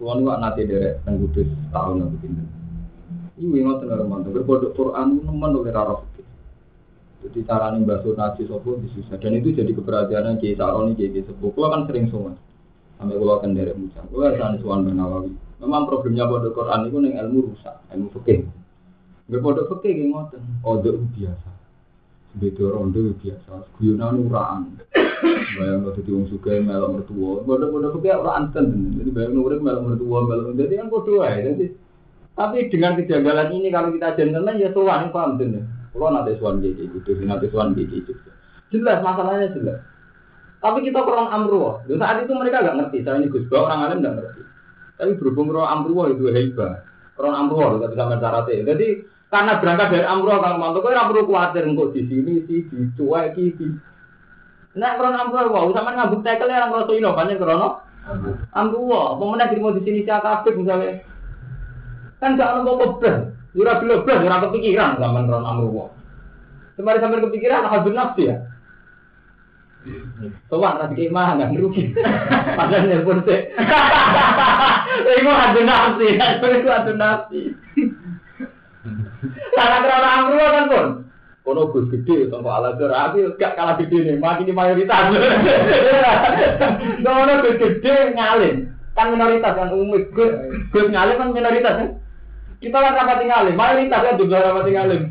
Kulo 0.00 0.12
nu 0.16 0.32
nate 0.32 0.64
derek 0.64 1.04
teng 1.04 1.20
Kudus 1.20 1.48
tahun 1.72 2.04
aku. 2.08 2.16
Iku 3.34 3.50
ngoten 3.50 3.86
karo 3.90 4.04
mana. 4.06 4.30
Berpondok 4.30 4.74
Quran 4.78 5.22
nemen 5.22 5.52
oleh 5.58 5.74
karo 5.74 6.06
jadi 7.24 7.40
cara 7.48 7.72
nih 7.72 7.88
bahasa 7.88 8.12
nasi 8.12 8.44
sopo 8.44 8.76
disusah 8.84 9.16
dan 9.16 9.32
itu 9.32 9.56
jadi 9.56 9.72
keberhasilan 9.72 10.36
Kiai 10.36 10.60
Saroni 10.60 10.92
Kiai 10.92 11.24
Sepuh. 11.24 11.56
Kulo 11.56 11.72
kan 11.72 11.88
sering 11.88 12.12
sowan. 12.12 12.36
Sampai 13.00 13.16
kulo 13.16 13.40
kan 13.40 13.56
derek 13.56 13.80
muncul. 13.80 14.04
Kulo 14.12 14.28
kan 14.36 14.60
sowan 14.60 14.92
Nawawi. 14.92 15.32
Memang 15.64 15.88
problemnya 15.88 16.28
pada 16.28 16.52
Quran 16.52 16.80
itu 16.84 16.96
neng 17.00 17.14
ilmu 17.16 17.38
rusak, 17.48 17.80
ilmu 17.96 18.12
fikih. 18.20 18.44
Nggak 19.32 19.40
pada 19.40 19.62
fikih 19.72 19.92
yang 19.96 20.08
ngoten. 20.12 20.42
Odo 20.60 20.90
biasa. 21.16 21.50
Beda 22.36 22.64
rondo 22.68 23.00
biasa. 23.16 23.52
Guyonan 23.80 24.16
uraan. 24.28 24.62
Bayang 25.56 25.80
lo 25.88 25.96
jadi 25.96 26.10
wong 26.12 26.28
suka 26.28 26.60
melok 26.60 26.90
mertua. 26.92 27.40
Pada 27.48 27.88
fikih 27.96 28.12
orang 28.20 28.36
anten. 28.36 28.66
Jadi 29.00 29.10
bayang 29.16 29.40
urip 29.40 29.64
melok 29.64 29.82
mertua 29.88 30.18
melok. 30.28 30.60
Jadi 30.60 30.72
kan 30.76 30.86
bodoh 30.92 31.24
aja. 31.24 31.40
Jadi 31.40 31.72
Tapi 32.34 32.66
dengan 32.66 32.98
kejanggalan 32.98 33.54
ini 33.54 33.70
kalau 33.70 33.94
kita 33.94 34.18
gentleman 34.18 34.58
ya 34.58 34.74
tuan 34.74 35.14
paham 35.14 35.38
tuh. 35.38 35.62
Kalau 35.94 36.10
nanti 36.10 36.34
suan 36.42 36.58
gigi 36.58 36.90
gitu, 36.90 37.14
nanti 37.22 37.46
suan 37.54 37.70
gitu. 37.78 38.10
Jelas 38.74 38.98
masalahnya 39.06 39.54
jelas. 39.54 39.78
Tapi 40.58 40.82
kita 40.82 41.06
kurang 41.06 41.30
amruh. 41.30 41.78
Dan 41.86 42.02
saat 42.02 42.26
itu 42.26 42.34
mereka 42.34 42.66
nggak 42.66 42.76
ngerti. 42.82 43.06
Saya 43.06 43.22
ini 43.22 43.30
Gus 43.30 43.46
orang 43.54 43.86
alim 43.86 44.02
nggak 44.02 44.14
ngerti. 44.18 44.42
Tapi 44.98 45.10
berhubung 45.22 45.54
kurang 45.54 45.70
amruh 45.70 46.10
itu 46.10 46.26
hebat. 46.34 46.82
Kurang 47.14 47.34
amruh 47.38 47.78
kita 47.78 47.86
bisa 47.94 48.04
mencarati. 48.10 48.66
Jadi 48.66 48.88
karena 49.30 49.62
berangkat 49.62 49.88
dari 49.94 50.06
amruh 50.10 50.38
kalau 50.42 50.58
mantu 50.58 50.78
kau 50.82 50.90
amruh 50.90 51.22
khawatir 51.30 51.62
untuk 51.70 51.94
di 51.94 52.02
sini 52.10 52.42
sih 52.50 52.66
dicuek 52.66 53.38
di. 53.38 53.66
Nah 54.74 54.90
kurang 54.98 55.14
amruh 55.14 55.54
wow 55.54 55.70
sama 55.70 55.94
ngabuk 55.94 56.26
tekel 56.26 56.50
ya 56.50 56.66
orang 56.66 56.82
kalau 56.82 56.98
ino 56.98 57.10
banyak. 57.14 57.38
Amruh, 58.52 59.16
pemenang 59.16 59.48
di 59.48 59.56
di 59.56 59.80
sini 59.86 60.00
siapa 60.04 60.44
misalnya. 60.50 61.13
Kan 62.22 62.38
gak 62.38 62.62
ono 62.62 62.76
apa-apa. 62.78 63.12
Ora 63.54 63.78
belas, 63.78 64.02
ora 64.02 64.42
kepikiran 64.50 64.98
zaman 64.98 65.30
ron 65.30 65.46
amruh. 65.46 65.86
Sembari 66.74 66.98
sampai 66.98 67.22
kepikiran 67.22 67.70
habis 67.70 67.94
nafsi 67.94 68.26
ya. 68.26 68.36
Sowan 70.50 70.80
ra 70.80 70.90
dikemah 70.90 71.38
nggak 71.38 71.54
rugi. 71.60 71.94
Padahal 72.58 72.88
nelpon 72.90 73.22
sih. 73.28 73.40
Iku 75.22 75.30
adu 75.30 75.60
nafsi, 75.62 76.18
itu 76.18 76.68
adu 76.72 76.92
nafsi. 76.98 77.40
Karena 79.54 79.76
kerana 79.86 80.08
amru 80.18 80.36
kan 80.40 80.66
pun. 80.66 80.86
Kono 81.44 81.70
gus 81.70 81.86
gede 81.92 82.32
sama 82.32 82.58
ala 82.58 82.74
tapi 82.74 83.28
gak 83.36 83.54
kalah 83.54 83.76
gede 83.78 84.02
nih, 84.02 84.16
makin 84.18 84.50
mayoritas. 84.50 85.14
Kono 87.06 87.32
gus 87.44 87.60
gede 87.60 88.18
ngalin, 88.18 88.72
kan 88.98 89.14
minoritas 89.14 89.54
kan 89.54 89.70
umum 89.70 89.94
gus 89.94 90.34
gus 90.72 90.86
ngalin 90.90 91.20
kan 91.22 91.30
minoritas 91.30 91.74
kan. 91.78 91.88
Kita 92.62 92.76
kan 92.80 92.96
rapat 92.96 93.24
ngalim, 93.24 93.54
mayoritas 93.56 94.00
kan 94.04 94.20
juga 94.20 94.44
rapat 94.44 94.66
ngalim. 94.68 95.02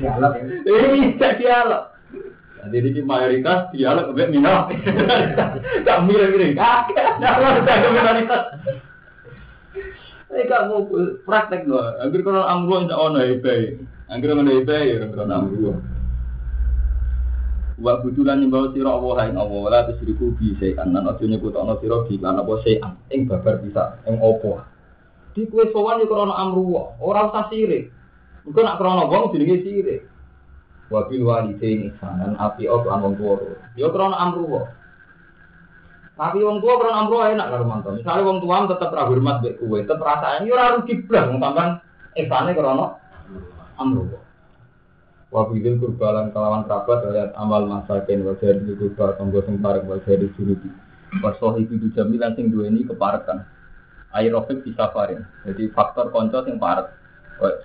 Dialog. 0.00 0.32
Iya, 0.66 1.28
dialog. 1.36 1.84
Jadi 2.62 2.88
di 2.94 3.02
mayoritas 3.02 3.74
dialog 3.74 4.14
lebih 4.14 4.38
minor. 4.38 4.70
Tak 5.82 5.98
mirip-mirip. 6.06 6.54
Ah, 6.56 6.86
tak 6.86 7.90
minoritas. 7.90 8.42
Ini 10.32 10.48
gak 10.48 10.64
mau 10.70 10.88
praktek 11.28 11.68
loh. 11.68 11.84
Agar 12.00 12.20
kalau 12.24 12.46
amruh 12.48 12.86
insya 12.86 12.96
Allah 12.96 13.28
hebat. 13.28 13.76
Agar 14.08 14.32
mana 14.32 14.56
hebat 14.56 14.80
ya 14.88 15.04
kalau 15.10 15.28
amruh. 15.28 15.76
Wa 17.82 17.98
budulan 17.98 18.38
nyembah 18.38 18.70
sira 18.70 18.94
Allah 18.94 19.26
ing 19.26 19.34
Allah 19.34 19.62
la 19.66 19.80
tusriku 19.90 20.30
bi 20.38 20.54
sayan 20.62 20.94
lan 20.94 21.02
aja 21.02 21.26
nyebutana 21.26 21.74
sira 21.82 22.06
bi 22.06 22.14
lan 22.14 22.38
apa 22.38 22.62
sayan 22.62 22.94
ing 23.10 23.26
babar 23.26 23.58
bisa 23.58 23.98
ing 24.06 24.22
apa. 24.22 24.70
Di 25.34 25.50
kue 25.50 25.66
sowan 25.74 25.98
yo 25.98 26.06
krana 26.06 26.38
amruh, 26.38 26.94
ora 27.02 27.26
usah 27.26 27.50
sirik. 27.50 27.90
Engko 28.46 28.62
nak 28.62 28.78
krana 28.78 29.10
wong 29.10 29.34
jenenge 29.34 29.66
sirik. 29.66 30.06
Wa 30.94 31.10
bil 31.10 31.26
walidaini 31.26 31.90
ihsanan 31.90 32.38
api 32.38 32.70
op 32.70 32.86
lan 32.86 33.02
wong 33.02 33.18
tuwa. 33.18 33.34
Yo 33.74 33.90
krana 33.90 34.14
amruh. 34.30 34.62
Tapi 36.14 36.38
wong 36.38 36.62
tua 36.62 36.78
krana 36.78 37.02
amruh 37.02 37.26
enak 37.34 37.50
karo 37.50 37.64
mantu. 37.66 37.98
Misale 37.98 38.22
wong 38.22 38.38
tua 38.38 38.62
tetep 38.70 38.94
ra 38.94 39.10
hormat 39.10 39.42
mbek 39.42 39.58
kowe, 39.58 39.78
tetep 39.82 39.98
rasane 39.98 40.46
yo 40.46 40.54
ora 40.54 40.78
rugi 40.78 41.02
blas 41.02 41.26
wong 41.34 41.42
sampean 41.42 41.70
ihsane 42.14 42.50
krana 42.54 42.86
amruh. 43.74 44.21
Wa 45.32 45.48
bidil 45.48 45.80
kurbalan 45.80 46.28
kalawan 46.36 46.68
kerabat 46.68 47.08
ayat 47.08 47.32
amal 47.40 47.64
masakin 47.64 48.20
wa 48.20 48.36
jadi 48.36 48.68
kurba 48.76 49.16
tonggo 49.16 49.40
sing 49.48 49.56
parek 49.64 49.88
wa 49.88 49.96
jadi 50.04 50.28
junubi 50.36 50.68
wa 51.24 51.32
sohibi 51.40 51.80
jamilan 51.96 52.36
sing 52.36 52.52
duweni 52.52 52.84
keparekan 52.84 53.48
aerobik 54.12 54.60
bisa 54.60 54.92
paring 54.92 55.24
jadi 55.48 55.72
faktor 55.72 56.12
konco 56.12 56.44
sing 56.44 56.60
parek 56.60 56.92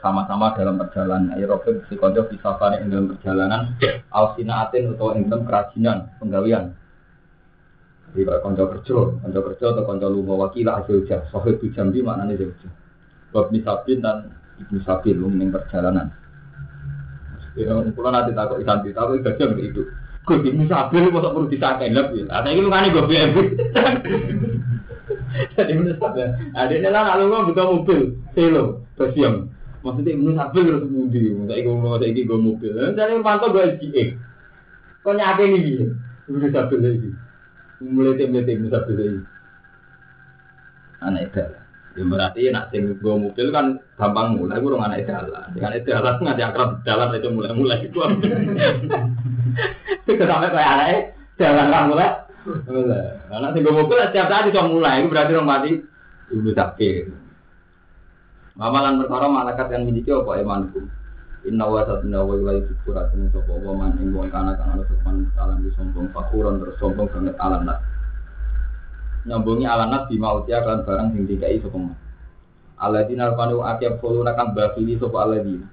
sama-sama 0.01 0.57
dalam 0.57 0.79
perjalanan. 0.79 1.35
Aerobik 1.35 1.85
si 1.91 1.99
konco 1.99 2.23
bisa 2.31 2.55
paring 2.55 2.87
dalam 2.87 3.11
perjalanan 3.11 3.75
alsina 4.15 4.63
atin 4.63 4.95
atau 4.95 5.11
dalam 5.11 5.43
kerajinan 5.43 5.97
penggawian 6.23 6.71
jadi 8.15 8.23
kalau 8.31 8.39
konco 8.47 8.63
kerja 8.79 8.95
konco 9.27 9.39
kerja 9.51 9.65
atau 9.75 9.83
konco 9.83 10.07
lunga 10.07 10.35
wakila 10.47 10.79
hasil 10.79 11.03
jah 11.03 11.27
sohib 11.35 11.59
jambi 11.75 11.99
maknanya 11.99 12.39
jauh 12.39 12.71
Bab 13.35 13.51
Nisabin 13.51 13.99
dan 13.99 14.31
Ibnu 14.55 14.87
Sabil 14.87 15.19
ning 15.19 15.51
perjalanan 15.51 16.15
Ya, 17.57 17.73
kalau 17.73 18.09
nanti 18.13 18.31
takut 18.37 18.61
santi, 18.61 18.93
takut 18.93 19.19
gajah 19.25 19.49
itu. 19.57 19.81
Gue 20.27 20.43
ini 20.43 20.67
sabil, 20.67 21.09
kok 21.09 21.33
perlu 21.33 21.47
disakai 21.49 21.89
lebih. 21.89 22.27
Ada 22.35 22.53
ini 22.53 22.69
kan 22.69 22.91
gue 22.93 23.03
BMW. 23.07 23.37
Jadi 25.57 25.71
menurut 25.73 25.97
saya, 26.01 26.33
ada 26.57 26.73
ini 26.73 26.89
lah 26.89 27.13
kalau 27.13 27.47
buka 27.47 27.63
mobil, 27.63 28.17
selo, 28.33 28.83
bersiam. 28.97 29.47
Maksudnya 29.85 30.17
harus 30.17 30.83
mudi. 30.89 31.31
Saya 31.47 31.61
gue 31.63 31.75
mau 31.77 31.95
saya 31.95 32.11
gue 32.11 32.39
mobil. 32.39 32.71
Jadi 32.73 33.13
mantap 33.21 33.53
gue 33.53 33.77
SGA. 33.77 34.03
Kok 35.05 35.15
nyake 35.15 35.43
ini 35.47 35.59
dia? 35.63 35.87
Menurut 36.27 36.51
sabil 36.51 36.79
lagi. 36.83 37.09
Mulai 37.79 38.17
tim-tim 38.19 38.67
sabil 38.67 38.95
lagi. 38.97 39.21
Anak 40.99 41.31
itu. 41.31 41.45
Ya 41.97 42.05
berarti 42.05 42.53
nak 42.53 42.69
sing 42.69 42.93
gue 42.93 43.15
mobil 43.17 43.49
kan 43.49 43.81
gampang 43.97 44.37
mulai 44.37 44.61
gue 44.61 44.77
anak 44.77 45.09
jalan. 45.09 45.49
Dengan 45.57 45.73
itu 45.73 45.89
jalan 45.89 46.21
nggak 46.21 46.53
akrab 46.53 46.69
jalan 46.85 47.17
itu 47.17 47.29
mulai-mulai 47.33 47.79
itu. 47.89 47.97
Itu 50.07 50.23
sampai 50.23 50.53
kayak 50.53 50.71
anak 50.77 50.87
jalan 51.41 51.73
kan 51.73 51.83
mulai. 51.89 52.09
Mulai. 52.69 53.05
Anak 53.33 53.49
sing 53.57 53.65
gue 53.65 53.73
mobil 53.73 53.97
setiap 53.97 54.29
saat 54.29 54.45
bisa 54.45 54.61
mulai. 54.69 55.01
Itu 55.01 55.09
berarti 55.09 55.33
orang 55.33 55.49
mati 55.49 55.71
ibu 56.29 56.49
sakit. 56.53 57.05
Amalan 58.61 59.01
perkara 59.01 59.25
malaikat 59.25 59.67
yang 59.73 59.89
miliki 59.89 60.13
apa 60.13 60.37
imanku. 60.37 60.85
Inna 61.49 61.65
wa 61.65 61.81
satna 61.81 62.21
wa 62.21 62.37
ilai 62.37 62.61
syukurat 62.61 63.09
ini 63.17 63.31
sopa 63.33 63.57
wa 63.57 63.73
man 63.73 63.97
ing 63.97 64.13
wong 64.13 64.29
kana 64.29 64.53
kang 64.53 64.77
ana 64.77 64.83
sopan 64.85 65.25
salam 65.33 65.65
disombong 65.65 66.13
fakuran 66.13 66.61
terus 66.61 66.75
sombong 66.77 67.07
banget 67.07 67.37
alanat 67.41 67.79
nyambungi 69.27 69.67
alanat 69.67 70.07
bima 70.07 70.39
utia 70.39 70.63
kan 70.63 70.87
barang 70.87 71.11
sing 71.11 71.27
dikai 71.27 71.59
sapa. 71.59 71.77
Aladina 72.79 73.35
panu 73.35 73.59
akeh 73.61 73.99
polo 73.99 74.23
nakam 74.23 74.55
bakili 74.55 74.95
sapa 74.95 75.27
aladina. 75.27 75.67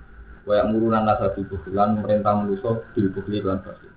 Waya 0.44 0.68
murunan 0.68 1.09
nasa 1.09 1.32
tubuh 1.32 1.62
lan 1.72 2.02
merintah 2.02 2.36
manusa 2.36 2.82
dilbukli 2.92 3.40
lan 3.40 3.62
basi. 3.64 3.88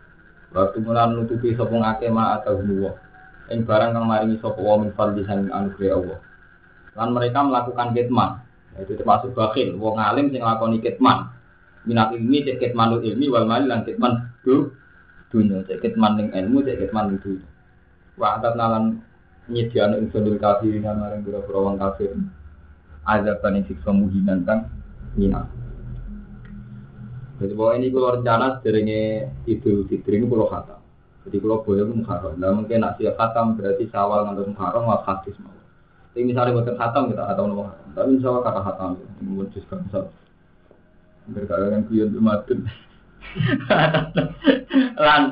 Waktu 0.54 0.78
mulan 0.80 1.18
nutupi 1.18 1.58
sapa 1.58 1.74
akeh 1.74 2.14
ma 2.14 2.38
atau 2.38 2.62
nuwa. 2.62 2.94
Ing 3.50 3.66
barang 3.66 3.98
kang 3.98 4.06
maringi 4.06 4.38
sapa 4.38 4.62
wa 4.62 4.78
min 4.78 4.94
fadli 4.94 5.26
sang 5.26 5.50
anugerah 5.50 5.98
Allah. 5.98 6.20
Lan 6.94 7.10
mereka 7.18 7.40
melakukan 7.42 7.92
kitman. 7.98 8.32
Itu 8.78 8.94
termasuk 8.94 9.34
bakhil, 9.34 9.74
wong 9.82 9.98
alim 9.98 10.30
sing 10.30 10.46
nglakoni 10.46 10.78
kitman. 10.86 11.34
Minat 11.88 12.14
ilmi 12.14 12.46
cek 12.46 12.62
kitman 12.62 13.02
ilmi 13.02 13.26
wal 13.32 13.50
mali 13.50 13.66
lan 13.66 13.82
kitman 13.88 14.30
du 14.46 14.70
dunya 15.32 15.64
cek 15.66 15.82
kitman 15.82 16.20
ning 16.20 16.28
ilmu 16.36 16.62
cek 16.62 16.86
kitman 16.86 17.16
ning 17.16 17.18
dunya. 17.24 17.48
Wa 18.20 18.38
atat 18.38 18.54
nalan 18.60 19.02
nyediano 19.48 19.96
ingsun 20.00 20.28
lil 20.28 20.40
kafirin 20.40 20.84
marang 20.84 21.24
pira-pira 21.24 21.60
wong 21.60 21.78
kafir 21.80 22.12
azab 23.08 23.44
ing 23.56 23.64
siksa 23.68 23.92
muhinan 23.96 24.44
kang 24.44 24.68
nyina 25.16 25.48
jadi 27.38 27.54
bahwa 27.54 27.72
ini 27.78 27.94
kalau 27.94 28.18
rencana 28.18 28.58
sederenge 28.60 29.30
Idul 29.46 29.86
Fitri 29.86 30.18
ini 30.18 30.26
kalau 30.26 30.50
khatam. 30.50 30.82
Jadi 31.28 31.38
kalau 31.38 31.62
boleh 31.62 31.86
Muharram. 31.86 32.34
Nah 32.42 32.50
mungkin 32.50 32.82
nak 32.82 32.98
siap 32.98 33.14
khatam 33.14 33.54
berarti 33.54 33.86
sawal 33.94 34.26
ngantar 34.26 34.50
Muharram 34.50 34.90
wal 34.90 35.06
hadis 35.06 35.38
mau. 35.46 35.54
Tapi 36.14 36.26
misalnya 36.26 36.58
bukan 36.58 36.76
khatam 36.82 37.14
kita 37.14 37.24
atau 37.30 37.46
Muharram. 37.46 37.90
Tapi 37.94 38.10
insya 38.18 38.28
Allah 38.34 38.44
kata 38.50 38.62
khatam. 38.66 38.92
Memutuskan 39.22 39.78
misal. 39.86 40.04
Berkala 41.30 41.66
yang 41.70 41.86
kuyon 41.86 42.10
matun. 42.18 42.66
Lan 45.06 45.24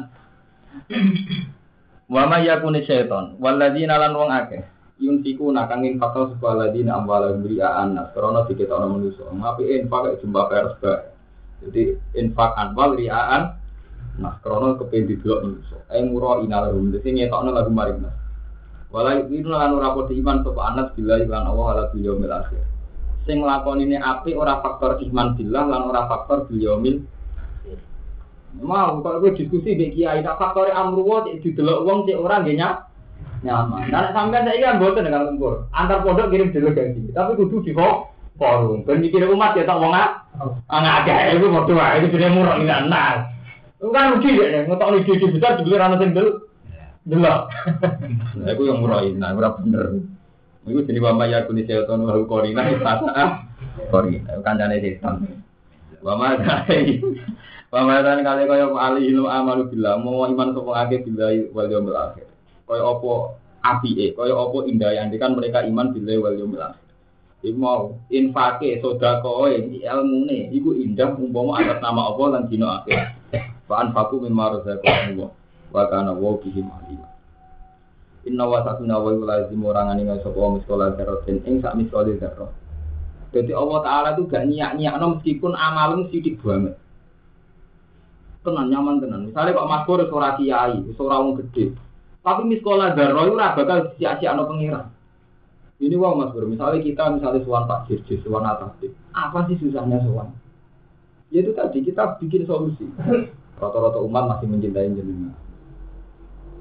Wa 2.06 2.30
ma 2.30 2.38
yakuni 2.38 2.86
syaiton 2.86 3.42
walladzina 3.42 3.98
lan 3.98 4.14
wong 4.14 4.30
akeh. 4.30 4.62
Yunfiku 5.02 5.52
nakangin 5.52 5.98
fakta 6.00 6.32
sapa 6.32 6.54
alladzina 6.54 7.02
amwala 7.02 7.34
mri'an 7.36 7.98
nas. 7.98 8.14
Krana 8.14 8.46
diketokno 8.46 8.88
manusa. 8.96 9.26
Ngapi 9.28 9.64
infak 9.82 10.22
jumlah 10.22 10.46
pers 10.48 10.78
jadi 11.66 11.98
infak 12.20 12.52
anwal 12.60 12.94
riaan 13.00 13.58
nah 14.16 14.40
krana 14.40 14.78
kepen 14.80 15.10
didelok 15.10 15.40
manusa. 15.44 15.78
Ae 15.92 16.06
mura 16.06 16.40
inalahum 16.46 16.94
dadi 16.94 17.10
ngetokno 17.10 17.50
lagu 17.52 17.72
maring 17.74 18.00
nas. 18.06 18.16
Wala 18.94 19.28
itu 19.28 19.44
lan 19.50 19.76
ora 19.76 19.92
iman 19.92 20.38
sapa 20.46 20.62
anas 20.72 20.88
bila 20.96 21.20
lan 21.20 21.52
Allah 21.52 21.68
ala 21.74 21.84
yaumil 21.92 22.32
akhir. 22.32 22.64
Sing 23.26 23.42
lakoni 23.42 23.90
ini 23.90 23.98
api 24.00 24.38
ora 24.38 24.62
faktor 24.62 25.02
iman 25.02 25.34
billah 25.36 25.66
lan 25.68 25.82
ora 25.90 26.06
faktor 26.08 26.46
bil 26.48 26.62
yaumil 26.62 27.02
Mau 28.64 29.04
kalau 29.04 29.20
gue 29.20 29.36
diskusi 29.36 29.76
di 29.76 29.92
kiai, 29.92 30.24
tak 30.24 30.40
faktor 30.40 30.72
amruwo 30.72 31.28
di 31.28 31.44
delok 31.44 31.84
uang 31.84 32.00
cek 32.08 32.20
orang 32.20 32.48
gak 32.48 32.76
nyaman. 33.46 33.92
Dan 33.94 34.10
sampai 34.12 34.42
saya 34.42 34.74
kan 34.74 34.80
boten 34.82 35.06
dengan 35.06 35.28
tempur. 35.30 35.70
Antar 35.70 36.02
pondok 36.02 36.34
kirim 36.34 36.50
delegasi, 36.50 37.14
tapi 37.14 37.38
kudu 37.38 37.62
di 37.62 37.72
forum. 37.76 38.84
Ben 38.84 39.00
mikir 39.00 39.22
umat 39.30 39.54
ya 39.56 39.70
tak 39.70 39.80
wong 39.80 39.94
ah. 39.94 40.26
Ngagak 40.68 41.38
itu 41.38 41.48
mau 41.48 41.64
dua, 41.64 42.02
itu 42.02 42.12
sudah 42.12 42.30
murah 42.34 42.56
ini 42.60 42.68
nah. 42.68 43.32
Itu 43.80 43.92
kan 43.94 44.18
rugi 44.18 44.34
ya, 44.34 44.66
nih 44.66 45.04
di 45.04 45.28
besar 45.36 45.62
dibeli 45.62 45.76
rana 45.78 45.96
sendel. 46.02 46.48
Delok. 47.06 47.42
Nah, 48.42 48.50
itu 48.58 48.64
yang 48.66 48.82
murah 48.82 49.06
ini, 49.06 49.22
nah, 49.22 49.38
bener. 49.38 50.02
Iku 50.66 50.82
jenis 50.82 51.06
wama 51.06 51.30
ya 51.30 51.46
kuni 51.46 51.62
seton 51.70 52.10
wa 52.10 52.18
korina 52.26 52.66
istasa 52.66 53.46
korina 53.94 54.42
kancane 54.42 54.82
setan. 54.82 55.22
Wama 56.02 56.42
dai. 56.42 56.98
Wama 57.76 58.00
dan 58.00 58.24
kali 58.24 58.48
kaya 58.48 58.72
ali 58.72 59.12
ilu 59.12 59.28
amalu 59.28 59.68
billah 59.68 60.00
mau 60.00 60.24
iman 60.24 60.56
sapa 60.56 60.72
akeh 60.88 61.04
billahi 61.04 61.52
wal 61.52 61.68
yaumil 61.68 62.00
akhir. 62.00 62.24
Kaya 62.64 62.88
apa 62.88 63.12
apike, 63.68 64.16
kaya 64.16 64.32
apa 64.32 64.58
indah 64.64 64.96
yang 64.96 65.12
kan 65.20 65.36
mereka 65.36 65.60
iman 65.68 65.92
billahi 65.92 66.16
wal 66.24 66.40
yaumil 66.40 66.64
akhir. 66.64 66.88
Iku 67.44 67.60
mau 67.60 68.00
infake 68.08 68.80
sedekah 68.80 69.20
ilmune 69.92 70.56
iku 70.56 70.72
indah 70.72 71.20
umpama 71.20 71.60
atas 71.60 71.84
nama 71.84 72.16
apa 72.16 72.24
lan 72.32 72.48
dina 72.48 72.80
akhir. 72.80 73.12
Fa 73.68 73.84
anfaqu 73.84 74.24
mimma 74.24 74.56
razaqahum 74.56 75.28
wa 75.76 75.84
kana 75.92 76.16
wa 76.16 76.32
bihim 76.40 76.72
alim. 76.72 77.04
Inna 78.24 78.48
wa 78.48 78.64
satuna 78.64 79.04
wa 79.04 79.12
lazim 79.20 79.60
orang 79.68 80.00
nggak 80.00 80.24
sapa 80.24 80.40
miskola 80.48 80.96
darotin 80.96 81.44
ing 81.44 81.60
sak 81.60 81.76
miskola 81.76 82.08
darah. 82.16 82.56
Jadi 83.36 83.52
Allah 83.52 83.80
Taala 83.84 84.10
itu 84.16 84.32
gak 84.32 84.48
nyiak-nyiak 84.48 84.96
meskipun 84.96 85.60
amalmu 85.60 86.08
sidik 86.08 86.40
banget. 86.40 86.80
Tenan 88.46 88.70
nyaman 88.70 89.02
tenan. 89.02 89.26
Misalnya 89.26 89.58
kok 89.58 89.70
Mas 89.74 89.84
Bor 89.90 90.06
ora 90.06 90.38
kiai, 90.38 90.78
ora 90.86 91.18
wong 91.18 91.42
gede. 91.42 91.74
Tapi 92.22 92.42
miskola 92.46 92.94
darah 92.94 93.26
itu 93.26 93.34
ora 93.34 93.58
bakal 93.58 93.98
sia-siakno 93.98 94.46
pengira. 94.46 94.86
Ini 95.76 95.98
wong 96.00 96.24
Mas 96.24 96.32
Bro, 96.32 96.48
misalnya 96.48 96.80
kita 96.80 97.04
misalnya 97.12 97.44
suan 97.44 97.68
Pak 97.68 97.92
suan 98.24 98.48
Atasip, 98.48 98.96
apa 99.12 99.44
sih 99.52 99.60
susahnya 99.60 100.00
suan? 100.08 100.32
Ya 101.36 101.44
itu 101.44 101.52
tadi 101.52 101.84
kita 101.84 102.16
bikin 102.22 102.48
solusi. 102.48 102.88
Rata-rata 103.60 104.00
umat 104.00 104.24
masih 104.30 104.48
mencintai 104.48 104.88
jenengan. 104.96 105.36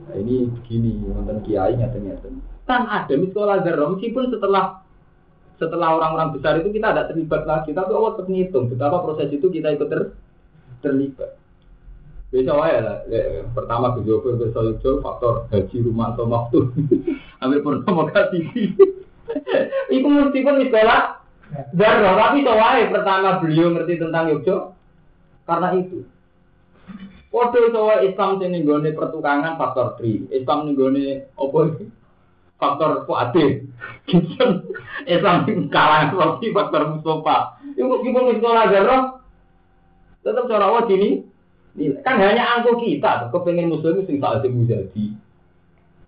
Nah, 0.05 0.17
ini 0.19 0.51
begini, 0.51 0.99
nonton 1.05 1.47
kiai 1.47 1.79
ngeten-ngeten. 1.79 2.43
Kan 2.67 2.91
ada 2.91 3.15
miskola 3.15 3.63
darah, 3.63 3.93
meskipun 3.95 4.35
setelah 4.35 4.83
setelah 5.63 5.95
orang-orang 5.95 6.35
besar 6.35 6.59
itu 6.59 6.75
kita 6.75 6.91
tidak 6.91 7.09
terlibat 7.15 7.43
lagi, 7.47 7.71
tapi 7.71 7.91
Allah 7.95 8.13
tetap 8.19 8.27
ngitung 8.27 8.67
betapa 8.67 8.97
proses 9.07 9.31
itu 9.31 9.47
kita 9.47 9.79
ikut 9.79 9.89
ter, 9.89 10.01
terlibat. 10.83 11.39
Bisa 12.35 12.51
wae 12.51 12.83
lah. 12.83 12.99
Pertama 13.55 13.95
kejauhan 13.95 14.43
ke 14.43 14.51
Sojo, 14.51 14.99
faktor 14.99 15.47
gaji 15.55 15.87
rumah 15.87 16.19
atau 16.19 16.27
waktu. 16.27 16.67
Ambil 17.47 17.63
purnama 17.63 18.11
kasih. 18.11 18.51
Iku 19.95 20.09
mesti 20.11 20.43
pun 20.43 20.59
sekolah. 20.59 21.23
Darah, 21.71 22.19
tapi 22.19 22.43
wae 22.43 22.91
pertama 22.91 23.39
beliau 23.39 23.71
ngerti 23.71 24.03
tentang 24.03 24.35
Yogyo 24.35 24.75
karena 25.47 25.79
itu. 25.79 26.03
Kode 27.31 27.71
soal 27.71 28.07
Islam 28.07 28.43
sini 28.43 28.67
gone 28.67 28.91
pertukangan 28.95 29.55
faktor 29.55 29.99
3. 30.03 30.35
Islam 30.35 30.59
nih 30.67 30.75
gone 30.75 31.07
apa 31.39 31.61
faktor 32.59 32.91
kuatir. 33.07 33.71
Islam 35.15 35.47
kalah 35.71 36.11
lagi 36.11 36.51
faktor 36.51 36.99
Mustafa. 36.99 37.63
Iku 37.79 38.03
iku 38.03 38.19
sekolah 38.39 38.65
darah. 38.71 39.03
Tetap 40.27 40.47
cara 40.51 40.67
ini 40.91 41.34
kan 42.07 42.23
hanya 42.23 42.45
angko 42.59 42.79
kita 42.79 43.35
kepengen 43.35 43.75
muslim 43.75 44.07
sing 44.07 44.23
tak 44.23 44.39
ada 44.41 44.47
jadi 44.47 45.05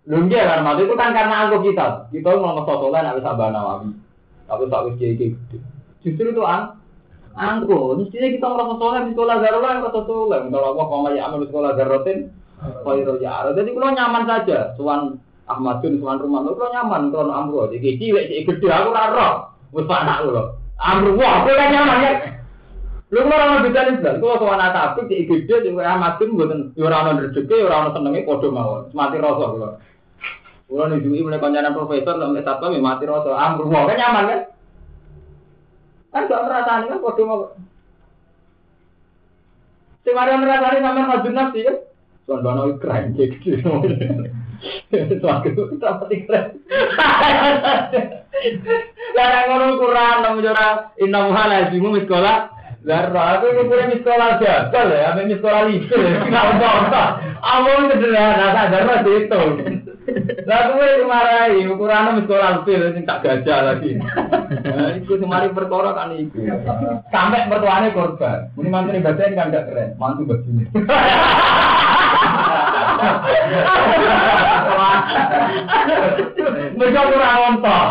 lu 0.07 0.31
dia 0.31 0.47
kan 0.47 0.63
maksud 0.63 0.87
itu 0.87 0.95
kan 0.95 1.11
karena 1.11 1.35
angko 1.47 1.67
kita. 1.67 2.07
Kita 2.15 2.39
mau 2.39 2.55
ngesotolan 2.63 3.03
nak 3.03 3.17
bisa 3.19 3.35
nawawi. 3.35 3.91
Tapi 4.47 4.63
tak 4.71 4.83
bisa 4.87 4.97
kiai 5.03 5.19
gede. 5.19 5.59
Justru 6.07 6.31
itu 6.31 6.43
ang 6.47 6.79
angko 7.35 7.99
mestinya 7.99 8.31
kita 8.31 8.47
merasa 8.47 8.75
soleh 8.79 9.01
di 9.03 9.13
sekolah 9.13 9.37
garuda 9.43 9.69
yang 9.69 9.81
merasa 9.83 10.01
kalau 10.07 10.69
aku 10.73 10.83
mau 10.87 11.11
ya 11.11 11.23
amal 11.27 11.43
sekolah 11.43 11.71
garutin 11.75 12.19
Khairul 12.57 13.21
ya 13.21 13.51
jadi 13.53 13.69
kalau 13.75 13.91
nyaman 13.93 14.25
saja. 14.25 14.59
Suan 14.79 15.19
Ahmadun 15.47 16.03
suan 16.03 16.19
rumah 16.23 16.43
kalau 16.43 16.71
nyaman 16.71 17.03
kalau 17.11 17.35
amro 17.35 17.63
jadi 17.71 17.99
cilik 17.99 18.47
gede 18.47 18.67
aku 18.71 18.91
raro 18.95 19.55
wis 19.75 19.87
anak 19.87 20.27
lo 20.27 20.59
amro 20.79 21.15
wah 21.15 21.43
aku 21.43 21.51
nyaman 21.55 21.99
ya 22.03 22.13
Lu 23.07 23.23
ora 23.23 23.55
ono 23.55 23.63
bedane 23.63 24.03
blas. 24.03 24.19
Kulo 24.19 24.35
sowan 24.43 24.59
tapi 24.75 25.07
di 25.07 25.31
gede 25.31 25.63
sing 25.63 25.79
kaya 25.79 25.95
Ahmadun 25.95 26.35
mboten 26.35 26.75
yo 26.75 26.91
ora 26.91 27.07
ono 27.07 27.23
rezeki, 27.23 27.63
ora 27.63 27.87
ono 27.87 27.95
senenge 27.95 28.27
padha 28.27 28.51
mawon. 28.51 28.91
Mati 28.99 29.23
rasa 29.23 29.47
kulo. 29.47 29.79
Kulo 30.67 30.83
nunjuki 30.91 31.23
mulai 31.23 31.39
kancanan 31.39 31.79
profesor 31.79 32.19
sampai 32.19 32.43
satpam 32.43 32.75
ya 32.75 32.83
mati 32.83 33.07
rasa. 33.07 33.31
Amru 33.31 33.71
kan 33.71 33.95
nyaman 33.95 34.27
kan? 34.27 34.41
Kan 36.11 36.27
gak 36.27 36.45
merasani 36.51 36.91
kan 36.91 36.99
padha 36.99 37.23
mawon. 37.23 37.51
Sing 40.03 40.15
mari 40.19 40.35
merasani 40.35 40.83
sampean 40.83 41.07
maju 41.07 41.29
nafsi 41.31 41.63
kan? 41.63 41.77
Soal 42.27 42.43
dono 42.43 42.75
keren 42.83 43.15
gitu. 43.15 43.55
Suatu 45.23 45.79
dapat 45.79 46.11
keren. 46.11 46.59
Lah 49.17 49.49
ngono 49.49 49.81
Quran 49.81 50.17
nang 50.21 50.43
jora 50.43 50.93
inna 50.99 51.25
muhala 51.25 51.73
simu 51.73 51.97
sekolah 52.03 52.56
Zarra, 52.85 53.41
aku 53.41 53.47
ini 53.51 53.63
punya 53.67 53.97
sekolah 53.99 54.39
jabal 54.39 54.89
ya, 54.93 55.11
ambil 55.11 55.33
sekolah 55.33 55.63
lisul 55.67 56.03
ya, 56.07 56.41
usah 56.87 57.09
Among 57.47 57.91
sederhana, 57.95 58.53
tak 58.53 58.67
zarra 58.75 58.97
itu. 59.07 59.43
Lah 60.47 60.61
gue 60.71 60.87
dimarahi, 61.03 61.67
ukurannya 61.67 62.23
sekolah 62.23 62.63
fil, 62.63 62.95
ini 62.95 63.03
tak 63.03 63.27
gajah 63.27 63.59
lagi. 63.75 63.99
Nah, 63.99 64.95
itu 64.95 65.19
semari 65.19 65.51
perkara 65.51 65.99
kan 65.99 66.15
itu. 66.15 66.47
Sampai 67.11 67.51
mertuanya 67.51 67.91
korban. 67.91 68.51
Ini 68.55 68.69
mantu 68.71 68.95
ibadah 68.95 69.35
kan 69.35 69.51
gak 69.51 69.67
keren, 69.71 69.99
mantu 69.99 70.23
bajunya. 70.31 70.67
Mereka 76.77 77.01
kurang 77.09 77.41
ontok, 77.57 77.87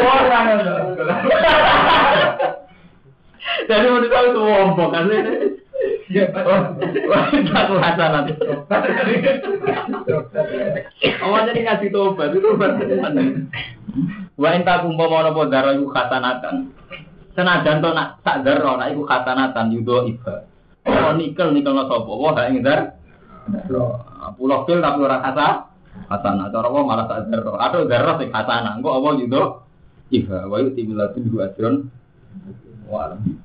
kurang 0.00 0.44
ontok. 0.54 2.13
Jadi 3.68 3.86
aku 3.86 4.28
itu 4.32 4.40
wombok 4.40 4.88
kan 4.92 5.08
Wah, 7.10 7.24
satu 7.32 7.74
hasanat. 7.80 8.24
Oh, 11.24 11.40
jadi 11.42 11.60
ngasih 11.64 11.88
tobat 11.90 12.30
itu 12.36 12.48
berarti 12.54 12.84
Wa 14.34 14.50
inta 14.58 14.82
kumpa 14.82 15.04
mau 15.06 15.22
nopo 15.22 15.46
daro 15.46 15.70
iku 15.74 15.86
khasanatan. 15.94 16.74
Senajan 17.34 17.82
to 17.82 17.90
nak 17.94 18.18
sak 18.26 18.42
daro 18.42 18.74
nak 18.78 18.90
iku 18.90 19.02
khasanatan 19.06 19.70
yudo 19.70 20.10
iba. 20.10 20.46
Oh 20.86 21.14
nikel 21.14 21.54
nikel 21.54 21.72
no 21.74 21.86
sopo. 21.86 22.18
Wah 22.18 22.34
ing 22.50 22.62
dar. 22.62 22.98
Pulau 24.34 24.66
pil 24.66 24.82
tapi 24.82 24.98
ora 25.02 25.22
kata. 25.22 25.48
Hasanah. 26.10 26.50
Cara 26.50 26.68
wah 26.68 26.82
malah 26.82 27.06
sak 27.06 27.30
daro. 27.30 27.54
Atau 27.54 27.86
daro 27.86 28.18
sing 28.18 28.34
hasanah. 28.34 28.78
Engko 28.78 28.98
apa 28.98 29.08
yudo 29.18 29.42
iba. 30.10 30.50
Wa 30.50 30.58
yuti 30.58 30.82
bilatin 30.82 31.30
hu 31.30 31.38
ajron. 31.38 31.74
Wa 32.88 33.04
alam. 33.04 33.44